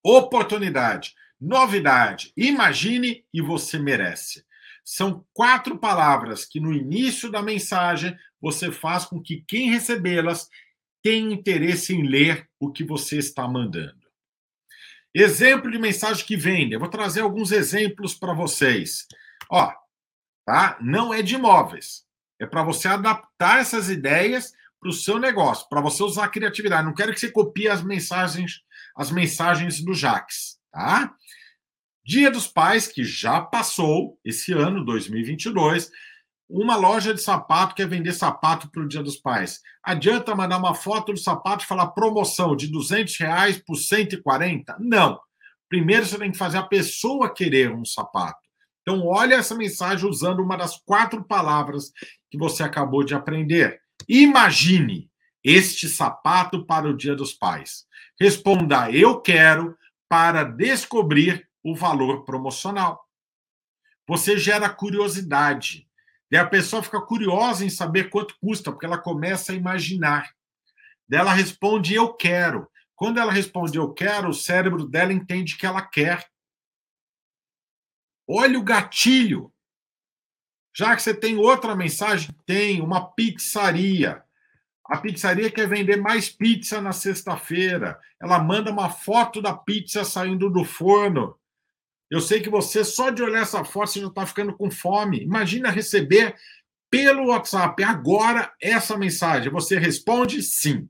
Oportunidade, 0.04 1.14
novidade, 1.40 2.34
imagine 2.36 3.24
e 3.32 3.40
você 3.40 3.78
merece. 3.78 4.44
São 4.90 5.26
quatro 5.34 5.78
palavras 5.78 6.46
que 6.46 6.62
no 6.62 6.74
início 6.74 7.30
da 7.30 7.42
mensagem 7.42 8.18
você 8.40 8.72
faz 8.72 9.04
com 9.04 9.22
que 9.22 9.44
quem 9.46 9.70
recebê-las 9.70 10.50
tenha 11.04 11.34
interesse 11.34 11.94
em 11.94 12.08
ler 12.08 12.50
o 12.58 12.72
que 12.72 12.86
você 12.86 13.18
está 13.18 13.46
mandando. 13.50 14.08
Exemplo 15.14 15.70
de 15.70 15.78
mensagem 15.78 16.26
que 16.26 16.38
vende. 16.38 16.74
Eu 16.74 16.80
vou 16.80 16.88
trazer 16.88 17.20
alguns 17.20 17.52
exemplos 17.52 18.16
para 18.16 18.34
vocês. 18.34 19.06
Ó, 19.52 19.74
tá? 20.46 20.78
Não 20.80 21.14
é 21.14 21.22
de 21.22 21.36
imóveis. 21.36 22.06
É 22.40 22.46
para 22.46 22.64
você 22.64 22.88
adaptar 22.88 23.60
essas 23.60 23.90
ideias 23.90 24.54
para 24.80 24.90
o 24.90 24.94
seu 24.94 25.20
negócio, 25.20 25.68
para 25.68 25.82
você 25.82 26.02
usar 26.02 26.24
a 26.24 26.30
criatividade. 26.30 26.86
Não 26.86 26.94
quero 26.94 27.14
que 27.14 27.20
você 27.20 27.30
copie 27.30 27.68
as 27.68 27.84
mensagens, 27.84 28.62
as 28.96 29.12
mensagens 29.12 29.82
do 29.82 29.94
Jax, 29.94 30.62
tá? 30.72 31.14
Dia 32.08 32.32
dos 32.32 32.48
Pais, 32.48 32.88
que 32.88 33.04
já 33.04 33.42
passou 33.42 34.18
esse 34.24 34.54
ano, 34.54 34.86
2022, 34.86 35.92
uma 36.50 36.78
loja 36.78 37.14
de 37.14 37.22
sapato 37.22 37.76
quer 37.76 37.86
vender 37.86 38.14
sapato 38.14 38.72
para 38.72 38.82
o 38.82 38.88
Dia 38.88 39.04
dos 39.04 39.18
Pais. 39.18 39.60
Adianta 39.84 40.34
mandar 40.34 40.58
uma 40.58 40.74
foto 40.74 41.12
do 41.12 41.20
sapato 41.20 41.66
e 41.66 41.68
falar 41.68 41.88
promoção 41.88 42.56
de 42.56 42.68
200 42.68 43.18
reais 43.18 43.58
por 43.58 43.76
140? 43.76 44.78
Não. 44.80 45.20
Primeiro 45.68 46.06
você 46.06 46.18
tem 46.18 46.32
que 46.32 46.38
fazer 46.38 46.60
a 46.60 46.64
pessoa 46.64 47.34
querer 47.34 47.74
um 47.74 47.84
sapato. 47.84 48.40
Então, 48.84 49.06
olha 49.06 49.36
essa 49.36 49.54
mensagem 49.54 50.10
usando 50.10 50.40
uma 50.40 50.56
das 50.56 50.78
quatro 50.86 51.26
palavras 51.26 51.92
que 52.32 52.38
você 52.38 52.64
acabou 52.64 53.04
de 53.04 53.16
aprender. 53.16 53.82
Imagine 54.08 55.12
este 55.44 55.90
sapato 55.90 56.66
para 56.66 56.88
o 56.88 56.96
Dia 56.96 57.18
dos 57.18 57.34
Pais. 57.34 57.84
Responda: 58.18 58.90
Eu 58.90 59.20
quero 59.20 59.76
para 60.08 60.46
descobrir 60.46 61.46
o 61.72 61.76
valor 61.76 62.24
promocional. 62.24 63.06
Você 64.08 64.38
gera 64.38 64.70
curiosidade. 64.70 65.86
E 66.32 66.38
a 66.38 66.46
pessoa 66.46 66.82
fica 66.82 67.02
curiosa 67.02 67.66
em 67.66 67.70
saber 67.70 68.10
quanto 68.10 68.38
custa, 68.40 68.72
porque 68.72 68.86
ela 68.86 68.98
começa 68.98 69.52
a 69.52 69.56
imaginar. 69.56 70.32
Daí 71.08 71.20
ela 71.20 71.34
responde 71.34 71.94
eu 71.94 72.14
quero. 72.14 72.70
Quando 72.96 73.20
ela 73.20 73.32
responde 73.32 73.78
eu 73.78 73.94
quero, 73.94 74.30
o 74.30 74.34
cérebro 74.34 74.88
dela 74.88 75.12
entende 75.12 75.58
que 75.58 75.66
ela 75.66 75.82
quer. 75.82 76.26
Olha 78.26 78.58
o 78.58 78.64
gatilho. 78.64 79.54
Já 80.74 80.96
que 80.96 81.02
você 81.02 81.14
tem 81.14 81.38
outra 81.38 81.76
mensagem, 81.76 82.30
tem 82.46 82.82
uma 82.82 83.12
pizzaria. 83.12 84.24
A 84.86 84.98
pizzaria 84.98 85.52
quer 85.52 85.68
vender 85.68 85.98
mais 85.98 86.30
pizza 86.30 86.80
na 86.80 86.94
sexta-feira. 86.94 88.00
Ela 88.22 88.40
manda 88.40 88.72
uma 88.72 88.90
foto 88.90 89.42
da 89.42 89.54
pizza 89.54 90.06
saindo 90.06 90.50
do 90.50 90.64
forno. 90.64 91.38
Eu 92.10 92.22
sei 92.22 92.40
que 92.40 92.50
você, 92.50 92.84
só 92.84 93.10
de 93.10 93.22
olhar 93.22 93.42
essa 93.42 93.64
foto, 93.64 93.92
você 93.92 94.00
já 94.00 94.08
está 94.08 94.26
ficando 94.26 94.56
com 94.56 94.72
fome. 94.72 95.22
Imagina 95.22 95.70
receber 95.70 96.36
pelo 96.90 97.28
WhatsApp 97.28 97.84
agora 97.84 98.52
essa 98.62 98.98
mensagem. 98.98 99.52
Você 99.52 99.78
responde 99.78 100.42
sim. 100.42 100.88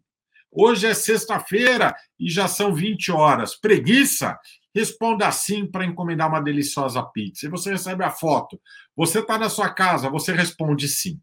Hoje 0.52 0.88
é 0.88 0.94
sexta-feira 0.94 1.96
e 2.20 2.30
já 2.30 2.48
são 2.48 2.74
20 2.74 3.12
horas. 3.12 3.56
Preguiça? 3.56 4.38
Responda 4.74 5.32
sim 5.32 5.66
para 5.66 5.86
encomendar 5.86 6.30
uma 6.30 6.42
deliciosa 6.42 7.02
pizza. 7.04 7.48
E 7.48 7.50
você 7.50 7.72
recebe 7.72 8.04
a 8.04 8.12
foto. 8.12 8.62
Você 8.96 9.20
está 9.20 9.38
na 9.38 9.50
sua 9.50 9.74
casa, 9.74 10.10
você 10.10 10.32
responde 10.32 10.88
sim. 10.88 11.20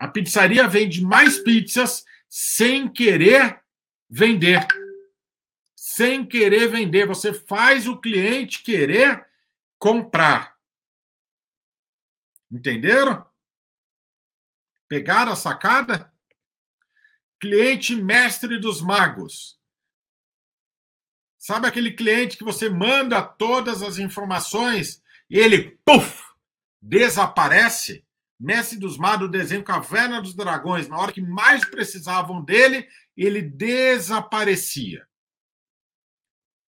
A 0.00 0.08
pizzaria 0.08 0.66
vende 0.66 1.02
mais 1.02 1.38
pizzas 1.38 2.04
sem 2.28 2.88
querer 2.88 3.60
vender. 4.08 4.66
Sem 5.94 6.24
querer 6.24 6.68
vender. 6.68 7.06
Você 7.06 7.34
faz 7.34 7.86
o 7.86 8.00
cliente 8.00 8.62
querer 8.62 9.26
comprar. 9.78 10.56
Entenderam? 12.50 13.26
Pegaram 14.88 15.32
a 15.32 15.36
sacada? 15.36 16.10
Cliente 17.38 17.94
mestre 17.94 18.58
dos 18.58 18.80
magos. 18.80 19.60
Sabe 21.36 21.66
aquele 21.66 21.92
cliente 21.92 22.38
que 22.38 22.44
você 22.44 22.70
manda 22.70 23.20
todas 23.20 23.82
as 23.82 23.98
informações 23.98 25.02
e 25.28 25.38
ele, 25.38 25.78
puf, 25.84 26.24
desaparece? 26.80 28.02
Mestre 28.40 28.78
dos 28.78 28.96
Magos, 28.96 29.30
desenho 29.30 29.62
Caverna 29.62 30.22
dos 30.22 30.34
Dragões, 30.34 30.88
na 30.88 30.98
hora 30.98 31.12
que 31.12 31.20
mais 31.20 31.64
precisavam 31.64 32.42
dele, 32.42 32.88
ele 33.16 33.40
desaparecia. 33.40 35.06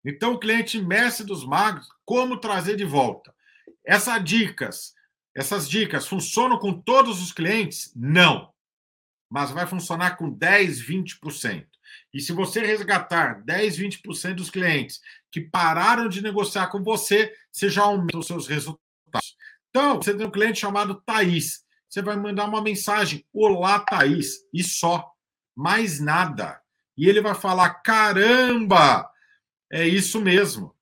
Então, 0.06 0.34
o 0.34 0.40
cliente 0.40 0.82
mestre 0.82 1.26
dos 1.26 1.46
magos, 1.46 1.88
como 2.06 2.40
trazer 2.40 2.76
de 2.76 2.86
volta? 2.86 3.34
Essas 3.86 4.24
dicas, 4.24 4.94
essas 5.36 5.70
dicas 5.70 6.08
funcionam 6.08 6.58
com 6.58 6.74
todos 6.74 7.22
os 7.22 7.32
clientes? 7.32 7.92
Não. 7.96 8.52
Mas 9.30 9.52
vai 9.52 9.68
funcionar 9.68 10.18
com 10.18 10.30
10, 10.30 10.82
20%. 10.82 11.68
E 12.14 12.20
se 12.20 12.32
você 12.32 12.62
resgatar 12.62 13.44
10, 13.44 13.78
20% 13.78 14.36
dos 14.36 14.50
clientes 14.50 15.02
que 15.32 15.42
pararam 15.42 16.08
de 16.08 16.22
negociar 16.22 16.68
com 16.68 16.84
você, 16.84 17.34
você 17.52 17.70
já 17.70 17.84
aumenta 17.84 18.18
os 18.18 18.28
seus 18.28 18.48
resultados. 18.48 18.80
Então, 19.70 19.98
você 19.98 20.16
tem 20.16 20.26
um 20.26 20.32
cliente 20.32 20.60
chamado 20.60 20.96
Thaís. 21.06 21.64
Você 21.88 22.02
vai 22.02 22.16
mandar 22.16 22.46
uma 22.46 22.62
mensagem: 22.62 23.26
Olá, 23.34 23.80
Thaís, 23.80 24.38
e 24.54 24.64
só. 24.64 25.12
Mais 25.56 26.00
nada. 26.00 26.62
E 26.98 27.08
ele 27.08 27.22
vai 27.22 27.36
falar: 27.36 27.82
caramba, 27.82 29.10
é 29.72 29.88
isso 29.88 30.20
mesmo. 30.22 30.76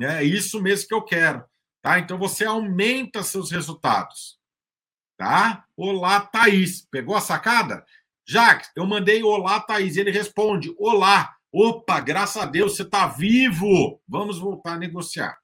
É 0.00 0.22
isso 0.22 0.60
mesmo 0.60 0.88
que 0.88 0.94
eu 0.94 1.02
quero. 1.02 1.44
Tá? 1.82 1.98
Então 1.98 2.18
você 2.18 2.44
aumenta 2.44 3.22
seus 3.22 3.50
resultados. 3.50 4.38
Tá? 5.18 5.64
Olá, 5.76 6.20
Thaís. 6.20 6.86
Pegou 6.90 7.16
a 7.16 7.20
sacada? 7.20 7.84
Jacques, 8.26 8.70
eu 8.76 8.86
mandei 8.86 9.22
olá, 9.22 9.60
Thaís. 9.60 9.96
Ele 9.96 10.10
responde: 10.10 10.74
Olá. 10.78 11.36
Opa, 11.54 12.00
graças 12.00 12.42
a 12.42 12.46
Deus, 12.46 12.76
você 12.76 12.82
está 12.82 13.06
vivo. 13.06 14.00
Vamos 14.08 14.38
voltar 14.38 14.72
a 14.72 14.78
negociar. 14.78 15.36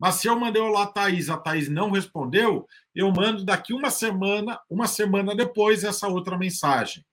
Mas 0.00 0.14
se 0.16 0.26
eu 0.26 0.38
mandei 0.40 0.62
olá, 0.62 0.86
Thaís, 0.86 1.28
a 1.28 1.36
Thaís 1.36 1.68
não 1.68 1.90
respondeu, 1.90 2.66
eu 2.94 3.12
mando 3.12 3.44
daqui 3.44 3.74
uma 3.74 3.90
semana, 3.90 4.58
uma 4.68 4.86
semana 4.86 5.36
depois, 5.36 5.84
essa 5.84 6.08
outra 6.08 6.38
mensagem. 6.38 7.04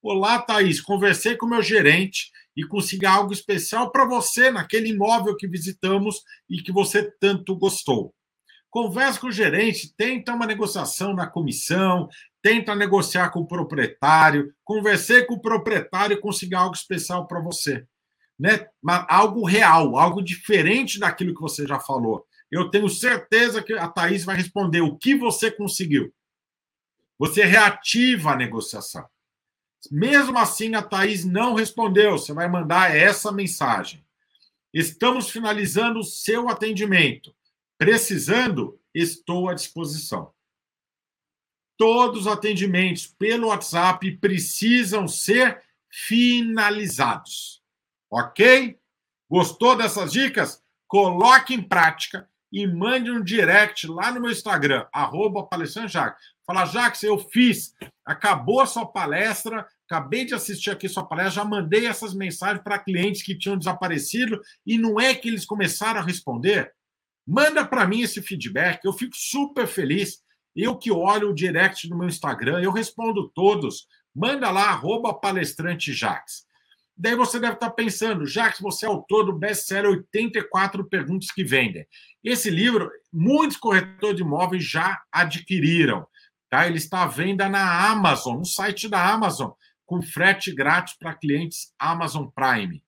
Olá, 0.00 0.40
Thaís, 0.40 0.80
conversei 0.80 1.36
com 1.36 1.44
meu 1.44 1.60
gerente 1.60 2.30
e 2.58 2.66
consegui 2.66 3.06
algo 3.06 3.32
especial 3.32 3.92
para 3.92 4.04
você 4.04 4.50
naquele 4.50 4.88
imóvel 4.88 5.36
que 5.36 5.46
visitamos 5.46 6.24
e 6.50 6.60
que 6.60 6.72
você 6.72 7.08
tanto 7.20 7.54
gostou. 7.54 8.12
Converse 8.68 9.20
com 9.20 9.28
o 9.28 9.32
gerente, 9.32 9.94
tenta 9.96 10.34
uma 10.34 10.44
negociação 10.44 11.14
na 11.14 11.24
comissão, 11.24 12.08
tenta 12.42 12.74
negociar 12.74 13.30
com 13.30 13.42
o 13.42 13.46
proprietário, 13.46 14.52
conversei 14.64 15.24
com 15.24 15.34
o 15.34 15.40
proprietário 15.40 16.14
e 16.14 16.20
consegui 16.20 16.56
algo 16.56 16.74
especial 16.74 17.28
para 17.28 17.40
você. 17.40 17.86
Né? 18.36 18.66
Algo 19.08 19.46
real, 19.46 19.96
algo 19.96 20.20
diferente 20.20 20.98
daquilo 20.98 21.36
que 21.36 21.40
você 21.40 21.64
já 21.64 21.78
falou. 21.78 22.26
Eu 22.50 22.70
tenho 22.70 22.88
certeza 22.88 23.62
que 23.62 23.72
a 23.74 23.86
Thaís 23.86 24.24
vai 24.24 24.34
responder 24.34 24.80
o 24.80 24.98
que 24.98 25.14
você 25.14 25.48
conseguiu. 25.48 26.12
Você 27.20 27.44
reativa 27.44 28.32
a 28.32 28.36
negociação. 28.36 29.06
Mesmo 29.90 30.38
assim, 30.38 30.74
a 30.74 30.82
Thaís 30.82 31.24
não 31.24 31.54
respondeu. 31.54 32.12
Você 32.12 32.32
vai 32.32 32.48
mandar 32.48 32.94
essa 32.94 33.30
mensagem. 33.30 34.04
Estamos 34.72 35.30
finalizando 35.30 36.00
o 36.00 36.04
seu 36.04 36.48
atendimento. 36.48 37.34
Precisando, 37.78 38.78
estou 38.94 39.48
à 39.48 39.54
disposição 39.54 40.32
todos 41.78 42.22
os 42.22 42.26
atendimentos 42.26 43.06
pelo 43.06 43.48
WhatsApp 43.48 44.10
precisam 44.16 45.06
ser 45.06 45.62
finalizados. 45.88 47.62
Ok? 48.10 48.78
Gostou 49.30 49.76
dessas 49.76 50.12
dicas? 50.12 50.62
Coloque 50.88 51.54
em 51.54 51.62
prática 51.62 52.28
e 52.52 52.66
mande 52.66 53.10
um 53.10 53.22
direct 53.22 53.86
lá 53.86 54.10
no 54.10 54.20
meu 54.20 54.30
Instagram, 54.30 54.86
arroba. 54.92 55.46
Fala, 56.46 56.64
Jacques, 56.64 57.02
eu 57.02 57.18
fiz, 57.18 57.74
acabou 58.04 58.60
a 58.60 58.66
sua 58.66 58.86
palestra, 58.86 59.66
acabei 59.88 60.24
de 60.24 60.34
assistir 60.34 60.70
aqui 60.70 60.88
sua 60.88 61.04
palestra, 61.04 61.42
já 61.42 61.44
mandei 61.44 61.86
essas 61.86 62.14
mensagens 62.14 62.62
para 62.62 62.78
clientes 62.78 63.22
que 63.22 63.36
tinham 63.36 63.58
desaparecido 63.58 64.40
e 64.66 64.78
não 64.78 64.98
é 64.98 65.14
que 65.14 65.28
eles 65.28 65.44
começaram 65.44 66.00
a 66.00 66.04
responder? 66.04 66.72
Manda 67.26 67.64
para 67.66 67.86
mim 67.86 68.00
esse 68.00 68.22
feedback, 68.22 68.84
eu 68.84 68.92
fico 68.92 69.14
super 69.14 69.66
feliz. 69.66 70.22
Eu 70.56 70.76
que 70.76 70.90
olho 70.90 71.30
o 71.30 71.34
direct 71.34 71.88
no 71.88 71.96
meu 71.96 72.08
Instagram, 72.08 72.60
eu 72.60 72.72
respondo 72.72 73.28
todos. 73.28 73.86
Manda 74.14 74.50
lá, 74.50 74.70
arroba 74.70 75.12
palestrante. 75.12 75.92
Daí 77.00 77.14
você 77.14 77.38
deve 77.38 77.54
estar 77.54 77.70
pensando, 77.70 78.26
Jax, 78.26 78.58
você 78.58 78.84
é 78.84 78.88
autor 78.88 79.26
do 79.26 79.32
best-seller 79.32 79.92
84 79.92 80.84
Perguntas 80.88 81.30
que 81.30 81.44
Vendem. 81.44 81.86
Esse 82.24 82.50
livro, 82.50 82.90
muitos 83.12 83.56
corretores 83.56 84.16
de 84.16 84.22
imóveis 84.22 84.64
já 84.64 85.00
adquiriram. 85.12 86.04
Tá? 86.50 86.66
Ele 86.66 86.78
está 86.78 87.04
à 87.04 87.06
venda 87.06 87.48
na 87.48 87.88
Amazon, 87.88 88.38
no 88.38 88.44
site 88.44 88.88
da 88.88 89.12
Amazon, 89.12 89.50
com 89.86 90.02
frete 90.02 90.52
grátis 90.52 90.96
para 90.98 91.14
clientes 91.14 91.72
Amazon 91.78 92.26
Prime. 92.34 92.82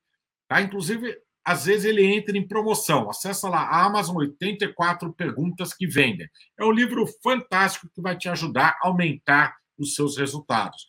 Tá? 0.49 0.61
Inclusive, 0.61 1.17
às 1.45 1.67
vezes 1.67 1.85
ele 1.85 2.05
entra 2.05 2.37
em 2.37 2.47
promoção. 2.47 3.09
Acessa 3.09 3.49
lá 3.49 3.85
Amazon 3.85 4.17
84 4.17 5.13
perguntas 5.13 5.73
que 5.73 5.87
vendem. 5.87 6.29
É 6.59 6.65
um 6.65 6.73
livro 6.73 7.07
fantástico 7.23 7.89
que 7.95 8.03
vai 8.03 8.17
te 8.17 8.29
ajudar 8.29 8.77
a 8.83 8.89
aumentar 8.89 9.55
os 9.79 9.95
seus 9.95 10.19
resultados. 10.19 10.87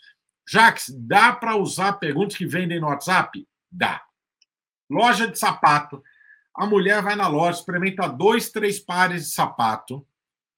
Jax, 0.47 0.93
dá 0.97 1.33
para 1.33 1.55
usar 1.55 1.93
perguntas 1.93 2.37
que 2.37 2.45
vendem 2.45 2.79
no 2.79 2.87
WhatsApp? 2.87 3.47
Dá. 3.71 4.01
Loja 4.89 5.27
de 5.27 5.39
sapato. 5.39 6.03
A 6.53 6.65
mulher 6.65 7.01
vai 7.01 7.15
na 7.15 7.27
loja, 7.27 7.59
experimenta 7.59 8.07
dois, 8.07 8.49
três 8.49 8.79
pares 8.79 9.23
de 9.23 9.29
sapato, 9.29 10.05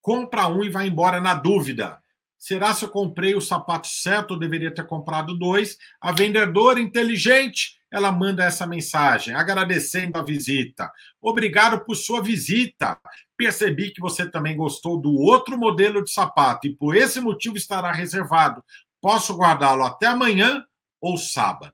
compra 0.01 0.47
um 0.47 0.63
e 0.63 0.69
vai 0.69 0.87
embora 0.87 1.21
na 1.21 1.35
dúvida. 1.35 2.01
Será 2.37 2.73
se 2.73 2.83
eu 2.83 2.89
comprei 2.89 3.35
o 3.35 3.41
sapato 3.41 3.87
certo 3.87 4.31
ou 4.31 4.39
deveria 4.39 4.73
ter 4.73 4.85
comprado 4.85 5.37
dois? 5.37 5.77
A 6.01 6.11
vendedora 6.11 6.79
inteligente 6.79 7.79
ela 7.93 8.11
manda 8.11 8.43
essa 8.43 8.65
mensagem, 8.65 9.35
agradecendo 9.35 10.17
a 10.17 10.23
visita. 10.23 10.91
Obrigado 11.21 11.85
por 11.85 11.95
sua 11.95 12.23
visita. 12.23 12.99
Percebi 13.37 13.91
que 13.91 14.01
você 14.01 14.27
também 14.27 14.57
gostou 14.57 14.99
do 14.99 15.13
outro 15.13 15.57
modelo 15.59 16.03
de 16.03 16.11
sapato 16.11 16.65
e 16.67 16.75
por 16.75 16.95
esse 16.95 17.21
motivo 17.21 17.55
estará 17.55 17.91
reservado. 17.91 18.63
Posso 19.03 19.35
guardá-lo 19.35 19.83
até 19.83 20.07
amanhã 20.07 20.65
ou 21.01 21.17
sábado. 21.17 21.73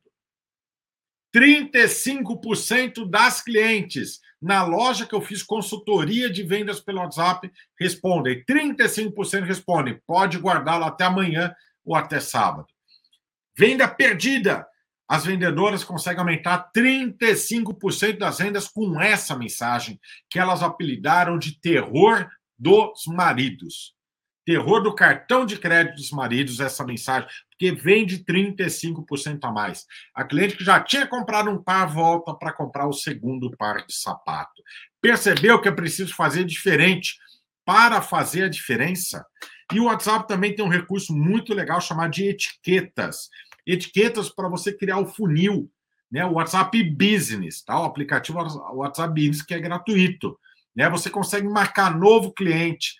35% 1.31 3.07
das 3.07 3.39
clientes 3.43 4.19
na 4.41 4.63
loja 4.63 5.05
que 5.05 5.13
eu 5.13 5.21
fiz 5.21 5.43
consultoria 5.43 6.27
de 6.27 6.41
vendas 6.41 6.79
pelo 6.79 6.97
WhatsApp 6.97 7.51
respondem. 7.79 8.43
35% 8.45 9.43
respondem, 9.43 10.01
pode 10.07 10.39
guardá-lo 10.39 10.85
até 10.85 11.03
amanhã 11.03 11.53
ou 11.85 11.95
até 11.95 12.19
sábado. 12.19 12.65
Venda 13.55 13.87
perdida 13.87 14.65
as 15.07 15.23
vendedoras 15.23 15.83
conseguem 15.83 16.21
aumentar 16.21 16.71
35% 16.75 18.17
das 18.17 18.39
vendas 18.39 18.67
com 18.67 18.99
essa 18.99 19.35
mensagem, 19.35 19.99
que 20.27 20.39
elas 20.39 20.63
apelidaram 20.63 21.37
de 21.37 21.59
terror 21.59 22.27
dos 22.57 23.05
maridos. 23.05 23.98
Terror 24.49 24.81
do 24.81 24.95
cartão 24.95 25.45
de 25.45 25.59
crédito 25.59 25.97
dos 25.97 26.09
maridos, 26.09 26.59
essa 26.59 26.83
mensagem, 26.83 27.29
porque 27.51 27.71
vende 27.71 28.23
35% 28.23 29.37
a 29.43 29.51
mais. 29.51 29.85
A 30.15 30.23
cliente 30.23 30.57
que 30.57 30.63
já 30.63 30.79
tinha 30.79 31.05
comprado 31.05 31.51
um 31.51 31.61
par 31.61 31.87
volta 31.87 32.33
para 32.33 32.51
comprar 32.51 32.87
o 32.87 32.93
segundo 32.93 33.55
par 33.55 33.85
de 33.85 33.93
sapato. 33.93 34.63
Percebeu 34.99 35.61
que 35.61 35.67
é 35.67 35.71
preciso 35.71 36.15
fazer 36.15 36.45
diferente 36.45 37.19
para 37.63 38.01
fazer 38.01 38.45
a 38.45 38.49
diferença? 38.49 39.23
E 39.71 39.79
o 39.79 39.85
WhatsApp 39.85 40.27
também 40.27 40.55
tem 40.55 40.65
um 40.65 40.69
recurso 40.69 41.15
muito 41.15 41.53
legal 41.53 41.79
chamado 41.79 42.09
de 42.09 42.29
etiquetas 42.29 43.29
etiquetas 43.67 44.29
para 44.29 44.49
você 44.49 44.73
criar 44.73 44.97
o 44.97 45.05
funil, 45.05 45.71
né? 46.11 46.25
O 46.25 46.33
WhatsApp 46.33 46.83
Business, 46.83 47.61
tá? 47.61 47.79
O 47.79 47.85
aplicativo 47.85 48.39
WhatsApp 48.73 49.13
Business 49.13 49.43
que 49.43 49.53
é 49.53 49.59
gratuito, 49.59 50.39
né? 50.75 50.89
Você 50.89 51.07
consegue 51.07 51.47
marcar 51.47 51.95
novo 51.95 52.33
cliente, 52.33 52.95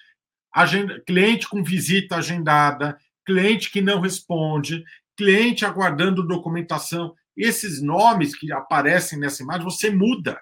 agenda, 0.53 0.99
cliente 1.01 1.47
com 1.47 1.63
visita 1.63 2.17
agendada, 2.17 2.97
cliente 3.25 3.71
que 3.71 3.81
não 3.81 4.01
responde, 4.01 4.83
cliente 5.15 5.65
aguardando 5.65 6.25
documentação. 6.25 7.13
Esses 7.35 7.81
nomes 7.81 8.35
que 8.35 8.51
aparecem 8.51 9.19
nessa 9.19 9.43
imagem, 9.43 9.63
você 9.63 9.89
muda. 9.89 10.39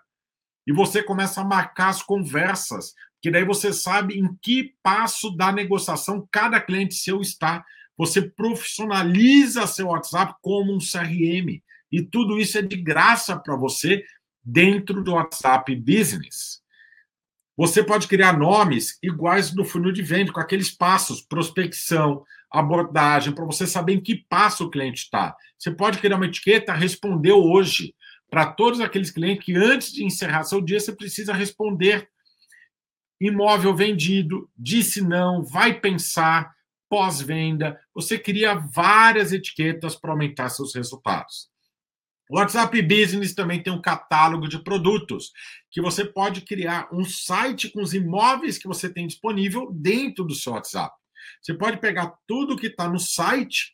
E 0.65 0.73
você 0.73 1.01
começa 1.01 1.41
a 1.41 1.45
marcar 1.45 1.89
as 1.89 2.03
conversas, 2.03 2.93
que 3.21 3.31
daí 3.31 3.45
você 3.45 3.71
sabe 3.71 4.19
em 4.19 4.35
que 4.41 4.75
passo 4.83 5.31
da 5.35 5.51
negociação 5.51 6.27
cada 6.31 6.59
cliente 6.59 6.95
seu 6.95 7.21
está. 7.21 7.63
Você 7.97 8.21
profissionaliza 8.21 9.65
seu 9.65 9.87
WhatsApp 9.87 10.35
como 10.41 10.73
um 10.73 10.79
CRM. 10.79 11.61
E 11.91 12.01
tudo 12.01 12.37
isso 12.39 12.57
é 12.57 12.61
de 12.61 12.75
graça 12.75 13.37
para 13.37 13.55
você 13.55 14.03
dentro 14.43 15.03
do 15.03 15.13
WhatsApp 15.13 15.75
Business. 15.75 16.61
Você 17.57 17.83
pode 17.83 18.07
criar 18.07 18.37
nomes 18.37 18.99
iguais 19.01 19.51
do 19.51 19.65
funil 19.65 19.91
de 19.91 20.03
venda, 20.03 20.31
com 20.31 20.39
aqueles 20.39 20.69
passos, 20.69 21.21
prospecção, 21.21 22.23
abordagem, 22.51 23.33
para 23.33 23.45
você 23.45 23.65
saber 23.65 23.93
em 23.93 23.99
que 24.01 24.23
passo 24.29 24.65
o 24.65 24.69
cliente 24.69 25.03
está. 25.03 25.35
Você 25.57 25.71
pode 25.71 25.97
criar 25.97 26.17
uma 26.17 26.27
etiqueta, 26.27 26.71
respondeu 26.71 27.43
hoje, 27.43 27.95
para 28.29 28.45
todos 28.45 28.79
aqueles 28.79 29.09
clientes 29.09 29.43
que 29.43 29.55
antes 29.55 29.91
de 29.91 30.03
encerrar 30.03 30.43
seu 30.43 30.61
dia, 30.61 30.79
você 30.79 30.93
precisa 30.93 31.33
responder. 31.33 32.07
Imóvel 33.19 33.75
vendido, 33.75 34.47
disse 34.55 35.01
não, 35.01 35.43
vai 35.43 35.79
pensar, 35.79 36.53
pós-venda. 36.87 37.79
Você 37.95 38.19
cria 38.19 38.53
várias 38.53 39.33
etiquetas 39.33 39.95
para 39.95 40.11
aumentar 40.11 40.49
seus 40.49 40.75
resultados. 40.75 41.49
O 42.29 42.37
WhatsApp 42.37 42.81
Business 42.81 43.33
também 43.33 43.63
tem 43.63 43.71
um 43.71 43.81
catálogo 43.81 44.47
de 44.47 44.59
produtos 44.59 45.31
que 45.71 45.81
você 45.81 46.03
pode 46.03 46.41
criar 46.41 46.89
um 46.91 47.05
site 47.05 47.69
com 47.69 47.81
os 47.81 47.93
imóveis 47.93 48.57
que 48.57 48.67
você 48.67 48.89
tem 48.89 49.07
disponível 49.07 49.71
dentro 49.71 50.25
do 50.25 50.35
seu 50.35 50.53
WhatsApp. 50.53 50.93
Você 51.41 51.53
pode 51.53 51.77
pegar 51.77 52.13
tudo 52.27 52.57
que 52.57 52.67
está 52.67 52.89
no 52.89 52.99
site 52.99 53.73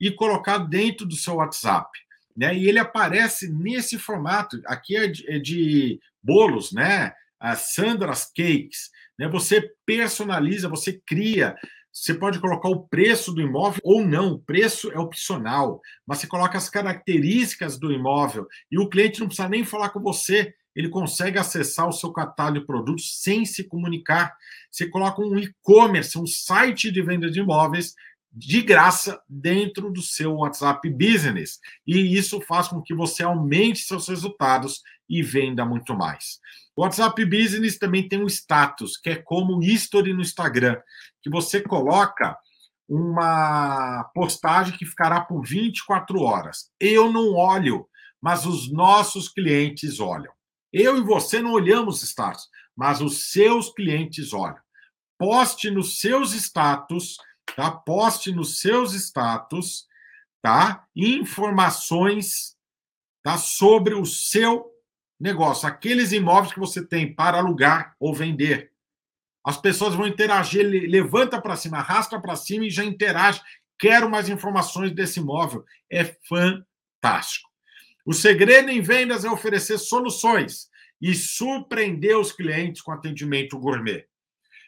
e 0.00 0.10
colocar 0.10 0.58
dentro 0.58 1.06
do 1.06 1.14
seu 1.14 1.36
WhatsApp. 1.36 1.88
Né? 2.36 2.56
E 2.56 2.68
ele 2.68 2.78
aparece 2.78 3.48
nesse 3.48 3.98
formato. 3.98 4.60
Aqui 4.66 4.96
é 4.96 5.06
de, 5.06 5.30
é 5.30 5.38
de 5.38 6.00
bolos, 6.22 6.72
né? 6.72 7.12
As 7.38 7.72
Sandra's 7.74 8.24
Cakes. 8.24 8.90
Né? 9.18 9.28
Você 9.28 9.70
personaliza, 9.86 10.68
você 10.68 11.00
cria 11.06 11.56
você 11.92 12.14
pode 12.14 12.40
colocar 12.40 12.70
o 12.70 12.88
preço 12.88 13.32
do 13.32 13.42
imóvel 13.42 13.80
ou 13.84 14.02
não, 14.04 14.32
o 14.32 14.38
preço 14.38 14.90
é 14.92 14.98
opcional, 14.98 15.80
mas 16.06 16.18
você 16.18 16.26
coloca 16.26 16.56
as 16.56 16.70
características 16.70 17.78
do 17.78 17.92
imóvel 17.92 18.46
e 18.70 18.78
o 18.78 18.88
cliente 18.88 19.20
não 19.20 19.26
precisa 19.26 19.48
nem 19.48 19.62
falar 19.62 19.90
com 19.90 20.00
você, 20.00 20.54
ele 20.74 20.88
consegue 20.88 21.38
acessar 21.38 21.86
o 21.86 21.92
seu 21.92 22.10
catálogo 22.10 22.60
de 22.60 22.66
produtos 22.66 23.20
sem 23.20 23.44
se 23.44 23.64
comunicar. 23.64 24.34
Você 24.70 24.88
coloca 24.88 25.20
um 25.20 25.38
e-commerce, 25.38 26.18
um 26.18 26.26
site 26.26 26.90
de 26.90 27.02
venda 27.02 27.30
de 27.30 27.40
imóveis 27.40 27.94
de 28.32 28.62
graça 28.62 29.20
dentro 29.28 29.90
do 29.90 30.00
seu 30.00 30.36
WhatsApp 30.36 30.88
Business. 30.88 31.58
E 31.86 32.16
isso 32.16 32.40
faz 32.40 32.68
com 32.68 32.80
que 32.80 32.94
você 32.94 33.22
aumente 33.22 33.80
seus 33.80 34.08
resultados 34.08 34.80
e 35.08 35.22
venda 35.22 35.64
muito 35.64 35.94
mais. 35.94 36.40
O 36.74 36.82
WhatsApp 36.82 37.22
Business 37.26 37.78
também 37.78 38.08
tem 38.08 38.22
um 38.22 38.26
status, 38.26 38.96
que 38.96 39.10
é 39.10 39.16
como 39.16 39.58
o 39.58 39.62
history 39.62 40.14
no 40.14 40.22
Instagram, 40.22 40.80
que 41.22 41.28
você 41.28 41.60
coloca 41.60 42.36
uma 42.88 44.04
postagem 44.14 44.76
que 44.76 44.86
ficará 44.86 45.20
por 45.20 45.42
24 45.46 46.20
horas. 46.20 46.70
Eu 46.80 47.12
não 47.12 47.34
olho, 47.34 47.86
mas 48.20 48.46
os 48.46 48.72
nossos 48.72 49.28
clientes 49.28 50.00
olham. 50.00 50.32
Eu 50.72 50.96
e 50.96 51.02
você 51.02 51.42
não 51.42 51.52
olhamos 51.52 52.02
status, 52.02 52.48
mas 52.74 53.02
os 53.02 53.30
seus 53.30 53.70
clientes 53.72 54.32
olham. 54.32 54.60
Poste 55.18 55.70
nos 55.70 56.00
seus 56.00 56.32
status, 56.32 57.16
tá? 57.54 57.70
Poste 57.70 58.32
nos 58.32 58.60
seus 58.60 58.94
status, 58.94 59.86
tá? 60.40 60.86
Informações, 60.94 62.56
tá? 63.22 63.36
Sobre 63.38 63.94
o 63.94 64.04
seu 64.04 64.70
negócio, 65.18 65.68
aqueles 65.68 66.12
imóveis 66.12 66.52
que 66.52 66.60
você 66.60 66.84
tem 66.84 67.14
para 67.14 67.38
alugar 67.38 67.94
ou 68.00 68.14
vender. 68.14 68.72
As 69.44 69.56
pessoas 69.56 69.94
vão 69.94 70.06
interagir, 70.06 70.64
levanta 70.88 71.40
para 71.40 71.56
cima, 71.56 71.78
arrasta 71.78 72.20
para 72.20 72.36
cima 72.36 72.64
e 72.64 72.70
já 72.70 72.84
interage. 72.84 73.40
Quero 73.78 74.08
mais 74.08 74.28
informações 74.28 74.92
desse 74.92 75.20
imóvel. 75.20 75.64
É 75.90 76.04
fantástico. 76.28 77.50
O 78.04 78.12
segredo 78.12 78.70
em 78.70 78.80
vendas 78.80 79.24
é 79.24 79.30
oferecer 79.30 79.78
soluções 79.78 80.68
e 81.00 81.14
surpreender 81.14 82.16
os 82.16 82.32
clientes 82.32 82.80
com 82.80 82.92
atendimento 82.92 83.58
gourmet. 83.58 84.06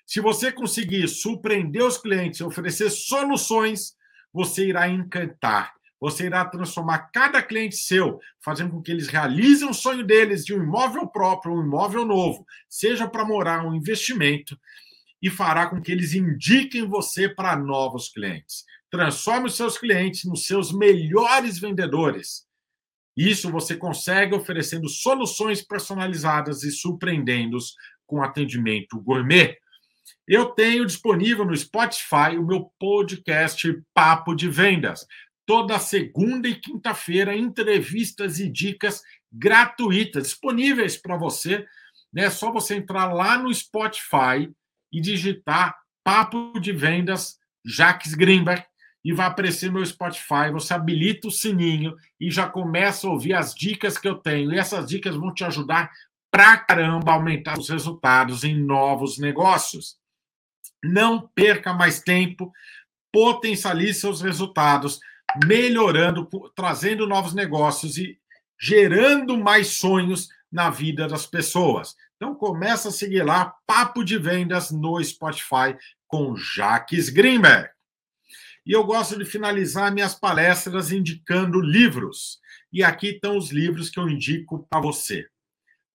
Se 0.06 0.20
você 0.20 0.52
conseguir 0.52 1.08
surpreender 1.08 1.84
os 1.84 1.98
clientes 1.98 2.40
oferecer 2.40 2.90
soluções, 2.90 3.96
você 4.32 4.68
irá 4.68 4.88
encantar 4.88 5.74
você 6.04 6.26
irá 6.26 6.44
transformar 6.44 7.10
cada 7.14 7.42
cliente 7.42 7.76
seu, 7.76 8.20
fazendo 8.44 8.72
com 8.72 8.82
que 8.82 8.90
eles 8.90 9.08
realizem 9.08 9.66
o 9.66 9.72
sonho 9.72 10.04
deles 10.04 10.44
de 10.44 10.52
um 10.52 10.62
imóvel 10.62 11.06
próprio, 11.06 11.54
um 11.54 11.62
imóvel 11.62 12.04
novo, 12.04 12.46
seja 12.68 13.08
para 13.08 13.24
morar, 13.24 13.64
um 13.64 13.74
investimento, 13.74 14.54
e 15.22 15.30
fará 15.30 15.66
com 15.66 15.80
que 15.80 15.90
eles 15.90 16.12
indiquem 16.12 16.86
você 16.86 17.26
para 17.26 17.56
novos 17.56 18.10
clientes. 18.10 18.66
Transforme 18.90 19.46
os 19.46 19.56
seus 19.56 19.78
clientes 19.78 20.24
nos 20.24 20.46
seus 20.46 20.72
melhores 20.72 21.58
vendedores. 21.58 22.46
Isso 23.16 23.50
você 23.50 23.74
consegue 23.74 24.34
oferecendo 24.34 24.90
soluções 24.90 25.62
personalizadas 25.62 26.64
e 26.64 26.70
surpreendendo-os 26.70 27.74
com 28.06 28.22
atendimento 28.22 29.00
gourmet. 29.00 29.56
Eu 30.26 30.46
tenho 30.46 30.86
disponível 30.86 31.44
no 31.44 31.56
Spotify 31.56 32.36
o 32.38 32.46
meu 32.46 32.70
podcast 32.78 33.82
Papo 33.94 34.34
de 34.34 34.48
Vendas 34.48 35.06
toda 35.46 35.78
segunda 35.78 36.48
e 36.48 36.54
quinta-feira, 36.54 37.36
entrevistas 37.36 38.38
e 38.38 38.48
dicas 38.48 39.02
gratuitas 39.32 40.24
disponíveis 40.24 40.96
para 40.96 41.16
você. 41.16 41.66
É 42.16 42.30
só 42.30 42.52
você 42.52 42.76
entrar 42.76 43.12
lá 43.12 43.36
no 43.38 43.52
Spotify 43.52 44.50
e 44.92 45.00
digitar 45.00 45.76
Papo 46.02 46.58
de 46.60 46.72
Vendas 46.72 47.38
Jacques 47.64 48.14
Greenberg 48.14 48.64
e 49.04 49.12
vai 49.12 49.26
aparecer 49.26 49.70
meu 49.70 49.84
Spotify. 49.84 50.50
Você 50.52 50.72
habilita 50.72 51.28
o 51.28 51.32
sininho 51.32 51.94
e 52.20 52.30
já 52.30 52.48
começa 52.48 53.06
a 53.06 53.10
ouvir 53.10 53.34
as 53.34 53.54
dicas 53.54 53.98
que 53.98 54.08
eu 54.08 54.14
tenho. 54.14 54.52
E 54.52 54.58
essas 54.58 54.88
dicas 54.88 55.16
vão 55.16 55.34
te 55.34 55.44
ajudar 55.44 55.90
pra 56.34 56.56
caramba 56.56 57.12
aumentar 57.12 57.56
os 57.56 57.68
resultados 57.68 58.42
em 58.42 58.58
novos 58.58 59.18
negócios. 59.18 59.96
Não 60.82 61.28
perca 61.32 61.72
mais 61.72 62.00
tempo, 62.00 62.52
potencialize 63.12 64.00
seus 64.00 64.20
resultados 64.20 64.98
melhorando, 65.46 66.28
trazendo 66.56 67.06
novos 67.06 67.34
negócios 67.34 67.96
e 67.98 68.18
gerando 68.60 69.38
mais 69.38 69.68
sonhos 69.68 70.28
na 70.50 70.70
vida 70.70 71.06
das 71.06 71.24
pessoas. 71.24 71.94
Então 72.16 72.34
começa 72.34 72.88
a 72.88 72.92
seguir 72.92 73.22
lá 73.22 73.54
Papo 73.64 74.02
de 74.02 74.18
Vendas 74.18 74.72
no 74.72 75.00
Spotify 75.04 75.76
com 76.08 76.34
Jaques 76.34 77.10
Greenberg. 77.10 77.70
E 78.66 78.72
eu 78.72 78.82
gosto 78.82 79.16
de 79.16 79.24
finalizar 79.24 79.94
minhas 79.94 80.16
palestras 80.16 80.90
indicando 80.90 81.60
livros. 81.60 82.40
E 82.72 82.82
aqui 82.82 83.10
estão 83.10 83.36
os 83.36 83.52
livros 83.52 83.88
que 83.88 84.00
eu 84.00 84.08
indico 84.08 84.66
para 84.68 84.80
você. 84.80 85.28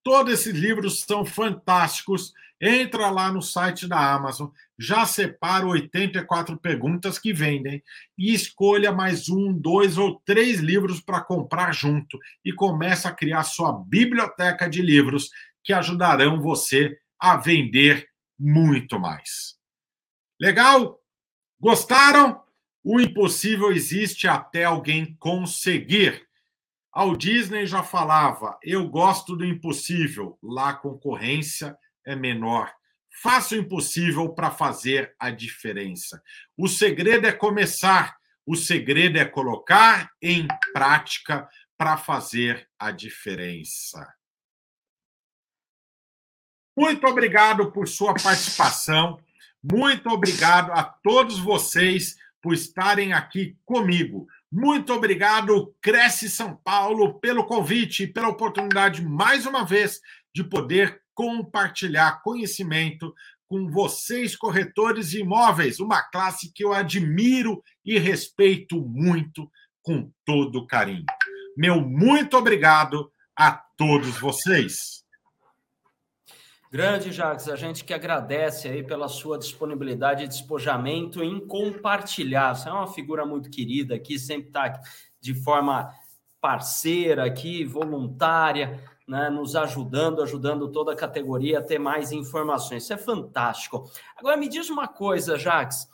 Todos 0.04 0.34
esses 0.34 0.54
livros 0.54 1.02
são 1.02 1.26
fantásticos. 1.26 2.34
Entra 2.62 3.10
lá 3.10 3.32
no 3.32 3.42
site 3.42 3.88
da 3.88 4.14
Amazon, 4.14 4.50
já 4.78 5.06
separa 5.06 5.66
84 5.66 6.58
perguntas 6.58 7.18
que 7.18 7.32
vendem 7.32 7.82
e 8.18 8.34
escolha 8.34 8.92
mais 8.92 9.30
um, 9.30 9.54
dois 9.54 9.98
ou 9.98 10.22
três 10.26 10.60
livros 10.60 11.00
para 11.00 11.22
comprar 11.22 11.74
junto 11.74 12.20
e 12.44 12.52
começa 12.52 13.08
a 13.08 13.14
criar 13.14 13.44
sua 13.44 13.72
biblioteca 13.72 14.70
de 14.70 14.82
livros 14.82 15.30
que 15.64 15.72
ajudarão 15.72 16.42
você 16.42 16.98
a 17.18 17.38
vender 17.38 18.10
muito 18.38 19.00
mais. 19.00 19.58
Legal? 20.40 21.00
Gostaram? 21.60 22.42
O 22.84 23.00
impossível 23.00 23.72
existe 23.72 24.28
até 24.28 24.64
alguém 24.64 25.16
conseguir. 25.20 26.29
Ao 26.92 27.16
Disney 27.16 27.66
já 27.66 27.84
falava: 27.84 28.58
eu 28.64 28.88
gosto 28.88 29.36
do 29.36 29.46
impossível, 29.46 30.38
lá 30.42 30.70
a 30.70 30.76
concorrência 30.76 31.78
é 32.06 32.16
menor. 32.16 32.74
Faça 33.22 33.56
o 33.56 33.58
impossível 33.58 34.30
para 34.30 34.50
fazer 34.50 35.14
a 35.20 35.30
diferença. 35.30 36.22
O 36.58 36.68
segredo 36.68 37.28
é 37.28 37.32
começar, 37.32 38.18
o 38.46 38.56
segredo 38.56 39.18
é 39.18 39.26
colocar 39.26 40.10
em 40.22 40.48
prática 40.74 41.48
para 41.78 41.98
fazer 41.98 42.68
a 42.78 42.92
diferença. 42.92 44.14
Muito 46.78 47.06
obrigado 47.08 47.72
por 47.72 47.88
sua 47.88 48.14
participação. 48.14 49.20
Muito 49.62 50.10
obrigado 50.10 50.72
a 50.72 50.84
todos 50.84 51.38
vocês 51.38 52.16
por 52.42 52.54
estarem 52.54 53.12
aqui 53.12 53.58
comigo. 53.66 54.28
Muito 54.52 54.94
obrigado, 54.94 55.76
Cresce 55.80 56.30
São 56.30 56.56
Paulo, 56.56 57.20
pelo 57.20 57.46
convite 57.46 58.04
e 58.04 58.08
pela 58.08 58.30
oportunidade, 58.30 59.06
mais 59.06 59.46
uma 59.46 59.64
vez, 59.64 60.00
de 60.34 60.44
poder 60.44 61.02
compartilhar 61.14 62.24
conhecimento 62.24 63.14
com 63.48 63.70
vocês, 63.70 64.36
corretores 64.36 65.12
de 65.12 65.22
imóveis, 65.22 65.80
uma 65.80 66.02
classe 66.02 66.52
que 66.54 66.64
eu 66.64 66.74
admiro 66.74 67.64
e 67.86 68.00
respeito 68.00 68.82
muito 68.82 69.52
com 69.84 70.12
todo 70.26 70.66
carinho. 70.66 71.06
Meu 71.58 71.82
muito 71.82 72.38
obrigado 72.38 73.12
a 73.36 73.52
todos 73.52 74.18
vocês. 74.18 74.99
Grande 76.72 77.12
Jacques, 77.12 77.50
a 77.50 77.56
gente 77.56 77.84
que 77.84 77.96
agradece 77.96 78.68
aí 78.68 78.84
pela 78.84 79.08
sua 79.08 79.40
disponibilidade 79.40 80.24
e 80.24 80.28
despojamento 80.28 81.24
em 81.24 81.40
compartilhar. 81.40 82.54
Você 82.54 82.70
é 82.70 82.72
uma 82.72 82.86
figura 82.86 83.26
muito 83.26 83.50
querida 83.50 83.96
aqui, 83.96 84.20
sempre 84.20 84.50
está 84.50 84.80
de 85.20 85.34
forma 85.34 85.92
parceira 86.40 87.26
aqui, 87.26 87.66
voluntária, 87.66 88.80
né, 89.08 89.32
nos 89.32 89.56
ajudando, 89.56 90.22
ajudando 90.22 90.72
toda 90.72 90.94
a 90.94 90.96
categoria 90.96 91.58
a 91.58 91.64
ter 91.64 91.80
mais 91.80 92.12
informações. 92.12 92.84
Isso 92.84 92.94
é 92.94 92.98
fantástico. 92.98 93.90
Agora 94.16 94.38
me 94.38 94.48
diz 94.48 94.70
uma 94.70 94.88
coisa, 94.88 95.40
Jacques. 95.40 95.88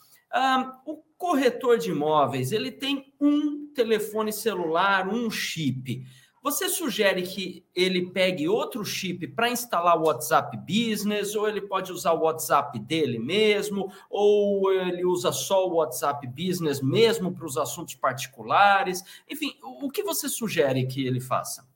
O 0.86 1.01
corretor 1.17 1.78
de 1.78 1.91
imóveis 1.91 2.51
ele 2.51 2.69
tem 2.69 3.13
um 3.17 3.71
telefone 3.73 4.34
celular, 4.34 5.07
um 5.07 5.32
chip. 5.32 6.05
Você 6.46 6.70
sugere 6.70 7.24
que 7.24 7.66
ele 7.74 8.12
pegue 8.12 8.48
outro 8.48 8.86
chip 8.86 9.26
para 9.30 9.50
instalar 9.50 9.98
o 9.98 10.06
WhatsApp 10.06 10.56
Business, 10.58 11.34
ou 11.34 11.50
ele 11.50 11.60
pode 11.60 11.91
usar 11.91 12.12
o 12.12 12.22
WhatsApp 12.22 12.78
dele 12.78 13.18
mesmo, 13.18 13.91
ou 14.08 14.72
ele 14.72 15.04
usa 15.04 15.32
só 15.32 15.68
o 15.68 15.78
WhatsApp 15.78 16.28
Business 16.28 16.84
mesmo 16.84 17.34
para 17.34 17.48
os 17.48 17.58
assuntos 17.58 17.96
particulares? 17.96 19.02
Enfim, 19.28 19.58
o 19.64 19.89
que 19.89 20.04
você 20.04 20.30
sugere 20.30 20.86
que 20.86 21.04
ele 21.04 21.20
faça? 21.20 21.68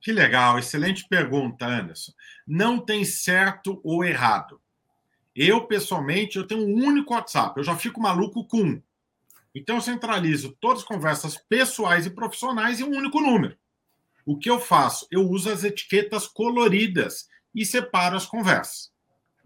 Que 0.00 0.12
legal, 0.12 0.56
excelente 0.56 1.08
pergunta, 1.08 1.66
Anderson. 1.66 2.12
Não 2.46 2.78
tem 2.78 3.04
certo 3.04 3.80
ou 3.82 4.04
errado. 4.04 4.60
Eu, 5.34 5.66
pessoalmente, 5.66 6.36
eu 6.36 6.46
tenho 6.46 6.64
um 6.64 6.86
único 6.86 7.12
WhatsApp, 7.12 7.58
eu 7.58 7.64
já 7.64 7.74
fico 7.74 8.00
maluco 8.00 8.46
com 8.46 8.62
um. 8.62 8.82
Então, 9.52 9.74
eu 9.74 9.82
centralizo 9.82 10.56
todas 10.60 10.82
as 10.82 10.88
conversas 10.88 11.36
pessoais 11.36 12.06
e 12.06 12.10
profissionais 12.10 12.78
em 12.78 12.84
um 12.84 12.96
único 12.96 13.20
número. 13.20 13.58
O 14.24 14.36
que 14.36 14.50
eu 14.50 14.60
faço? 14.60 15.06
Eu 15.10 15.28
uso 15.28 15.50
as 15.50 15.64
etiquetas 15.64 16.26
coloridas 16.26 17.28
e 17.54 17.64
separo 17.64 18.16
as 18.16 18.26
conversas. 18.26 18.90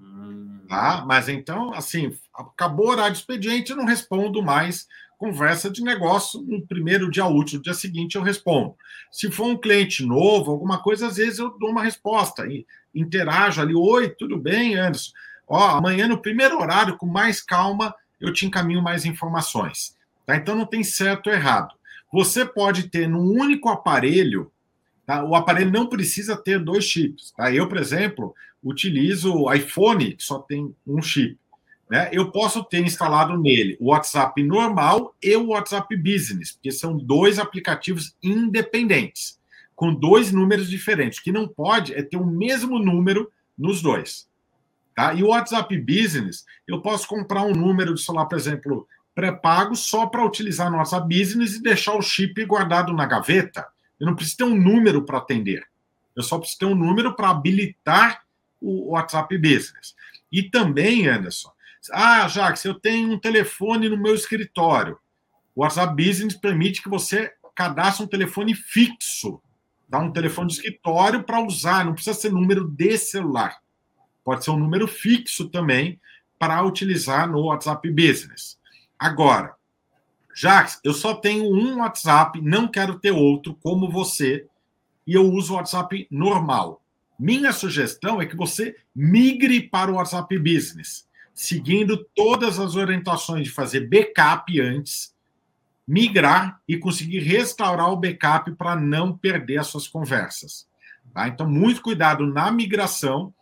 Hum. 0.00 0.60
Tá? 0.68 1.04
Mas 1.06 1.28
então, 1.28 1.72
assim, 1.72 2.16
acabou 2.34 2.86
o 2.86 2.90
horário 2.90 3.12
de 3.12 3.18
expediente, 3.18 3.70
eu 3.70 3.76
não 3.76 3.84
respondo 3.84 4.42
mais 4.42 4.86
conversa 5.16 5.70
de 5.70 5.82
negócio 5.82 6.42
no 6.42 6.66
primeiro 6.66 7.10
dia 7.10 7.24
útil, 7.26 7.58
no 7.58 7.62
dia 7.62 7.74
seguinte 7.74 8.16
eu 8.16 8.22
respondo. 8.22 8.74
Se 9.10 9.30
for 9.30 9.46
um 9.46 9.56
cliente 9.56 10.04
novo, 10.04 10.50
alguma 10.50 10.82
coisa, 10.82 11.06
às 11.06 11.16
vezes 11.16 11.38
eu 11.38 11.56
dou 11.58 11.70
uma 11.70 11.82
resposta, 11.82 12.46
e 12.46 12.66
interajo 12.94 13.62
ali, 13.62 13.74
oi, 13.74 14.10
tudo 14.10 14.36
bem, 14.36 14.76
Anderson? 14.76 15.12
Ó, 15.46 15.60
amanhã 15.60 16.08
no 16.08 16.20
primeiro 16.20 16.58
horário, 16.58 16.96
com 16.96 17.06
mais 17.06 17.40
calma, 17.40 17.94
eu 18.20 18.32
te 18.32 18.46
encaminho 18.46 18.82
mais 18.82 19.04
informações. 19.04 19.96
Tá? 20.26 20.36
Então 20.36 20.56
não 20.56 20.66
tem 20.66 20.82
certo 20.82 21.28
ou 21.28 21.32
errado. 21.32 21.74
Você 22.12 22.44
pode 22.44 22.88
ter 22.88 23.08
num 23.08 23.30
único 23.30 23.68
aparelho 23.68 24.50
Tá? 25.06 25.22
O 25.24 25.34
aparelho 25.34 25.70
não 25.70 25.86
precisa 25.86 26.36
ter 26.36 26.58
dois 26.58 26.84
chips. 26.84 27.32
Tá? 27.36 27.52
Eu, 27.52 27.68
por 27.68 27.78
exemplo, 27.78 28.34
utilizo 28.62 29.32
o 29.34 29.52
iPhone, 29.52 30.14
que 30.14 30.22
só 30.22 30.38
tem 30.38 30.74
um 30.86 31.02
chip. 31.02 31.38
Né? 31.90 32.08
Eu 32.12 32.30
posso 32.30 32.64
ter 32.64 32.80
instalado 32.80 33.38
nele 33.38 33.76
o 33.78 33.90
WhatsApp 33.90 34.42
normal 34.42 35.14
e 35.22 35.36
o 35.36 35.48
WhatsApp 35.48 35.94
Business, 35.96 36.52
porque 36.52 36.72
são 36.72 36.96
dois 36.96 37.38
aplicativos 37.38 38.16
independentes, 38.22 39.38
com 39.76 39.94
dois 39.94 40.32
números 40.32 40.70
diferentes. 40.70 41.18
O 41.18 41.22
que 41.22 41.32
não 41.32 41.46
pode 41.46 41.94
é 41.94 42.02
ter 42.02 42.16
o 42.16 42.26
mesmo 42.26 42.78
número 42.78 43.30
nos 43.56 43.82
dois. 43.82 44.26
Tá? 44.94 45.12
E 45.12 45.22
o 45.22 45.28
WhatsApp 45.28 45.76
Business, 45.78 46.44
eu 46.66 46.80
posso 46.80 47.06
comprar 47.06 47.42
um 47.42 47.52
número 47.52 47.94
de 47.94 48.00
celular, 48.00 48.26
por 48.26 48.38
exemplo, 48.38 48.88
pré-pago, 49.14 49.76
só 49.76 50.06
para 50.06 50.24
utilizar 50.24 50.70
no 50.70 50.78
WhatsApp 50.78 51.06
Business 51.06 51.56
e 51.56 51.62
deixar 51.62 51.94
o 51.94 52.02
chip 52.02 52.44
guardado 52.44 52.92
na 52.92 53.04
gaveta. 53.04 53.66
Eu 53.98 54.06
não 54.06 54.14
preciso 54.14 54.38
ter 54.38 54.44
um 54.44 54.54
número 54.54 55.04
para 55.04 55.18
atender. 55.18 55.66
Eu 56.14 56.22
só 56.22 56.38
preciso 56.38 56.58
ter 56.60 56.66
um 56.66 56.74
número 56.74 57.14
para 57.14 57.30
habilitar 57.30 58.24
o 58.60 58.92
WhatsApp 58.92 59.36
Business. 59.36 59.94
E 60.30 60.42
também, 60.42 61.06
Anderson, 61.06 61.52
ah, 61.92 62.26
Jacques, 62.28 62.64
eu 62.64 62.74
tenho 62.74 63.12
um 63.12 63.18
telefone 63.18 63.88
no 63.88 63.96
meu 63.96 64.14
escritório. 64.14 64.98
O 65.54 65.62
WhatsApp 65.62 65.94
Business 65.94 66.34
permite 66.34 66.82
que 66.82 66.88
você 66.88 67.32
cadastre 67.54 68.04
um 68.04 68.08
telefone 68.08 68.54
fixo, 68.54 69.40
tá? 69.88 69.98
um 69.98 70.10
telefone 70.10 70.48
de 70.48 70.54
escritório 70.54 71.22
para 71.22 71.40
usar, 71.40 71.84
não 71.84 71.94
precisa 71.94 72.18
ser 72.18 72.32
número 72.32 72.68
de 72.68 72.98
celular. 72.98 73.58
Pode 74.24 74.44
ser 74.44 74.50
um 74.50 74.58
número 74.58 74.88
fixo 74.88 75.48
também 75.48 76.00
para 76.38 76.62
utilizar 76.64 77.30
no 77.30 77.44
WhatsApp 77.44 77.88
Business. 77.90 78.58
Agora, 78.98 79.54
Jacques, 80.34 80.80
eu 80.82 80.92
só 80.92 81.14
tenho 81.14 81.44
um 81.44 81.78
WhatsApp, 81.78 82.40
não 82.40 82.66
quero 82.66 82.98
ter 82.98 83.12
outro 83.12 83.54
como 83.62 83.90
você, 83.90 84.46
e 85.06 85.14
eu 85.14 85.30
uso 85.30 85.52
o 85.52 85.56
WhatsApp 85.56 86.08
normal. 86.10 86.82
Minha 87.18 87.52
sugestão 87.52 88.20
é 88.20 88.26
que 88.26 88.36
você 88.36 88.74
migre 88.94 89.62
para 89.68 89.90
o 89.90 89.94
WhatsApp 89.94 90.36
Business, 90.38 91.06
seguindo 91.32 92.04
todas 92.14 92.58
as 92.58 92.74
orientações 92.74 93.44
de 93.44 93.50
fazer 93.50 93.88
backup 93.88 94.60
antes, 94.60 95.14
migrar 95.86 96.60
e 96.66 96.76
conseguir 96.76 97.20
restaurar 97.20 97.92
o 97.92 97.96
backup 97.96 98.50
para 98.52 98.74
não 98.74 99.16
perder 99.16 99.58
as 99.58 99.68
suas 99.68 99.86
conversas. 99.86 100.66
Tá? 101.12 101.28
Então, 101.28 101.48
muito 101.48 101.82
cuidado 101.82 102.26
na 102.26 102.50
migração 102.50 103.32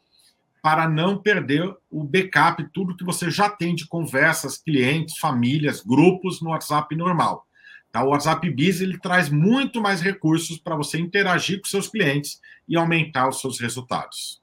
para 0.62 0.88
não 0.88 1.18
perder 1.18 1.76
o 1.90 2.04
backup, 2.04 2.64
tudo 2.72 2.96
que 2.96 3.04
você 3.04 3.28
já 3.30 3.50
tem 3.50 3.74
de 3.74 3.86
conversas, 3.86 4.56
clientes, 4.56 5.18
famílias, 5.18 5.82
grupos 5.82 6.40
no 6.40 6.50
WhatsApp 6.50 6.94
normal. 6.94 7.44
Tá? 7.90 8.04
O 8.04 8.10
WhatsApp 8.10 8.48
Biz 8.48 8.80
ele 8.80 8.98
traz 8.98 9.28
muito 9.28 9.82
mais 9.82 10.00
recursos 10.00 10.56
para 10.58 10.76
você 10.76 10.98
interagir 10.98 11.60
com 11.60 11.66
seus 11.66 11.88
clientes 11.88 12.40
e 12.68 12.76
aumentar 12.76 13.28
os 13.28 13.40
seus 13.40 13.60
resultados. 13.60 14.40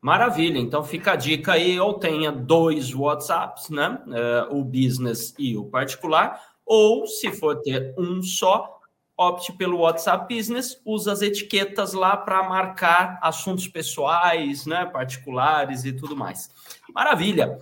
Maravilha, 0.00 0.58
então 0.58 0.82
fica 0.82 1.12
a 1.12 1.16
dica 1.16 1.52
aí, 1.52 1.78
ou 1.78 1.94
tenha 1.94 2.30
dois 2.30 2.94
WhatsApps, 2.94 3.70
né? 3.70 3.98
Uh, 4.06 4.58
o 4.58 4.64
business 4.64 5.34
e 5.38 5.56
o 5.56 5.64
particular, 5.64 6.38
ou 6.66 7.06
se 7.06 7.30
for 7.32 7.60
ter 7.62 7.94
um 7.96 8.22
só, 8.22 8.73
opte 9.16 9.52
pelo 9.52 9.78
WhatsApp 9.78 10.34
Business, 10.34 10.80
usa 10.84 11.12
as 11.12 11.22
etiquetas 11.22 11.92
lá 11.92 12.16
para 12.16 12.42
marcar 12.42 13.18
assuntos 13.22 13.68
pessoais, 13.68 14.66
né, 14.66 14.84
particulares 14.86 15.84
e 15.84 15.92
tudo 15.92 16.16
mais. 16.16 16.50
Maravilha. 16.92 17.58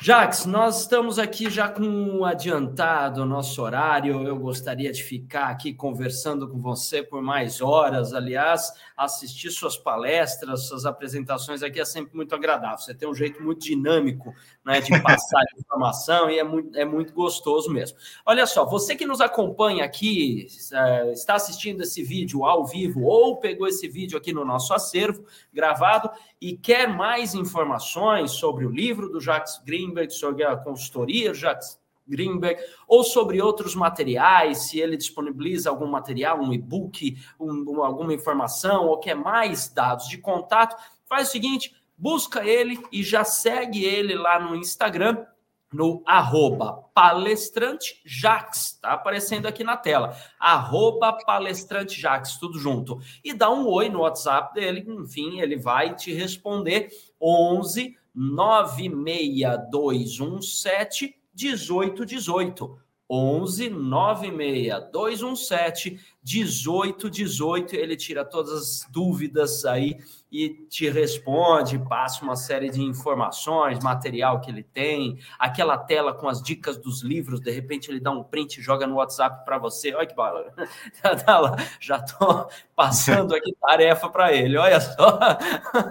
Jax, 0.00 0.46
nós 0.46 0.82
estamos 0.82 1.18
aqui 1.18 1.50
já 1.50 1.68
com 1.68 2.24
adiantado 2.24 3.22
o 3.22 3.26
nosso 3.26 3.60
horário. 3.60 4.22
Eu 4.22 4.38
gostaria 4.38 4.92
de 4.92 5.02
ficar 5.02 5.48
aqui 5.48 5.74
conversando 5.74 6.48
com 6.48 6.60
você 6.60 7.02
por 7.02 7.20
mais 7.20 7.60
horas. 7.60 8.14
Aliás, 8.14 8.72
assistir 8.96 9.50
suas 9.50 9.76
palestras, 9.76 10.68
suas 10.68 10.86
apresentações 10.86 11.64
aqui 11.64 11.80
é 11.80 11.84
sempre 11.84 12.14
muito 12.14 12.32
agradável. 12.32 12.78
Você 12.78 12.94
tem 12.94 13.08
um 13.08 13.14
jeito 13.14 13.42
muito 13.42 13.58
dinâmico 13.58 14.32
né, 14.64 14.80
de 14.80 15.02
passar 15.02 15.42
informação 15.58 16.30
e 16.30 16.38
é 16.38 16.44
muito, 16.44 16.78
é 16.78 16.84
muito 16.84 17.12
gostoso 17.12 17.68
mesmo. 17.68 17.98
Olha 18.24 18.46
só, 18.46 18.64
você 18.64 18.94
que 18.94 19.04
nos 19.04 19.20
acompanha 19.20 19.84
aqui, 19.84 20.46
é, 20.74 21.12
está 21.12 21.34
assistindo 21.34 21.82
esse 21.82 22.04
vídeo 22.04 22.44
ao 22.44 22.64
vivo 22.64 23.02
ou 23.02 23.38
pegou 23.38 23.66
esse 23.66 23.88
vídeo 23.88 24.16
aqui 24.16 24.32
no 24.32 24.44
nosso 24.44 24.72
acervo 24.72 25.24
gravado 25.52 26.08
e 26.40 26.56
quer 26.56 26.86
mais 26.88 27.34
informações 27.34 28.30
sobre 28.30 28.64
o 28.64 28.70
livro 28.70 29.08
do 29.08 29.20
Jacques 29.20 29.60
Greenberg, 29.88 30.12
sobre 30.12 30.44
a 30.44 30.56
consultoria 30.56 31.32
Jacques 31.34 31.78
Greenberg, 32.06 32.60
ou 32.86 33.04
sobre 33.04 33.40
outros 33.40 33.74
materiais, 33.74 34.68
se 34.68 34.80
ele 34.80 34.96
disponibiliza 34.96 35.68
algum 35.68 35.86
material, 35.86 36.40
um 36.40 36.52
e-book, 36.52 37.16
um, 37.38 37.82
alguma 37.82 38.14
informação, 38.14 38.86
ou 38.86 38.98
quer 38.98 39.14
mais 39.14 39.68
dados 39.68 40.08
de 40.08 40.18
contato, 40.18 40.76
faz 41.06 41.28
o 41.28 41.32
seguinte, 41.32 41.74
busca 41.96 42.44
ele 42.44 42.80
e 42.90 43.02
já 43.02 43.24
segue 43.24 43.84
ele 43.84 44.14
lá 44.14 44.40
no 44.40 44.56
Instagram, 44.56 45.24
no 45.70 46.02
arroba 46.06 46.82
palestrantejax, 46.94 48.78
tá 48.80 48.94
aparecendo 48.94 49.44
aqui 49.44 49.62
na 49.62 49.76
tela, 49.76 50.16
arroba 50.40 51.12
palestrantejax, 51.12 52.38
tudo 52.38 52.58
junto. 52.58 52.98
E 53.22 53.34
dá 53.34 53.50
um 53.50 53.66
oi 53.68 53.90
no 53.90 54.00
WhatsApp 54.00 54.54
dele, 54.54 54.82
enfim, 54.88 55.42
ele 55.42 55.58
vai 55.58 55.94
te 55.94 56.10
responder 56.14 56.88
11 57.20 57.94
96217 58.18 61.14
1818. 61.34 62.88
11 63.10 63.70
96 63.70 64.90
217 64.92 65.98
1818. 66.22 67.74
Ele 67.74 67.96
tira 67.96 68.24
todas 68.24 68.52
as 68.52 68.86
dúvidas 68.90 69.64
aí 69.64 69.96
e 70.30 70.50
te 70.68 70.90
responde, 70.90 71.78
passa 71.78 72.22
uma 72.22 72.36
série 72.36 72.68
de 72.68 72.82
informações, 72.82 73.82
material 73.82 74.42
que 74.42 74.50
ele 74.50 74.62
tem, 74.62 75.18
aquela 75.38 75.78
tela 75.78 76.12
com 76.12 76.28
as 76.28 76.42
dicas 76.42 76.76
dos 76.76 77.00
livros, 77.00 77.40
de 77.40 77.50
repente 77.50 77.90
ele 77.90 77.98
dá 77.98 78.10
um 78.10 78.22
print 78.22 78.58
e 78.58 78.62
joga 78.62 78.86
no 78.86 78.96
WhatsApp 78.96 79.42
para 79.46 79.56
você. 79.56 79.94
Olha 79.94 80.06
que 80.06 80.14
bala. 80.14 80.52
Já 81.02 81.16
tá 81.16 81.56
já 81.80 82.02
tô 82.02 82.46
passando 82.76 83.34
aqui 83.34 83.54
tarefa 83.58 84.10
para 84.10 84.34
ele. 84.34 84.58
Olha 84.58 84.80
só. 84.80 85.18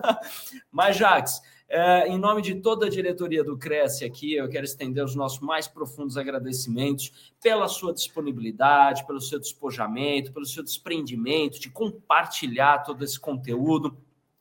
Mas 0.72 0.98
Jax, 0.98 1.42
É, 1.70 2.08
em 2.08 2.18
nome 2.18 2.42
de 2.42 2.56
toda 2.56 2.86
a 2.86 2.90
diretoria 2.90 3.44
do 3.44 3.58
Cresce 3.58 4.06
aqui, 4.06 4.34
eu 4.36 4.48
quero 4.48 4.64
estender 4.64 5.04
os 5.04 5.16
nossos 5.16 5.42
mais 5.42 5.68
profundos 5.68 6.16
agradecimentos 6.16 7.34
pela 7.42 7.68
sua 7.68 7.94
disponibilidade, 7.94 9.06
pelo 9.06 9.20
seu 9.20 9.38
despojamento, 9.38 10.32
pelo 10.32 10.46
seu 10.46 10.64
desprendimento 10.64 11.60
de 11.60 11.70
compartilhar 11.70 12.84
todo 12.84 13.04
esse 13.04 13.20
conteúdo. 13.20 13.98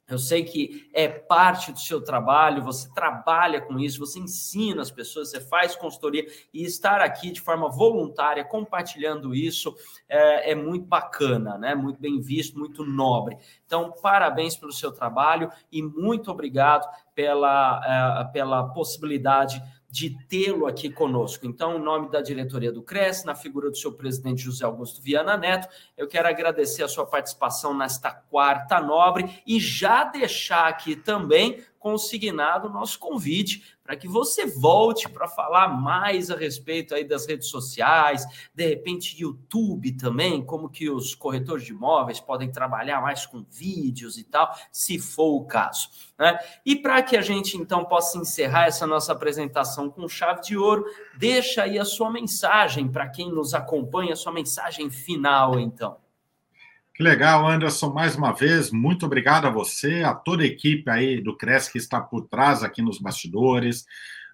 Eu 0.08 0.18
sei 0.18 0.44
que 0.44 0.88
é 0.94 1.08
parte 1.08 1.72
do 1.72 1.80
seu 1.80 2.00
trabalho, 2.00 2.62
você 2.62 2.88
trabalha 2.94 3.60
com 3.60 3.76
isso, 3.76 3.98
você 3.98 4.20
ensina 4.20 4.80
as 4.80 4.90
pessoas, 4.90 5.30
você 5.30 5.40
faz 5.40 5.74
consultoria 5.74 6.24
e 6.54 6.62
estar 6.62 7.00
aqui 7.00 7.32
de 7.32 7.40
forma 7.40 7.68
voluntária 7.68 8.44
compartilhando 8.44 9.34
isso 9.34 9.74
é, 10.08 10.52
é 10.52 10.54
muito 10.54 10.86
bacana, 10.86 11.58
né? 11.58 11.74
Muito 11.74 12.00
bem 12.00 12.20
visto, 12.20 12.56
muito 12.56 12.84
nobre. 12.84 13.36
Então, 13.66 13.92
parabéns 14.00 14.56
pelo 14.56 14.72
seu 14.72 14.92
trabalho 14.92 15.50
e 15.72 15.82
muito 15.82 16.30
obrigado 16.30 16.86
pela, 17.12 17.80
uh, 18.22 18.32
pela 18.32 18.68
possibilidade 18.68 19.60
de 19.96 20.10
tê-lo 20.28 20.66
aqui 20.66 20.90
conosco. 20.90 21.46
Então, 21.46 21.78
em 21.78 21.82
nome 21.82 22.10
da 22.10 22.20
diretoria 22.20 22.70
do 22.70 22.82
CRES, 22.82 23.24
na 23.24 23.34
figura 23.34 23.70
do 23.70 23.76
seu 23.78 23.90
presidente 23.90 24.42
José 24.42 24.62
Augusto 24.62 25.00
Viana 25.00 25.38
Neto, 25.38 25.68
eu 25.96 26.06
quero 26.06 26.28
agradecer 26.28 26.82
a 26.82 26.88
sua 26.88 27.06
participação 27.06 27.74
nesta 27.74 28.10
quarta 28.10 28.78
nobre 28.78 29.42
e 29.46 29.58
já 29.58 30.04
deixar 30.04 30.68
aqui 30.68 30.96
também 30.96 31.64
consignado 31.78 32.68
o 32.68 32.70
nosso 32.70 32.98
convite 32.98 33.75
para 33.86 33.96
que 33.96 34.08
você 34.08 34.44
volte 34.44 35.08
para 35.08 35.28
falar 35.28 35.68
mais 35.68 36.28
a 36.28 36.36
respeito 36.36 36.92
aí 36.92 37.04
das 37.04 37.24
redes 37.24 37.48
sociais, 37.48 38.26
de 38.52 38.66
repente 38.66 39.22
YouTube 39.22 39.92
também, 39.92 40.44
como 40.44 40.68
que 40.68 40.90
os 40.90 41.14
corretores 41.14 41.64
de 41.64 41.70
imóveis 41.70 42.18
podem 42.18 42.50
trabalhar 42.50 43.00
mais 43.00 43.24
com 43.24 43.46
vídeos 43.48 44.18
e 44.18 44.24
tal, 44.24 44.52
se 44.72 44.98
for 44.98 45.36
o 45.36 45.44
caso. 45.44 45.88
Né? 46.18 46.36
E 46.64 46.74
para 46.74 47.00
que 47.00 47.16
a 47.16 47.22
gente 47.22 47.56
então 47.56 47.84
possa 47.84 48.18
encerrar 48.18 48.66
essa 48.66 48.86
nossa 48.86 49.12
apresentação 49.12 49.88
com 49.88 50.08
chave 50.08 50.40
de 50.42 50.56
ouro, 50.56 50.84
deixa 51.16 51.62
aí 51.62 51.78
a 51.78 51.84
sua 51.84 52.10
mensagem 52.10 52.88
para 52.88 53.08
quem 53.08 53.30
nos 53.30 53.54
acompanha, 53.54 54.14
a 54.14 54.16
sua 54.16 54.32
mensagem 54.32 54.90
final 54.90 55.60
então. 55.60 56.04
Que 56.96 57.02
legal, 57.02 57.46
Anderson, 57.46 57.92
mais 57.92 58.16
uma 58.16 58.32
vez, 58.32 58.70
muito 58.70 59.04
obrigado 59.04 59.46
a 59.46 59.50
você, 59.50 60.02
a 60.02 60.14
toda 60.14 60.42
a 60.42 60.46
equipe 60.46 60.90
aí 60.90 61.20
do 61.20 61.36
Cresce 61.36 61.70
que 61.70 61.76
está 61.76 62.00
por 62.00 62.26
trás 62.26 62.62
aqui 62.62 62.80
nos 62.80 62.98
bastidores. 62.98 63.84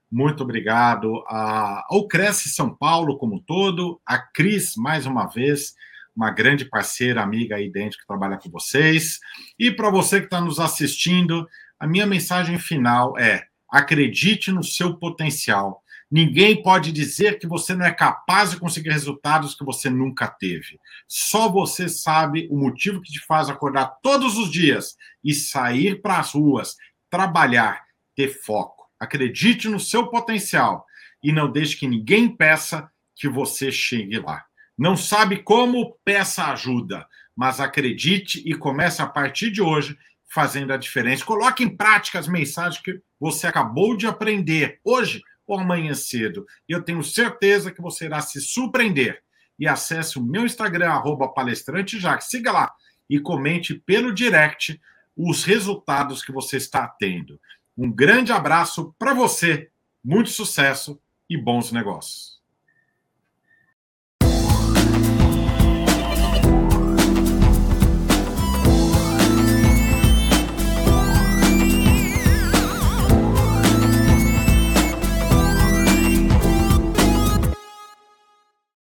Muito 0.08 0.44
obrigado 0.44 1.24
ao 1.26 2.06
Cresce 2.06 2.50
São 2.50 2.72
Paulo 2.72 3.18
como 3.18 3.34
um 3.34 3.38
todo, 3.40 4.00
a 4.06 4.16
Cris, 4.16 4.76
mais 4.76 5.06
uma 5.06 5.26
vez, 5.26 5.74
uma 6.14 6.30
grande 6.30 6.64
parceira, 6.64 7.20
amiga 7.20 7.56
aí 7.56 7.68
dentro 7.68 7.98
que 7.98 8.06
trabalha 8.06 8.38
com 8.38 8.48
vocês. 8.48 9.18
E 9.58 9.68
para 9.68 9.90
você 9.90 10.20
que 10.20 10.26
está 10.26 10.40
nos 10.40 10.60
assistindo, 10.60 11.48
a 11.80 11.86
minha 11.88 12.06
mensagem 12.06 12.60
final 12.60 13.18
é: 13.18 13.44
acredite 13.68 14.52
no 14.52 14.62
seu 14.62 14.96
potencial. 14.96 15.82
Ninguém 16.12 16.62
pode 16.62 16.92
dizer 16.92 17.38
que 17.38 17.46
você 17.46 17.74
não 17.74 17.86
é 17.86 17.90
capaz 17.90 18.50
de 18.50 18.58
conseguir 18.58 18.90
resultados 18.90 19.54
que 19.54 19.64
você 19.64 19.88
nunca 19.88 20.28
teve. 20.28 20.78
Só 21.08 21.48
você 21.48 21.88
sabe 21.88 22.46
o 22.50 22.58
motivo 22.58 23.00
que 23.00 23.10
te 23.10 23.18
faz 23.20 23.48
acordar 23.48 23.96
todos 24.02 24.36
os 24.36 24.50
dias 24.50 24.94
e 25.24 25.32
sair 25.32 26.02
para 26.02 26.18
as 26.18 26.32
ruas, 26.32 26.76
trabalhar, 27.08 27.82
ter 28.14 28.28
foco. 28.28 28.90
Acredite 29.00 29.70
no 29.70 29.80
seu 29.80 30.08
potencial 30.08 30.84
e 31.24 31.32
não 31.32 31.50
deixe 31.50 31.78
que 31.78 31.88
ninguém 31.88 32.28
peça 32.28 32.90
que 33.16 33.26
você 33.26 33.72
chegue 33.72 34.18
lá. 34.18 34.44
Não 34.76 34.98
sabe 34.98 35.38
como? 35.38 35.96
Peça 36.04 36.44
ajuda, 36.48 37.06
mas 37.34 37.58
acredite 37.58 38.42
e 38.44 38.52
comece 38.52 39.00
a 39.00 39.06
partir 39.06 39.50
de 39.50 39.62
hoje 39.62 39.96
fazendo 40.28 40.74
a 40.74 40.76
diferença. 40.76 41.24
Coloque 41.24 41.64
em 41.64 41.74
prática 41.74 42.18
as 42.18 42.28
mensagens 42.28 42.82
que 42.82 43.00
você 43.18 43.46
acabou 43.46 43.96
de 43.96 44.06
aprender 44.06 44.78
hoje 44.84 45.22
ou 45.52 45.60
amanhã 45.60 45.94
cedo. 45.94 46.46
E 46.68 46.72
eu 46.72 46.82
tenho 46.82 47.02
certeza 47.02 47.70
que 47.70 47.80
você 47.80 48.06
irá 48.06 48.20
se 48.20 48.40
surpreender. 48.40 49.22
E 49.58 49.68
acesse 49.68 50.18
o 50.18 50.22
meu 50.22 50.46
Instagram, 50.46 50.90
arroba 50.90 51.28
palestrante 51.28 51.98
Siga 52.20 52.50
lá 52.50 52.72
e 53.08 53.20
comente 53.20 53.74
pelo 53.74 54.12
direct 54.12 54.80
os 55.16 55.44
resultados 55.44 56.22
que 56.22 56.32
você 56.32 56.56
está 56.56 56.88
tendo. 56.88 57.38
Um 57.76 57.90
grande 57.90 58.32
abraço 58.32 58.94
para 58.98 59.12
você, 59.12 59.70
muito 60.02 60.30
sucesso 60.30 60.98
e 61.28 61.36
bons 61.36 61.70
negócios. 61.70 62.31